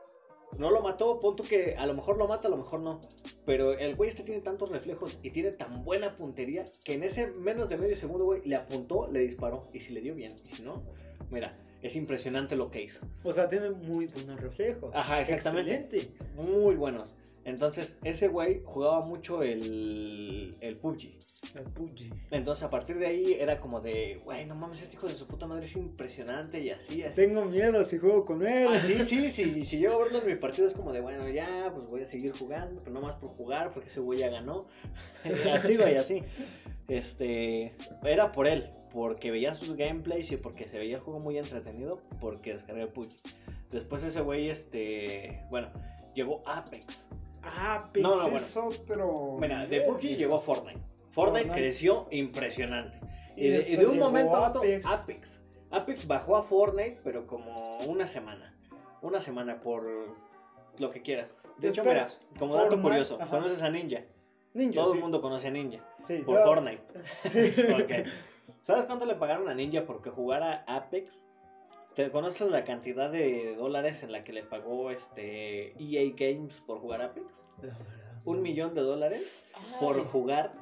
[0.59, 3.00] No lo mató, punto que a lo mejor lo mata, a lo mejor no.
[3.44, 7.28] Pero el güey este tiene tantos reflejos y tiene tan buena puntería que en ese
[7.28, 9.68] menos de medio segundo, güey, le apuntó, le disparó.
[9.72, 10.82] Y si le dio bien, y si no,
[11.30, 13.07] mira, es impresionante lo que hizo.
[13.22, 14.94] O sea, tiene muy buenos reflejos.
[14.94, 15.74] Ajá, exactamente.
[15.74, 16.24] Excelente.
[16.34, 17.14] Muy buenos.
[17.45, 21.24] Entonces, ese güey jugaba mucho el, el PUBG.
[21.55, 22.11] El Puji.
[22.30, 25.26] Entonces, a partir de ahí era como de, güey, no mames, este hijo de su
[25.26, 27.14] puta madre es impresionante y así, así.
[27.14, 28.68] Tengo miedo si juego con él.
[28.70, 31.28] Ah, sí, sí, sí, si llego a verlo en mi partido es como de, bueno,
[31.28, 34.30] ya, pues voy a seguir jugando, pero no más por jugar, porque ese güey ya
[34.30, 34.66] ganó.
[35.53, 36.22] así, güey, así.
[36.88, 41.38] Este, era por él, porque veía sus gameplays y porque se veía el juego muy
[41.38, 43.11] entretenido, porque descargué el PUBG.
[43.70, 45.68] Después ese güey, este, bueno,
[46.14, 47.09] llegó Apex.
[47.47, 49.36] Ah, Apex No, no, es otro.
[49.40, 49.80] Mira, de.
[49.82, 50.80] PUBG llegó Fortnite.
[51.11, 51.53] Fortnite Fortnite.
[51.53, 52.99] creció impresionante.
[53.36, 54.86] Y de, y después de un momento a otro, Apex.
[54.86, 55.42] Apex.
[55.70, 58.55] Apex bajó a Fortnite, pero como una semana.
[59.03, 59.84] Una semana por
[60.78, 61.34] lo que quieras.
[61.59, 63.30] De hecho, mira, como dato Fortnite, curioso, ajá.
[63.30, 64.03] ¿conoces a Ninja?
[64.55, 64.80] Ninja.
[64.80, 64.97] Todo sí.
[64.99, 65.80] el mundo conoce a Ninja.
[66.07, 66.82] Sí, Por yo- Fortnite.
[67.28, 67.53] Sí.
[68.62, 71.28] ¿Sabes cuánto le pagaron a Ninja porque jugara Apex?
[71.95, 76.78] ¿Te conoces la cantidad de dólares en la que le pagó este EA Games por
[76.80, 77.26] jugar Apex?
[77.62, 78.22] La verdad.
[78.24, 79.47] Un millón de dólares
[79.78, 80.53] por jugar.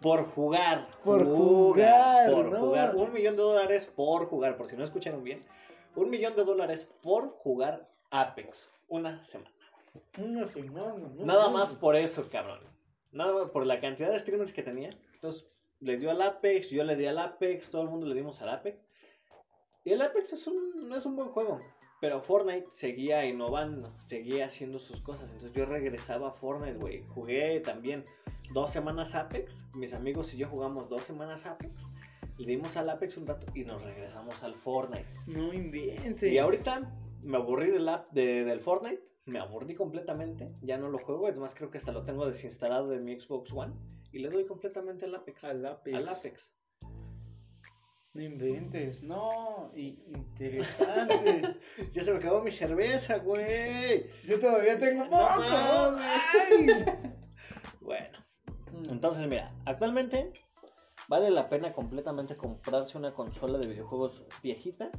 [0.00, 0.86] Por jugar.
[1.04, 2.58] Por jugar, Por ¿no?
[2.58, 2.96] jugar.
[2.96, 4.56] Un millón de dólares por jugar.
[4.56, 5.38] Por si no escucharon bien.
[5.94, 8.72] Un millón de dólares por jugar Apex.
[8.88, 9.50] Una semana.
[10.18, 11.50] Una semana, no, Nada no.
[11.52, 12.58] más por eso, cabrón.
[13.12, 14.90] Nada más por la cantidad de streamers que tenía.
[15.14, 15.46] Entonces,
[15.80, 18.48] le dio al Apex, yo le di al Apex, todo el mundo le dimos al
[18.48, 18.76] Apex.
[19.84, 21.60] Y el Apex es un, es un buen juego.
[22.00, 25.28] Pero Fortnite seguía innovando, seguía haciendo sus cosas.
[25.30, 27.02] Entonces yo regresaba a Fortnite, güey.
[27.14, 28.04] Jugué también
[28.52, 29.64] dos semanas Apex.
[29.74, 31.86] Mis amigos y yo jugamos dos semanas Apex.
[32.36, 35.06] Le dimos al Apex un rato y nos regresamos al Fortnite.
[35.28, 36.30] No inventes.
[36.32, 36.80] Y ahorita
[37.22, 39.02] me aburrí del, app de- del Fortnite.
[39.26, 40.52] Me aburrí completamente.
[40.60, 41.28] Ya no lo juego.
[41.28, 43.72] Es más, creo que hasta lo tengo desinstalado de mi Xbox One.
[44.12, 45.44] Y le doy completamente al Apex.
[45.44, 45.96] Al Apex.
[45.96, 46.52] Al Apex.
[48.14, 49.72] No inventes, no.
[49.74, 51.56] interesante.
[51.92, 54.06] Ya se me acabó mi cerveza, güey.
[54.24, 55.98] Yo todavía tengo No poco.
[55.98, 56.84] Ay.
[57.80, 58.18] Bueno,
[58.88, 60.32] entonces mira, actualmente
[61.08, 64.90] vale la pena completamente comprarse una consola de videojuegos viejita.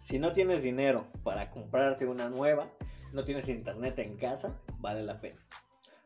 [0.00, 2.70] Si no tienes dinero para comprarte una nueva,
[3.12, 5.40] no tienes internet en casa, vale la pena.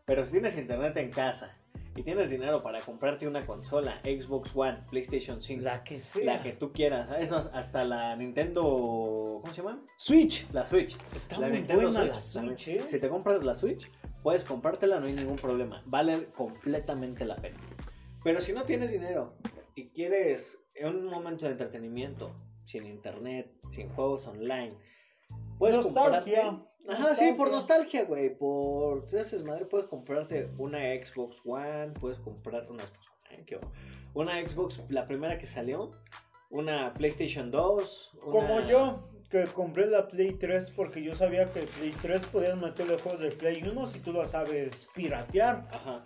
[0.04, 1.56] Pero si tienes internet en casa
[1.94, 6.24] y tienes dinero para comprarte una consola, Xbox One, PlayStation 5, La que sea.
[6.36, 8.62] la que tú quieras, es más, hasta la Nintendo,
[9.42, 9.82] ¿cómo se llama?
[9.96, 10.46] Switch.
[10.52, 10.96] La Switch.
[11.14, 12.20] Está La muy Nintendo buena la.
[12.20, 12.82] Switch, ¿eh?
[12.90, 13.90] Si te compras la Switch,
[14.22, 15.82] puedes comprártela, no hay ningún problema.
[15.86, 17.56] Vale completamente la pena.
[18.24, 19.34] Pero si no tienes dinero
[19.74, 22.34] y quieres un momento de entretenimiento,
[22.64, 24.72] sin internet, sin juegos online,
[25.58, 26.34] puedes comprarte.
[26.88, 28.04] Ajá, sí, por Nostalgia.
[28.04, 28.36] güey.
[28.36, 29.08] Por.
[29.08, 33.66] Si haces madre, puedes comprarte una Xbox One, puedes comprar una Xbox
[34.14, 35.92] Una Xbox, la primera que salió.
[36.50, 38.10] Una PlayStation 2.
[38.22, 42.60] una- Como yo, que compré la Play 3 porque yo sabía que Play 3 podían
[42.60, 45.66] meterle juegos de Play 1 si tú lo sabes piratear.
[45.72, 46.04] Ajá.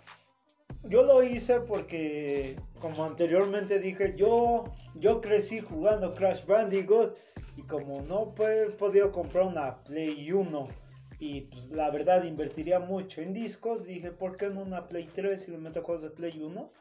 [0.83, 7.17] Yo lo hice porque, como anteriormente dije, yo, yo crecí jugando Crash Bandicoot
[7.57, 10.67] y como no he podido comprar una Play 1
[11.19, 15.41] y pues la verdad invertiría mucho en discos, dije, ¿por qué no una Play 3
[15.41, 16.71] si le meto juegos de Play 1?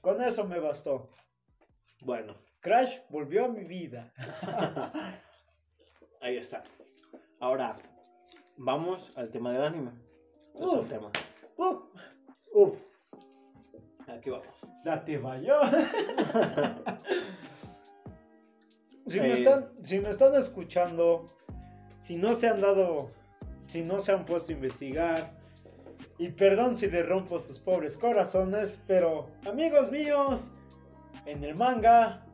[0.00, 1.08] Con eso me bastó.
[2.00, 4.12] Bueno, Crash volvió a mi vida.
[6.20, 6.64] ahí está.
[7.38, 7.78] Ahora,
[8.56, 9.92] vamos al tema del anime.
[10.56, 10.80] Es Uf.
[10.80, 11.10] un tema.
[11.56, 11.78] Uh,
[12.54, 12.84] uf,
[14.08, 14.48] Aquí vamos.
[14.84, 15.60] date vaya.
[19.06, 19.32] si, me Eh.
[19.32, 21.30] están, si me están escuchando,
[21.98, 23.10] si no se han dado,
[23.66, 25.30] si no se han puesto a investigar,
[26.18, 30.52] y perdón si le rompo sus pobres corazones, pero amigos míos,
[31.26, 32.24] en el manga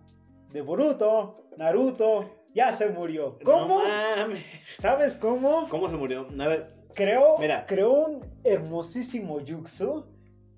[0.51, 3.39] de Boruto, Naruto, ya se murió.
[3.45, 3.81] ¿Cómo?
[3.83, 4.35] No.
[4.79, 5.69] ¿Sabes cómo?
[5.69, 6.27] ¿Cómo se murió?
[6.41, 7.65] A ver, Creó, Mira.
[7.67, 10.07] creó un hermosísimo jutsu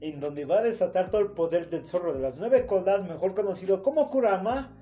[0.00, 3.34] en donde va a desatar todo el poder del zorro de las nueve colas, mejor
[3.34, 4.72] conocido como Kurama,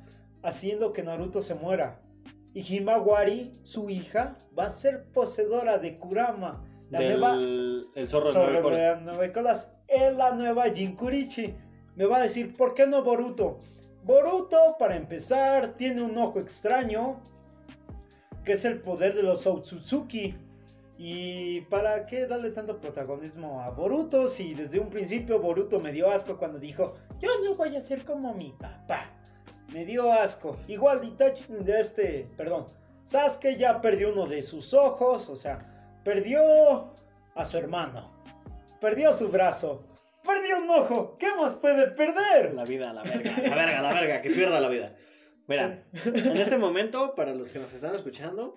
[0.42, 2.00] haciendo que Naruto se muera.
[2.54, 8.28] Y Himawari, su hija, va a ser poseedora de Kurama, la del nueva el zorro
[8.28, 8.80] de zorro nueve de colas.
[8.80, 9.74] las nueve colas.
[9.86, 11.54] Es la nueva Jinkurichi.
[11.96, 13.58] Me va a decir, ¿por qué no Boruto?
[14.04, 17.20] Boruto, para empezar, tiene un ojo extraño,
[18.44, 20.34] que es el poder de los Otsutsuki.
[20.96, 26.10] ¿Y para qué darle tanto protagonismo a Boruto si desde un principio Boruto me dio
[26.10, 29.17] asco cuando dijo, yo no voy a ser como mi papá?
[29.72, 30.56] Me dio asco.
[30.66, 32.68] Igual Itachi de este, perdón,
[33.04, 35.60] Sasuke ya perdió uno de sus ojos, o sea,
[36.04, 36.94] perdió
[37.34, 38.10] a su hermano,
[38.80, 39.84] perdió su brazo,
[40.24, 41.16] perdió un ojo.
[41.18, 42.54] ¿Qué más puede perder?
[42.54, 44.94] La vida, la verga, la verga, la verga, que pierda la vida.
[45.46, 48.56] Mira, en este momento, para los que nos están escuchando,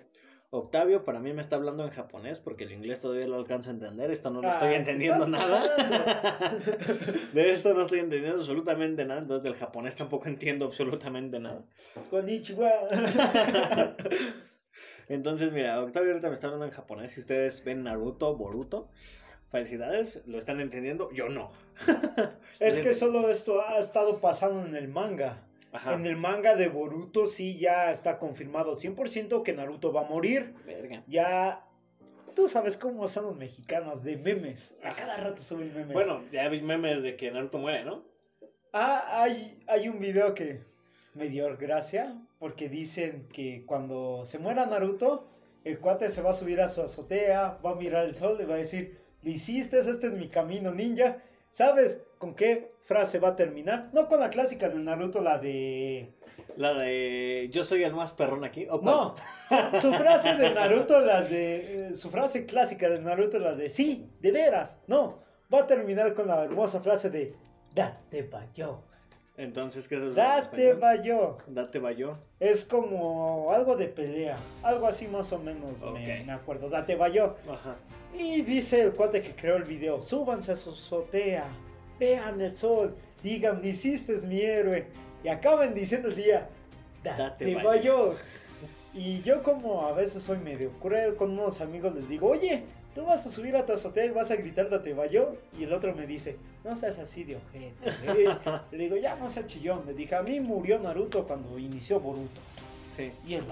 [0.54, 3.74] Octavio para mí me está hablando en japonés porque el inglés todavía lo alcanzo a
[3.74, 4.12] entender.
[4.12, 6.58] Esto no lo estoy Ay, entendiendo ¿qué estás nada.
[7.34, 9.22] De esto no estoy entendiendo absolutamente nada.
[9.22, 11.64] Entonces del japonés tampoco entiendo absolutamente nada.
[12.10, 12.70] Konnichiwa.
[15.08, 17.14] Entonces, mira, Octavio ahorita me está hablando en japonés.
[17.14, 18.90] Si ustedes ven Naruto, Boruto,
[19.52, 21.12] felicidades, lo están entendiendo.
[21.12, 21.54] Yo no.
[22.60, 25.48] Es que solo esto ha estado pasando en el manga.
[25.74, 25.94] Ajá.
[25.94, 30.54] En el manga de Boruto sí ya está confirmado 100% que Naruto va a morir.
[30.66, 31.04] Verga.
[31.08, 31.66] Ya
[32.36, 34.76] tú sabes cómo son los mexicanos de memes.
[34.84, 35.94] A cada rato suben memes.
[35.94, 38.04] Bueno, ya vi memes de que Naruto muere, ¿no?
[38.74, 40.62] Ah, hay, hay un video que
[41.14, 45.28] me dio gracia porque dicen que cuando se muera Naruto,
[45.64, 48.46] el cuate se va a subir a su azotea, va a mirar el sol y
[48.46, 51.22] va a decir, lo hiciste, este es mi camino ninja.
[51.50, 53.90] ¿Sabes con qué frase va a terminar?
[53.94, 56.14] No con la clásica de Naruto, la de...
[56.58, 58.68] La de yo soy el más perrón aquí.
[58.70, 58.82] ¿o?
[58.82, 59.16] No,
[59.48, 61.88] su, su frase de Naruto, la de...
[61.92, 64.78] eh, su frase clásica de Naruto, la de sí, de veras.
[64.88, 65.20] No,
[65.54, 67.34] va a terminar con la hermosa frase de
[67.74, 68.84] date yo.
[69.38, 70.16] Entonces, ¿qué es eso?
[70.16, 71.04] Date español?
[71.06, 71.38] yo.
[71.48, 72.18] Date yo.
[72.42, 76.26] Es como algo de pelea, algo así más o menos me, Ok.
[76.26, 76.70] me acuerdo.
[76.70, 77.38] Date yo.
[77.50, 77.78] Ajá.
[78.14, 81.46] Y dice el cuate que creó el video, súbanse a su azotea,
[82.02, 84.88] vean el sol, digan, hiciste mi héroe.
[85.24, 86.50] Y acaban diciendo el día,
[87.04, 87.82] Date date vaya".
[87.82, 88.16] yo.
[88.94, 92.64] Y yo como a veces soy medio cruel con unos amigos les digo, oye,
[92.96, 95.36] tú vas a subir a tu azotea y vas a gritar date yo.
[95.58, 97.74] Y el otro me dice, no seas así de ojete.
[97.84, 98.38] eh".
[98.72, 99.84] Le digo, ya no seas chillón.
[99.86, 102.42] Le dije, a mí murió Naruto cuando inició Boruto.
[102.98, 103.12] Sí.
[103.28, 103.44] Y él,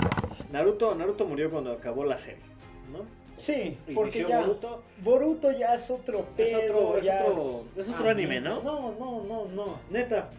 [0.51, 2.43] Naruto, Naruto murió cuando acabó la serie,
[2.91, 3.05] ¿no?
[3.40, 4.41] Sí, porque ya...
[4.41, 4.84] Boruto.
[5.03, 8.61] Boruto ya es otro Es otro- es ya otro- es otro anime, ¿no?
[8.61, 10.30] No, no, no, no, neta,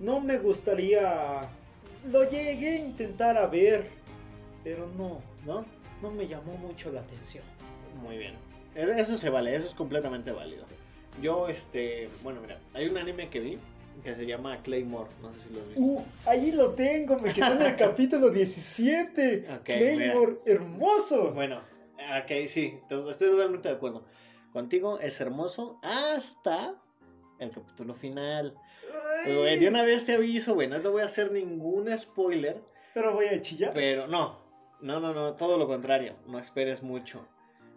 [0.00, 1.42] no me gustaría,
[2.10, 3.86] lo llegué a intentar a ver,
[4.64, 5.64] pero no, ¿No?
[6.02, 7.44] no me llamó mucho la atención.
[8.02, 8.34] Muy bien.
[8.74, 10.64] E- Eso se vale, eso es completamente válido.
[11.22, 13.58] Yo, este, bueno, mira, hay un anime que vi
[14.04, 15.82] que se llama Claymore, no sé si lo has visto.
[15.82, 21.32] Uh, ahí lo tengo, me quedé en el capítulo 17, Ok, Claymore, hermoso.
[21.32, 21.60] Bueno,
[22.22, 24.04] ok, sí, to- estoy totalmente de acuerdo.
[24.52, 26.74] Contigo es hermoso hasta
[27.38, 28.54] el capítulo final.
[29.24, 32.60] Ay, de una vez te aviso, güey, no te voy a hacer ningún spoiler,
[32.94, 33.72] Pero voy a chillar.
[33.74, 34.38] pero no,
[34.80, 37.26] no, no, no, todo lo contrario, no esperes mucho.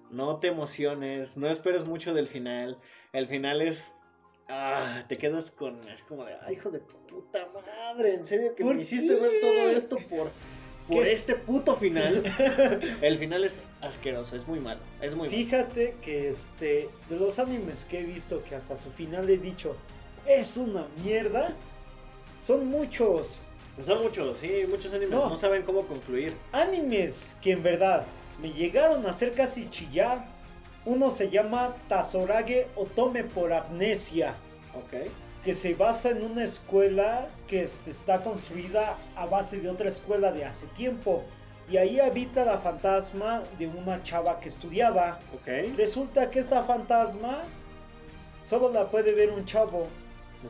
[0.10, 2.78] No te emociones, no esperes mucho del final.
[3.14, 3.94] El final es...
[4.48, 5.88] Ah, te quedas con...
[5.90, 6.36] Es como de...
[6.41, 9.20] Ay, hijo de tu puta madre, en serio que ¿Por me hiciste qué?
[9.22, 10.30] ver todo esto por...
[10.88, 11.14] Por ¿Qué?
[11.14, 12.23] este puto final.
[13.01, 14.81] El final es asqueroso, es muy malo.
[15.01, 15.38] Es muy malo.
[15.43, 19.76] Fíjate que este de los animes que he visto que hasta su final he dicho
[20.27, 21.53] es una mierda.
[22.39, 23.39] Son muchos
[23.85, 25.30] Son muchos, sí, muchos animes No.
[25.30, 26.35] no, saben cómo concluir.
[26.51, 28.05] animes que en verdad
[28.41, 30.27] me llegaron a hacer casi chillar.
[30.85, 34.35] Uno se llama Tazorage Otome por Amnesia,
[34.76, 35.07] Ok.
[35.44, 40.32] Que se basa en una escuela que este, está construida a base de otra escuela
[40.32, 41.24] de hace tiempo.
[41.70, 45.20] Y ahí habita la fantasma de una chava que estudiaba.
[45.34, 45.76] Ok.
[45.76, 47.41] Resulta que esta fantasma
[48.44, 49.88] solo la puede ver un chavo.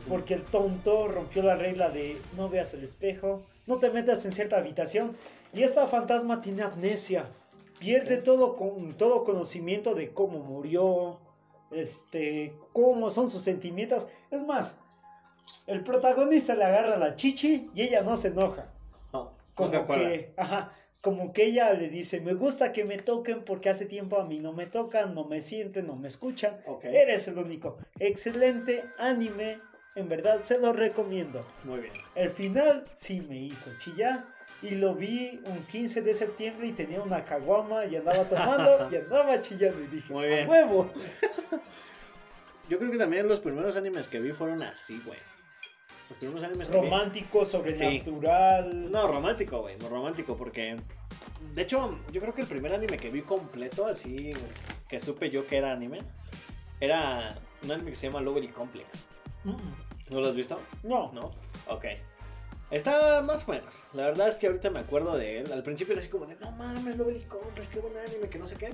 [0.08, 4.32] Porque el tonto rompió la regla de no veas el espejo, no te metas en
[4.32, 5.16] cierta habitación.
[5.52, 7.26] Y esta fantasma tiene amnesia.
[7.78, 11.20] Pierde todo, con, todo conocimiento de cómo murió,
[11.70, 14.08] este, cómo son sus sentimientos.
[14.32, 14.78] Es más,
[15.66, 18.66] el protagonista le agarra la chichi y ella no se enoja.
[19.12, 23.68] No, Como que, ajá, como que ella le dice, me gusta que me toquen porque
[23.70, 26.56] hace tiempo a mí no me tocan, no me sienten, no me escuchan.
[26.82, 27.78] Eres el único.
[27.98, 29.58] Excelente anime,
[29.96, 31.44] en verdad se lo recomiendo.
[31.64, 31.92] Muy bien.
[32.14, 34.24] El final sí me hizo chillar
[34.62, 38.96] y lo vi un 15 de septiembre y tenía una caguama y andaba tomando y
[38.96, 40.46] andaba chillando y dije, Muy bien.
[40.46, 40.90] "A huevo.
[42.70, 45.18] Yo creo que también los primeros animes que vi fueron así, güey.
[46.22, 48.90] Animes que Romántico, sobrenatural.
[48.90, 50.76] No, romántico, güey, no romántico, porque...
[51.54, 54.32] De hecho, yo creo que el primer anime que vi completo, así,
[54.88, 56.00] que supe yo que era anime,
[56.80, 58.86] era un anime que se llama Lovely Complex.
[59.44, 60.58] Mm, ¿No lo has visto?
[60.82, 61.32] No, No.
[61.68, 61.84] Ok.
[62.70, 63.74] Está más o menos.
[63.92, 65.52] La verdad es que ahorita me acuerdo de él.
[65.52, 68.46] Al principio era así como de, no mames, lo Contra, qué buen anime, que no
[68.46, 68.72] sé qué.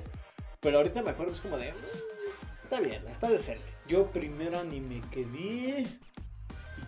[0.61, 3.65] Pero ahorita me acuerdo, es como de, "Mm, está bien, está decente.
[3.89, 5.87] Yo primer anime que vi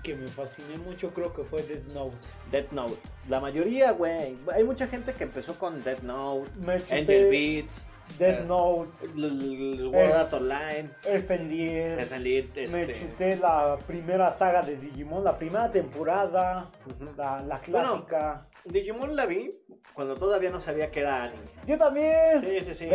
[0.02, 2.16] que me fasciné mucho creo que fue Death Note.
[2.50, 2.98] Death Note.
[3.28, 4.36] La mayoría, güey.
[4.52, 6.50] Hay mucha gente que empezó con Death Note,
[6.90, 7.86] Angel Beats,
[8.18, 10.90] Death eh, Note, el- el World Art Online.
[11.04, 12.92] Death Elite, Me este...
[12.94, 16.70] chuté la primera saga de Digimon, la primera temporada,
[17.16, 18.46] la, la clásica.
[18.64, 19.50] Digimon la vi
[19.94, 21.42] cuando todavía no sabía que era anime.
[21.66, 22.40] Yo también.
[22.40, 22.88] Sí, sí, sí.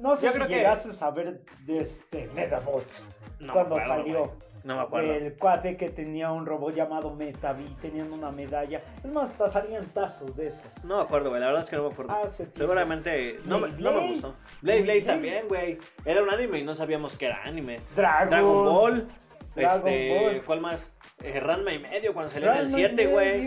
[0.00, 3.04] No sé Yo si creo que- llegaste a ver de este Metabots
[3.38, 4.32] No cuando salió.
[4.64, 5.12] No me acuerdo.
[5.12, 8.82] El cuate que tenía un robot llamado Metavi, teniendo una medalla.
[9.04, 10.86] Es más, hasta salían tazos de esos.
[10.86, 11.40] No me acuerdo, güey.
[11.40, 12.14] La verdad es que no me acuerdo.
[12.24, 12.52] Tiempo.
[12.56, 14.34] Seguramente no, Blade no me gustó.
[14.62, 15.02] Blade Blade Blade.
[15.02, 15.78] también, güey.
[16.06, 17.78] Era un anime y no sabíamos que era anime.
[17.94, 19.08] Dragon, Dragon Ball.
[19.54, 20.42] Dragon este, Ball.
[20.44, 20.92] ¿Cuál más?
[21.22, 23.46] Eh, Ranma y medio cuando salió en el Ranma y 7, güey.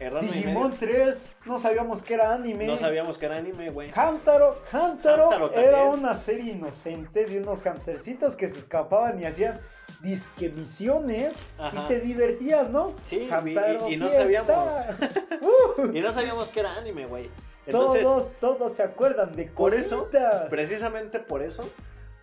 [0.00, 0.76] Eh, Digimon medio.
[0.78, 2.66] 3, no sabíamos que era anime.
[2.66, 3.90] No sabíamos que era anime, güey.
[3.94, 9.60] Hamtaro, Hamtaro, era una serie inocente de unos hamstercitos que se escapaban y hacían
[10.00, 11.84] disque misiones Ajá.
[11.84, 12.94] y te divertías, ¿no?
[13.08, 14.96] Sí, Hamtaro y- y no fiesta.
[15.40, 17.30] Uh, Y no sabíamos que era anime, güey.
[17.66, 20.08] Entonces, todos, todos se acuerdan de Por eso,
[20.50, 21.68] precisamente por eso,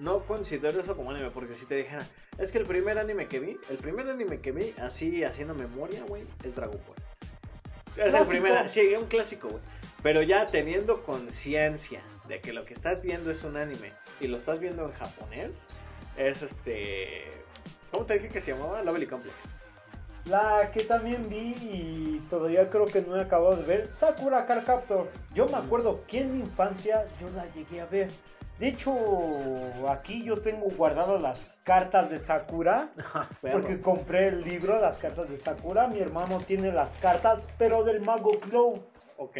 [0.01, 1.31] no considero eso como anime.
[1.31, 2.05] Porque si te dijera,
[2.37, 6.03] es que el primer anime que vi, el primer anime que vi, así haciendo memoria,
[6.07, 6.97] güey, es Dragon Ball.
[7.95, 9.61] Es el primer, sí, un clásico, güey.
[10.03, 14.37] Pero ya teniendo conciencia de que lo que estás viendo es un anime y lo
[14.37, 15.61] estás viendo en japonés,
[16.17, 17.31] es este.
[17.91, 18.81] ¿Cómo te dije que se llamaba?
[18.83, 19.35] Lovely Complex.
[20.25, 24.65] La que también vi y todavía creo que no he acabado de ver, Sakura Card
[24.65, 25.11] Captor.
[25.33, 28.09] Yo me acuerdo que en mi infancia yo la llegué a ver.
[28.61, 28.95] De hecho,
[29.89, 32.91] aquí yo tengo guardadas las cartas de Sakura.
[33.41, 35.87] Porque compré el libro, las cartas de Sakura.
[35.87, 38.79] Mi hermano tiene las cartas, pero del Mago Clow.
[39.17, 39.37] Ok.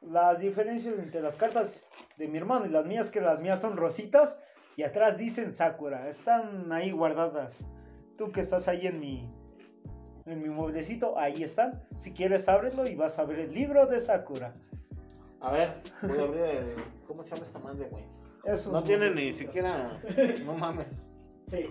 [0.00, 1.86] Las diferencias entre las cartas
[2.16, 4.40] de mi hermano y las mías, que las mías son rositas
[4.74, 6.08] y atrás dicen Sakura.
[6.08, 7.58] Están ahí guardadas.
[8.16, 9.28] Tú que estás ahí en mi,
[10.24, 11.86] en mi mueblecito, ahí están.
[11.98, 14.54] Si quieres, ábrelo y vas a ver el libro de Sakura.
[15.40, 16.74] A ver, voy a abrir el.
[17.06, 18.21] ¿Cómo se llama esta madre, güey?
[18.44, 20.00] Es un No tiene ni siquiera.
[20.44, 20.86] No mames.
[21.46, 21.70] Sí.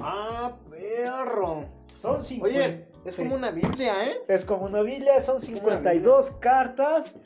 [0.00, 1.64] Ah, perro.
[1.96, 2.58] Son 50.
[2.58, 3.22] Oye, es sí.
[3.22, 4.16] como una Biblia, ¿eh?
[4.28, 7.18] Es como una Biblia, son 52 cartas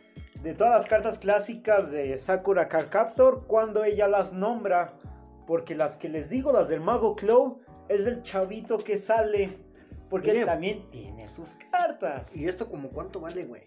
[0.43, 4.95] de todas las cartas clásicas de Sakura Card Captor cuando ella las nombra.
[5.47, 9.57] Porque las que les digo, las del Mago Clow, es del chavito que sale.
[10.11, 10.41] Porque Oye.
[10.41, 12.37] él también tiene sus cartas.
[12.37, 13.63] ¿Y esto como cuánto vale, güey?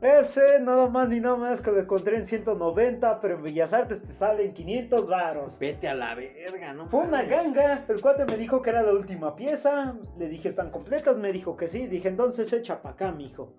[0.00, 4.02] Ese nada más ni nada más que lo encontré en 190, pero en Bellas Artes
[4.02, 5.58] te salen 500 varos.
[5.58, 6.86] Vete a la verga, ¿no?
[6.88, 7.84] Fue una ganga.
[7.88, 9.96] El cuate me dijo que era la última pieza.
[10.18, 11.16] Le dije, ¿están completas?
[11.16, 11.86] Me dijo que sí.
[11.86, 13.54] Dije, entonces echa pa' acá, mijo.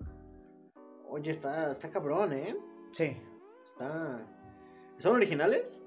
[1.10, 2.56] Oye, está, está cabrón, ¿eh?
[2.92, 3.18] Sí.
[3.66, 4.22] Está.
[5.00, 5.82] ¿Son originales?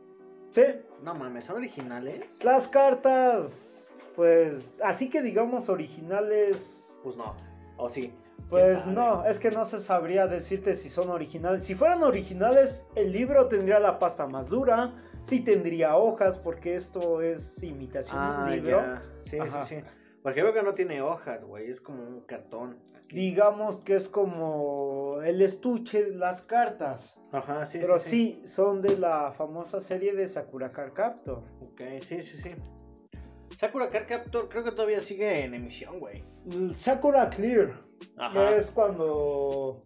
[0.50, 0.64] Sí.
[1.02, 2.42] No mames, ¿son originales?
[2.42, 7.34] Las cartas, pues, así que digamos originales, Pues no.
[7.76, 8.12] O sí.
[8.48, 11.64] Pues ¿Quién no, es que no se sabría decirte si son originales.
[11.64, 17.20] Si fueran originales, el libro tendría la pasta más dura, sí tendría hojas, porque esto
[17.20, 18.80] es imitación de Ah, un libro.
[18.80, 19.02] ya.
[19.22, 19.64] Sí, Ajá.
[19.66, 19.82] sí, sí.
[20.22, 21.70] Porque veo que no tiene hojas, güey.
[21.70, 22.78] Es como un cartón.
[22.96, 23.14] aquí.
[23.16, 27.20] Digamos que es como el estuche de las cartas.
[27.32, 31.42] Ajá, sí, Pero sí, sí, son de la famosa serie de Sakura Card Captor.
[31.60, 32.50] Ok, sí, sí, sí.
[33.58, 36.22] Sakura Card Captor creo que todavía sigue en emisión, güey.
[36.48, 37.82] El Sakura Clear.
[38.16, 38.54] Ajá.
[38.54, 39.84] Es cuando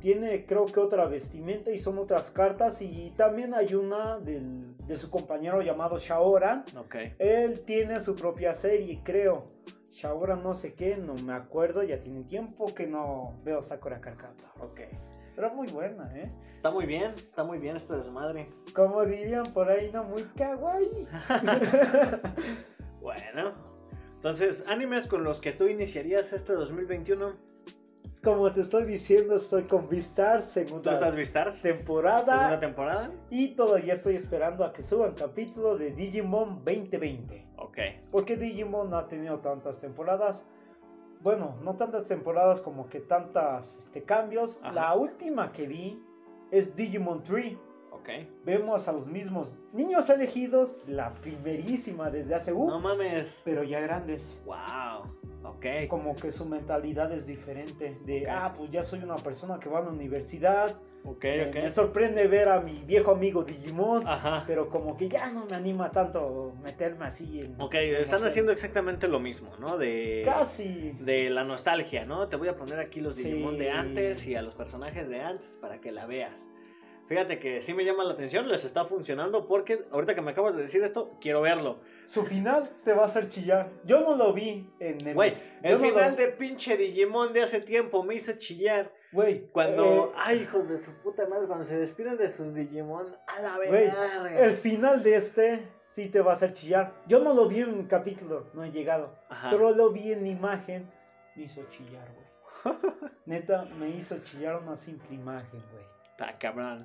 [0.00, 4.96] tiene creo que otra vestimenta y son otras cartas y también hay una del- de
[4.98, 6.66] su compañero llamado Shaoran.
[6.76, 6.96] Ok.
[7.18, 9.50] Él tiene su propia serie, creo.
[9.88, 14.52] Shaoran no sé qué, no me acuerdo, ya tiene tiempo que no veo Sakura Carcata.
[14.60, 14.80] Ok.
[15.34, 16.30] Pero muy buena, ¿eh?
[16.52, 18.50] Está muy bien, está muy bien esta desmadre.
[18.74, 21.08] Como dirían por ahí, no muy kawaii.
[23.04, 23.52] Bueno.
[24.16, 27.34] Entonces, animes con los que tú iniciarías este 2021.
[28.24, 31.60] Como te estoy diciendo, estoy con ¿Tú segunda estás Vistars?
[31.60, 32.32] temporada.
[32.38, 33.10] Segunda temporada.
[33.28, 37.42] Y todavía estoy esperando a que suban capítulo de Digimon 2020.
[37.58, 37.78] Ok.
[38.10, 40.46] Porque Digimon no ha tenido tantas temporadas.
[41.20, 44.60] Bueno, no tantas temporadas como que tantas este, cambios.
[44.62, 44.72] Ajá.
[44.72, 46.02] La última que vi
[46.50, 47.54] es Digimon 3.
[48.44, 53.42] Vemos a los mismos niños elegidos, la primerísima desde hace uh, No mames.
[53.44, 54.42] pero ya grandes.
[54.46, 55.12] Wow.
[55.44, 55.66] Ok.
[55.88, 57.98] Como que su mentalidad es diferente.
[58.06, 60.74] De, ah, pues ya soy una persona que va a la universidad.
[61.04, 61.54] Ok, Me, ok.
[61.56, 64.06] me sorprende ver a mi viejo amigo Digimon.
[64.08, 64.44] Ajá.
[64.46, 67.60] Pero como que ya no me anima tanto meterme así en...
[67.60, 69.76] Ok, en están hacer- haciendo exactamente lo mismo, ¿no?
[69.76, 70.22] De...
[70.24, 70.92] Casi.
[71.00, 72.26] De la nostalgia, ¿no?
[72.28, 73.24] Te voy a poner aquí los Sí.
[73.30, 76.46] Digimon de antes y a los personajes de antes para que la veas.
[77.06, 80.56] Fíjate que sí me llama la atención, les está funcionando porque ahorita que me acabas
[80.56, 81.78] de decir esto, quiero verlo.
[82.06, 83.70] Su final te va a hacer chillar.
[83.84, 85.14] Yo no lo vi en Nemesis.
[85.60, 88.90] Güey, el no lo- final de pinche Digimon de hace tiempo me hizo chillar.
[89.12, 93.14] Güey, Cuando, eh, ay, hijos de su puta madre, cuando se despiden de sus Digimon,
[93.28, 94.40] a la verga.
[94.44, 96.94] el final de este sí te va a hacer chillar.
[97.06, 99.14] Yo no lo vi en un capítulo, no he llegado.
[99.28, 99.50] Ajá.
[99.50, 100.90] Pero lo vi en imagen,
[101.36, 102.24] me hizo chillar, güey.
[103.26, 105.84] Neta, me hizo chillar una simple imagen, güey.
[106.16, 106.78] Está cabrón.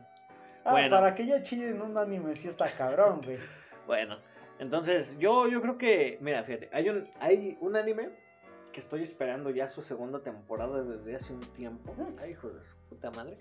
[0.66, 0.90] Ah, Bueno.
[0.90, 3.38] para que ya chille en un anime sí está cabrón, güey.
[3.88, 4.20] Bueno,
[4.60, 8.10] entonces yo, yo creo que, mira, fíjate, hay un, hay un anime
[8.72, 11.96] que estoy esperando ya su segunda temporada desde hace un tiempo.
[12.22, 13.38] Ay, hijo de su puta madre.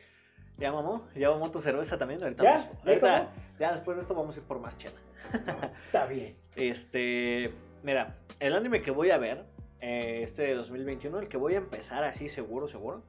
[0.56, 2.22] Ya mamó, ya mamó tu cerveza también.
[2.22, 2.52] Ahorita, ¿Ya?
[2.52, 4.96] vamos- ¿Ya ahorita- ya después de esto vamos a ir por más chela.
[5.86, 6.34] Está bien.
[6.56, 7.52] Este,
[7.82, 9.44] mira, el anime que voy a ver,
[9.80, 13.04] eh, este de 2021, el que voy a empezar así seguro, seguro,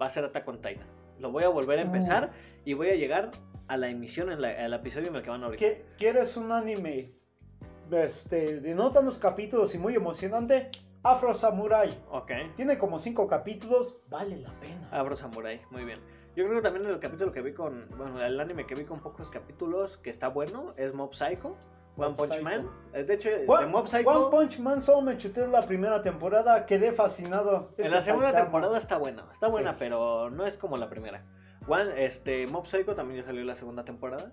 [0.00, 0.86] va a ser Attack on Titan.
[1.18, 1.86] Lo voy a volver a Uh.
[1.86, 2.32] empezar
[2.64, 3.30] y voy a llegar
[3.68, 5.58] a la emisión, en la- al episodio en el que van ahorita.
[5.64, 7.06] ¿Qué- ¿Quieres un anime
[7.90, 10.70] este, de no tantos capítulos y muy emocionante?
[11.02, 11.90] Afro Samurai.
[12.10, 12.30] Ok.
[12.56, 14.88] Tiene como cinco capítulos, vale la pena.
[14.90, 16.00] Abro Samurai, muy bien.
[16.34, 17.86] Yo creo que también el capítulo que vi con.
[17.96, 21.56] Bueno, el anime que vi con pocos capítulos que está bueno es Mob Psycho.
[21.96, 22.42] One Punch Psycho.
[22.44, 22.70] Man.
[22.92, 24.10] De hecho, de One, Mob Psycho.
[24.10, 27.72] One Punch Man solo me chuté la primera temporada, quedé fascinado.
[27.78, 28.44] en la segunda Saitama.
[28.46, 29.28] temporada está buena.
[29.32, 29.76] Está buena, Sí.
[29.78, 31.24] pero no es como la primera.
[31.68, 34.32] One, este, Mob Psycho también ya salió la segunda temporada.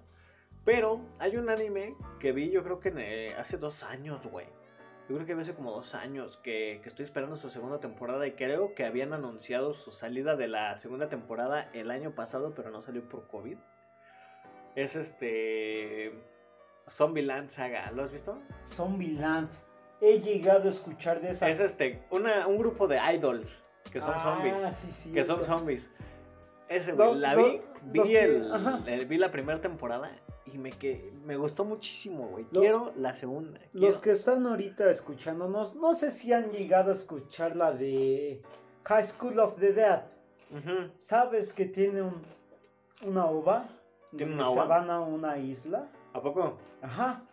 [0.66, 4.46] Pero hay un anime que vi, yo creo que en, eh, hace dos años, güey.
[5.10, 8.34] Yo creo que hace como dos años que, que estoy esperando su segunda temporada y
[8.34, 12.82] creo que habían anunciado su salida de la segunda temporada el año pasado, pero no
[12.82, 13.58] salió por COVID.
[14.76, 16.14] Es este...
[16.96, 18.38] Zombieland Saga, ¿lo has visto?
[18.66, 19.50] Zombieland.
[20.02, 21.50] He llegado a escuchar de esa.
[21.50, 24.76] Es este, una, un grupo de idols que son Ah, zombies.
[24.76, 25.90] sí, sí, que son zombies.
[26.70, 30.10] Ese, güey, la vi, vi, el, el- vi la primera temporada
[30.46, 32.46] y me, que, me gustó muchísimo, güey.
[32.46, 33.60] Quiero la segunda.
[33.74, 38.42] Los que están ahorita escuchándonos, no sé si han llegado a escuchar la de
[38.86, 40.02] High School of the Dead.
[40.98, 42.22] ¿Sabes que tiene un,
[43.06, 43.68] una ova?
[44.16, 44.66] ¿Tiene una se ova?
[44.66, 45.88] van a una isla.
[46.14, 46.58] ¿A poco?
[46.82, 47.24] Ajá.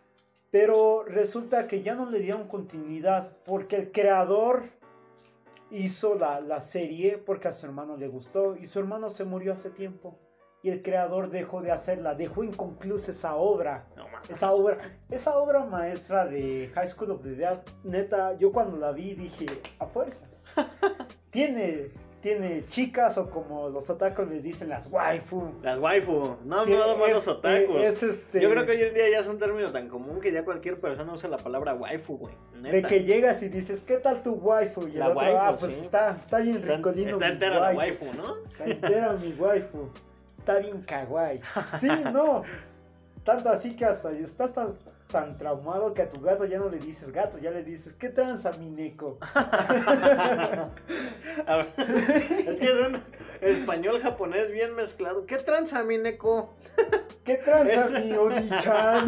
[0.51, 4.71] Pero resulta que ya no le dieron continuidad porque el creador
[5.71, 9.53] hizo la, la serie porque a su hermano le gustó y su hermano se murió
[9.53, 10.19] hace tiempo.
[10.61, 13.87] Y el creador dejó de hacerla, dejó inconclusa esa obra.
[13.97, 14.31] No mames.
[14.31, 14.79] Esa obra,
[15.09, 19.47] esa obra maestra de High School of the Dead, neta, yo cuando la vi dije,
[19.79, 20.43] a fuerzas.
[21.31, 25.53] tiene, tiene chicas o como los otakus le dicen las waifu.
[25.63, 26.37] Las waifu.
[26.45, 27.81] No, no, nada más es- los otakus.
[27.83, 30.33] es este- Yo creo que hoy en día ya es un término tan común que
[30.33, 32.35] ya cualquier persona usa la palabra waifu, güey.
[32.63, 34.89] De que llegas y dices, ¿qué tal tu waifu?
[34.89, 35.81] Y el La otro, waifu, ah, pues sí.
[35.83, 38.07] está, está bien Está, ricolino está entera la waifu.
[38.17, 38.37] ¿no?
[38.45, 39.89] Está entera mi waifu.
[40.37, 41.41] Está bien kawaii.
[41.79, 42.43] Sí, no.
[43.25, 44.75] Tanto así que hasta estás tan,
[45.09, 48.11] tan traumado que a tu gato ya no le dices gato, ya le dices, ¿qué
[48.11, 48.71] tranza mi
[51.57, 51.69] ver,
[52.47, 53.03] es que es un
[53.41, 55.25] español japonés bien mezclado.
[55.27, 56.55] ¿Qué tranza, mi neko?
[57.25, 59.07] ¿Qué tranza mi Oni-chan?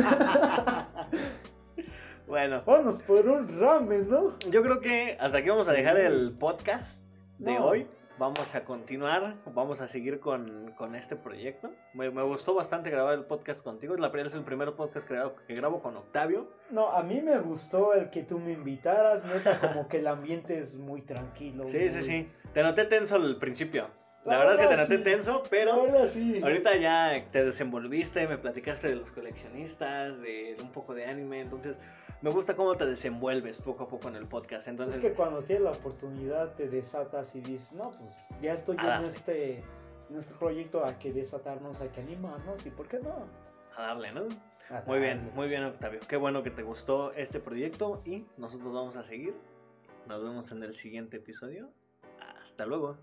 [2.26, 4.38] Bueno, Vámonos por un ramen, ¿no?
[4.50, 7.02] yo creo que hasta aquí vamos a dejar el podcast
[7.38, 7.66] de No.
[7.66, 7.86] hoy.
[8.20, 11.72] Vamos a continuar, vamos a seguir con, con este proyecto.
[11.94, 13.94] Me, me gustó bastante grabar el podcast contigo.
[13.94, 16.46] Es, la, es el primer podcast que grabo, que grabo con Octavio.
[16.70, 20.58] No, a mí me gustó el que tú me invitaras, neta, como que el ambiente
[20.58, 21.66] es muy tranquilo.
[21.66, 22.30] Sí, muy- sí, sí.
[22.52, 23.88] Te noté tenso al principio.
[24.26, 25.02] La, La verdad es que te noté sí.
[25.02, 26.42] tenso, pero sí.
[26.42, 31.40] ahorita ya te desenvolviste, me platicaste de los coleccionistas, de un poco de anime.
[31.40, 31.78] Entonces,
[32.22, 34.68] me gusta cómo te desenvuelves poco a poco en el podcast.
[34.68, 38.76] Entonces, Es que cuando tienes la oportunidad te desatas y dices, no, pues ya estoy
[38.78, 39.64] A en este,
[40.10, 43.26] en este proyecto, hay que desatarnos, hay que animarnos y por qué no.
[43.76, 44.22] a darle, ¿no?
[44.70, 46.00] A Muy bien, muy bien, Octavio.
[46.06, 49.34] Qué bueno que te gustó este proyecto y nosotros vamos a seguir.
[50.06, 51.70] Nos vemos en el siguiente episodio.
[52.40, 52.98] Hasta luego.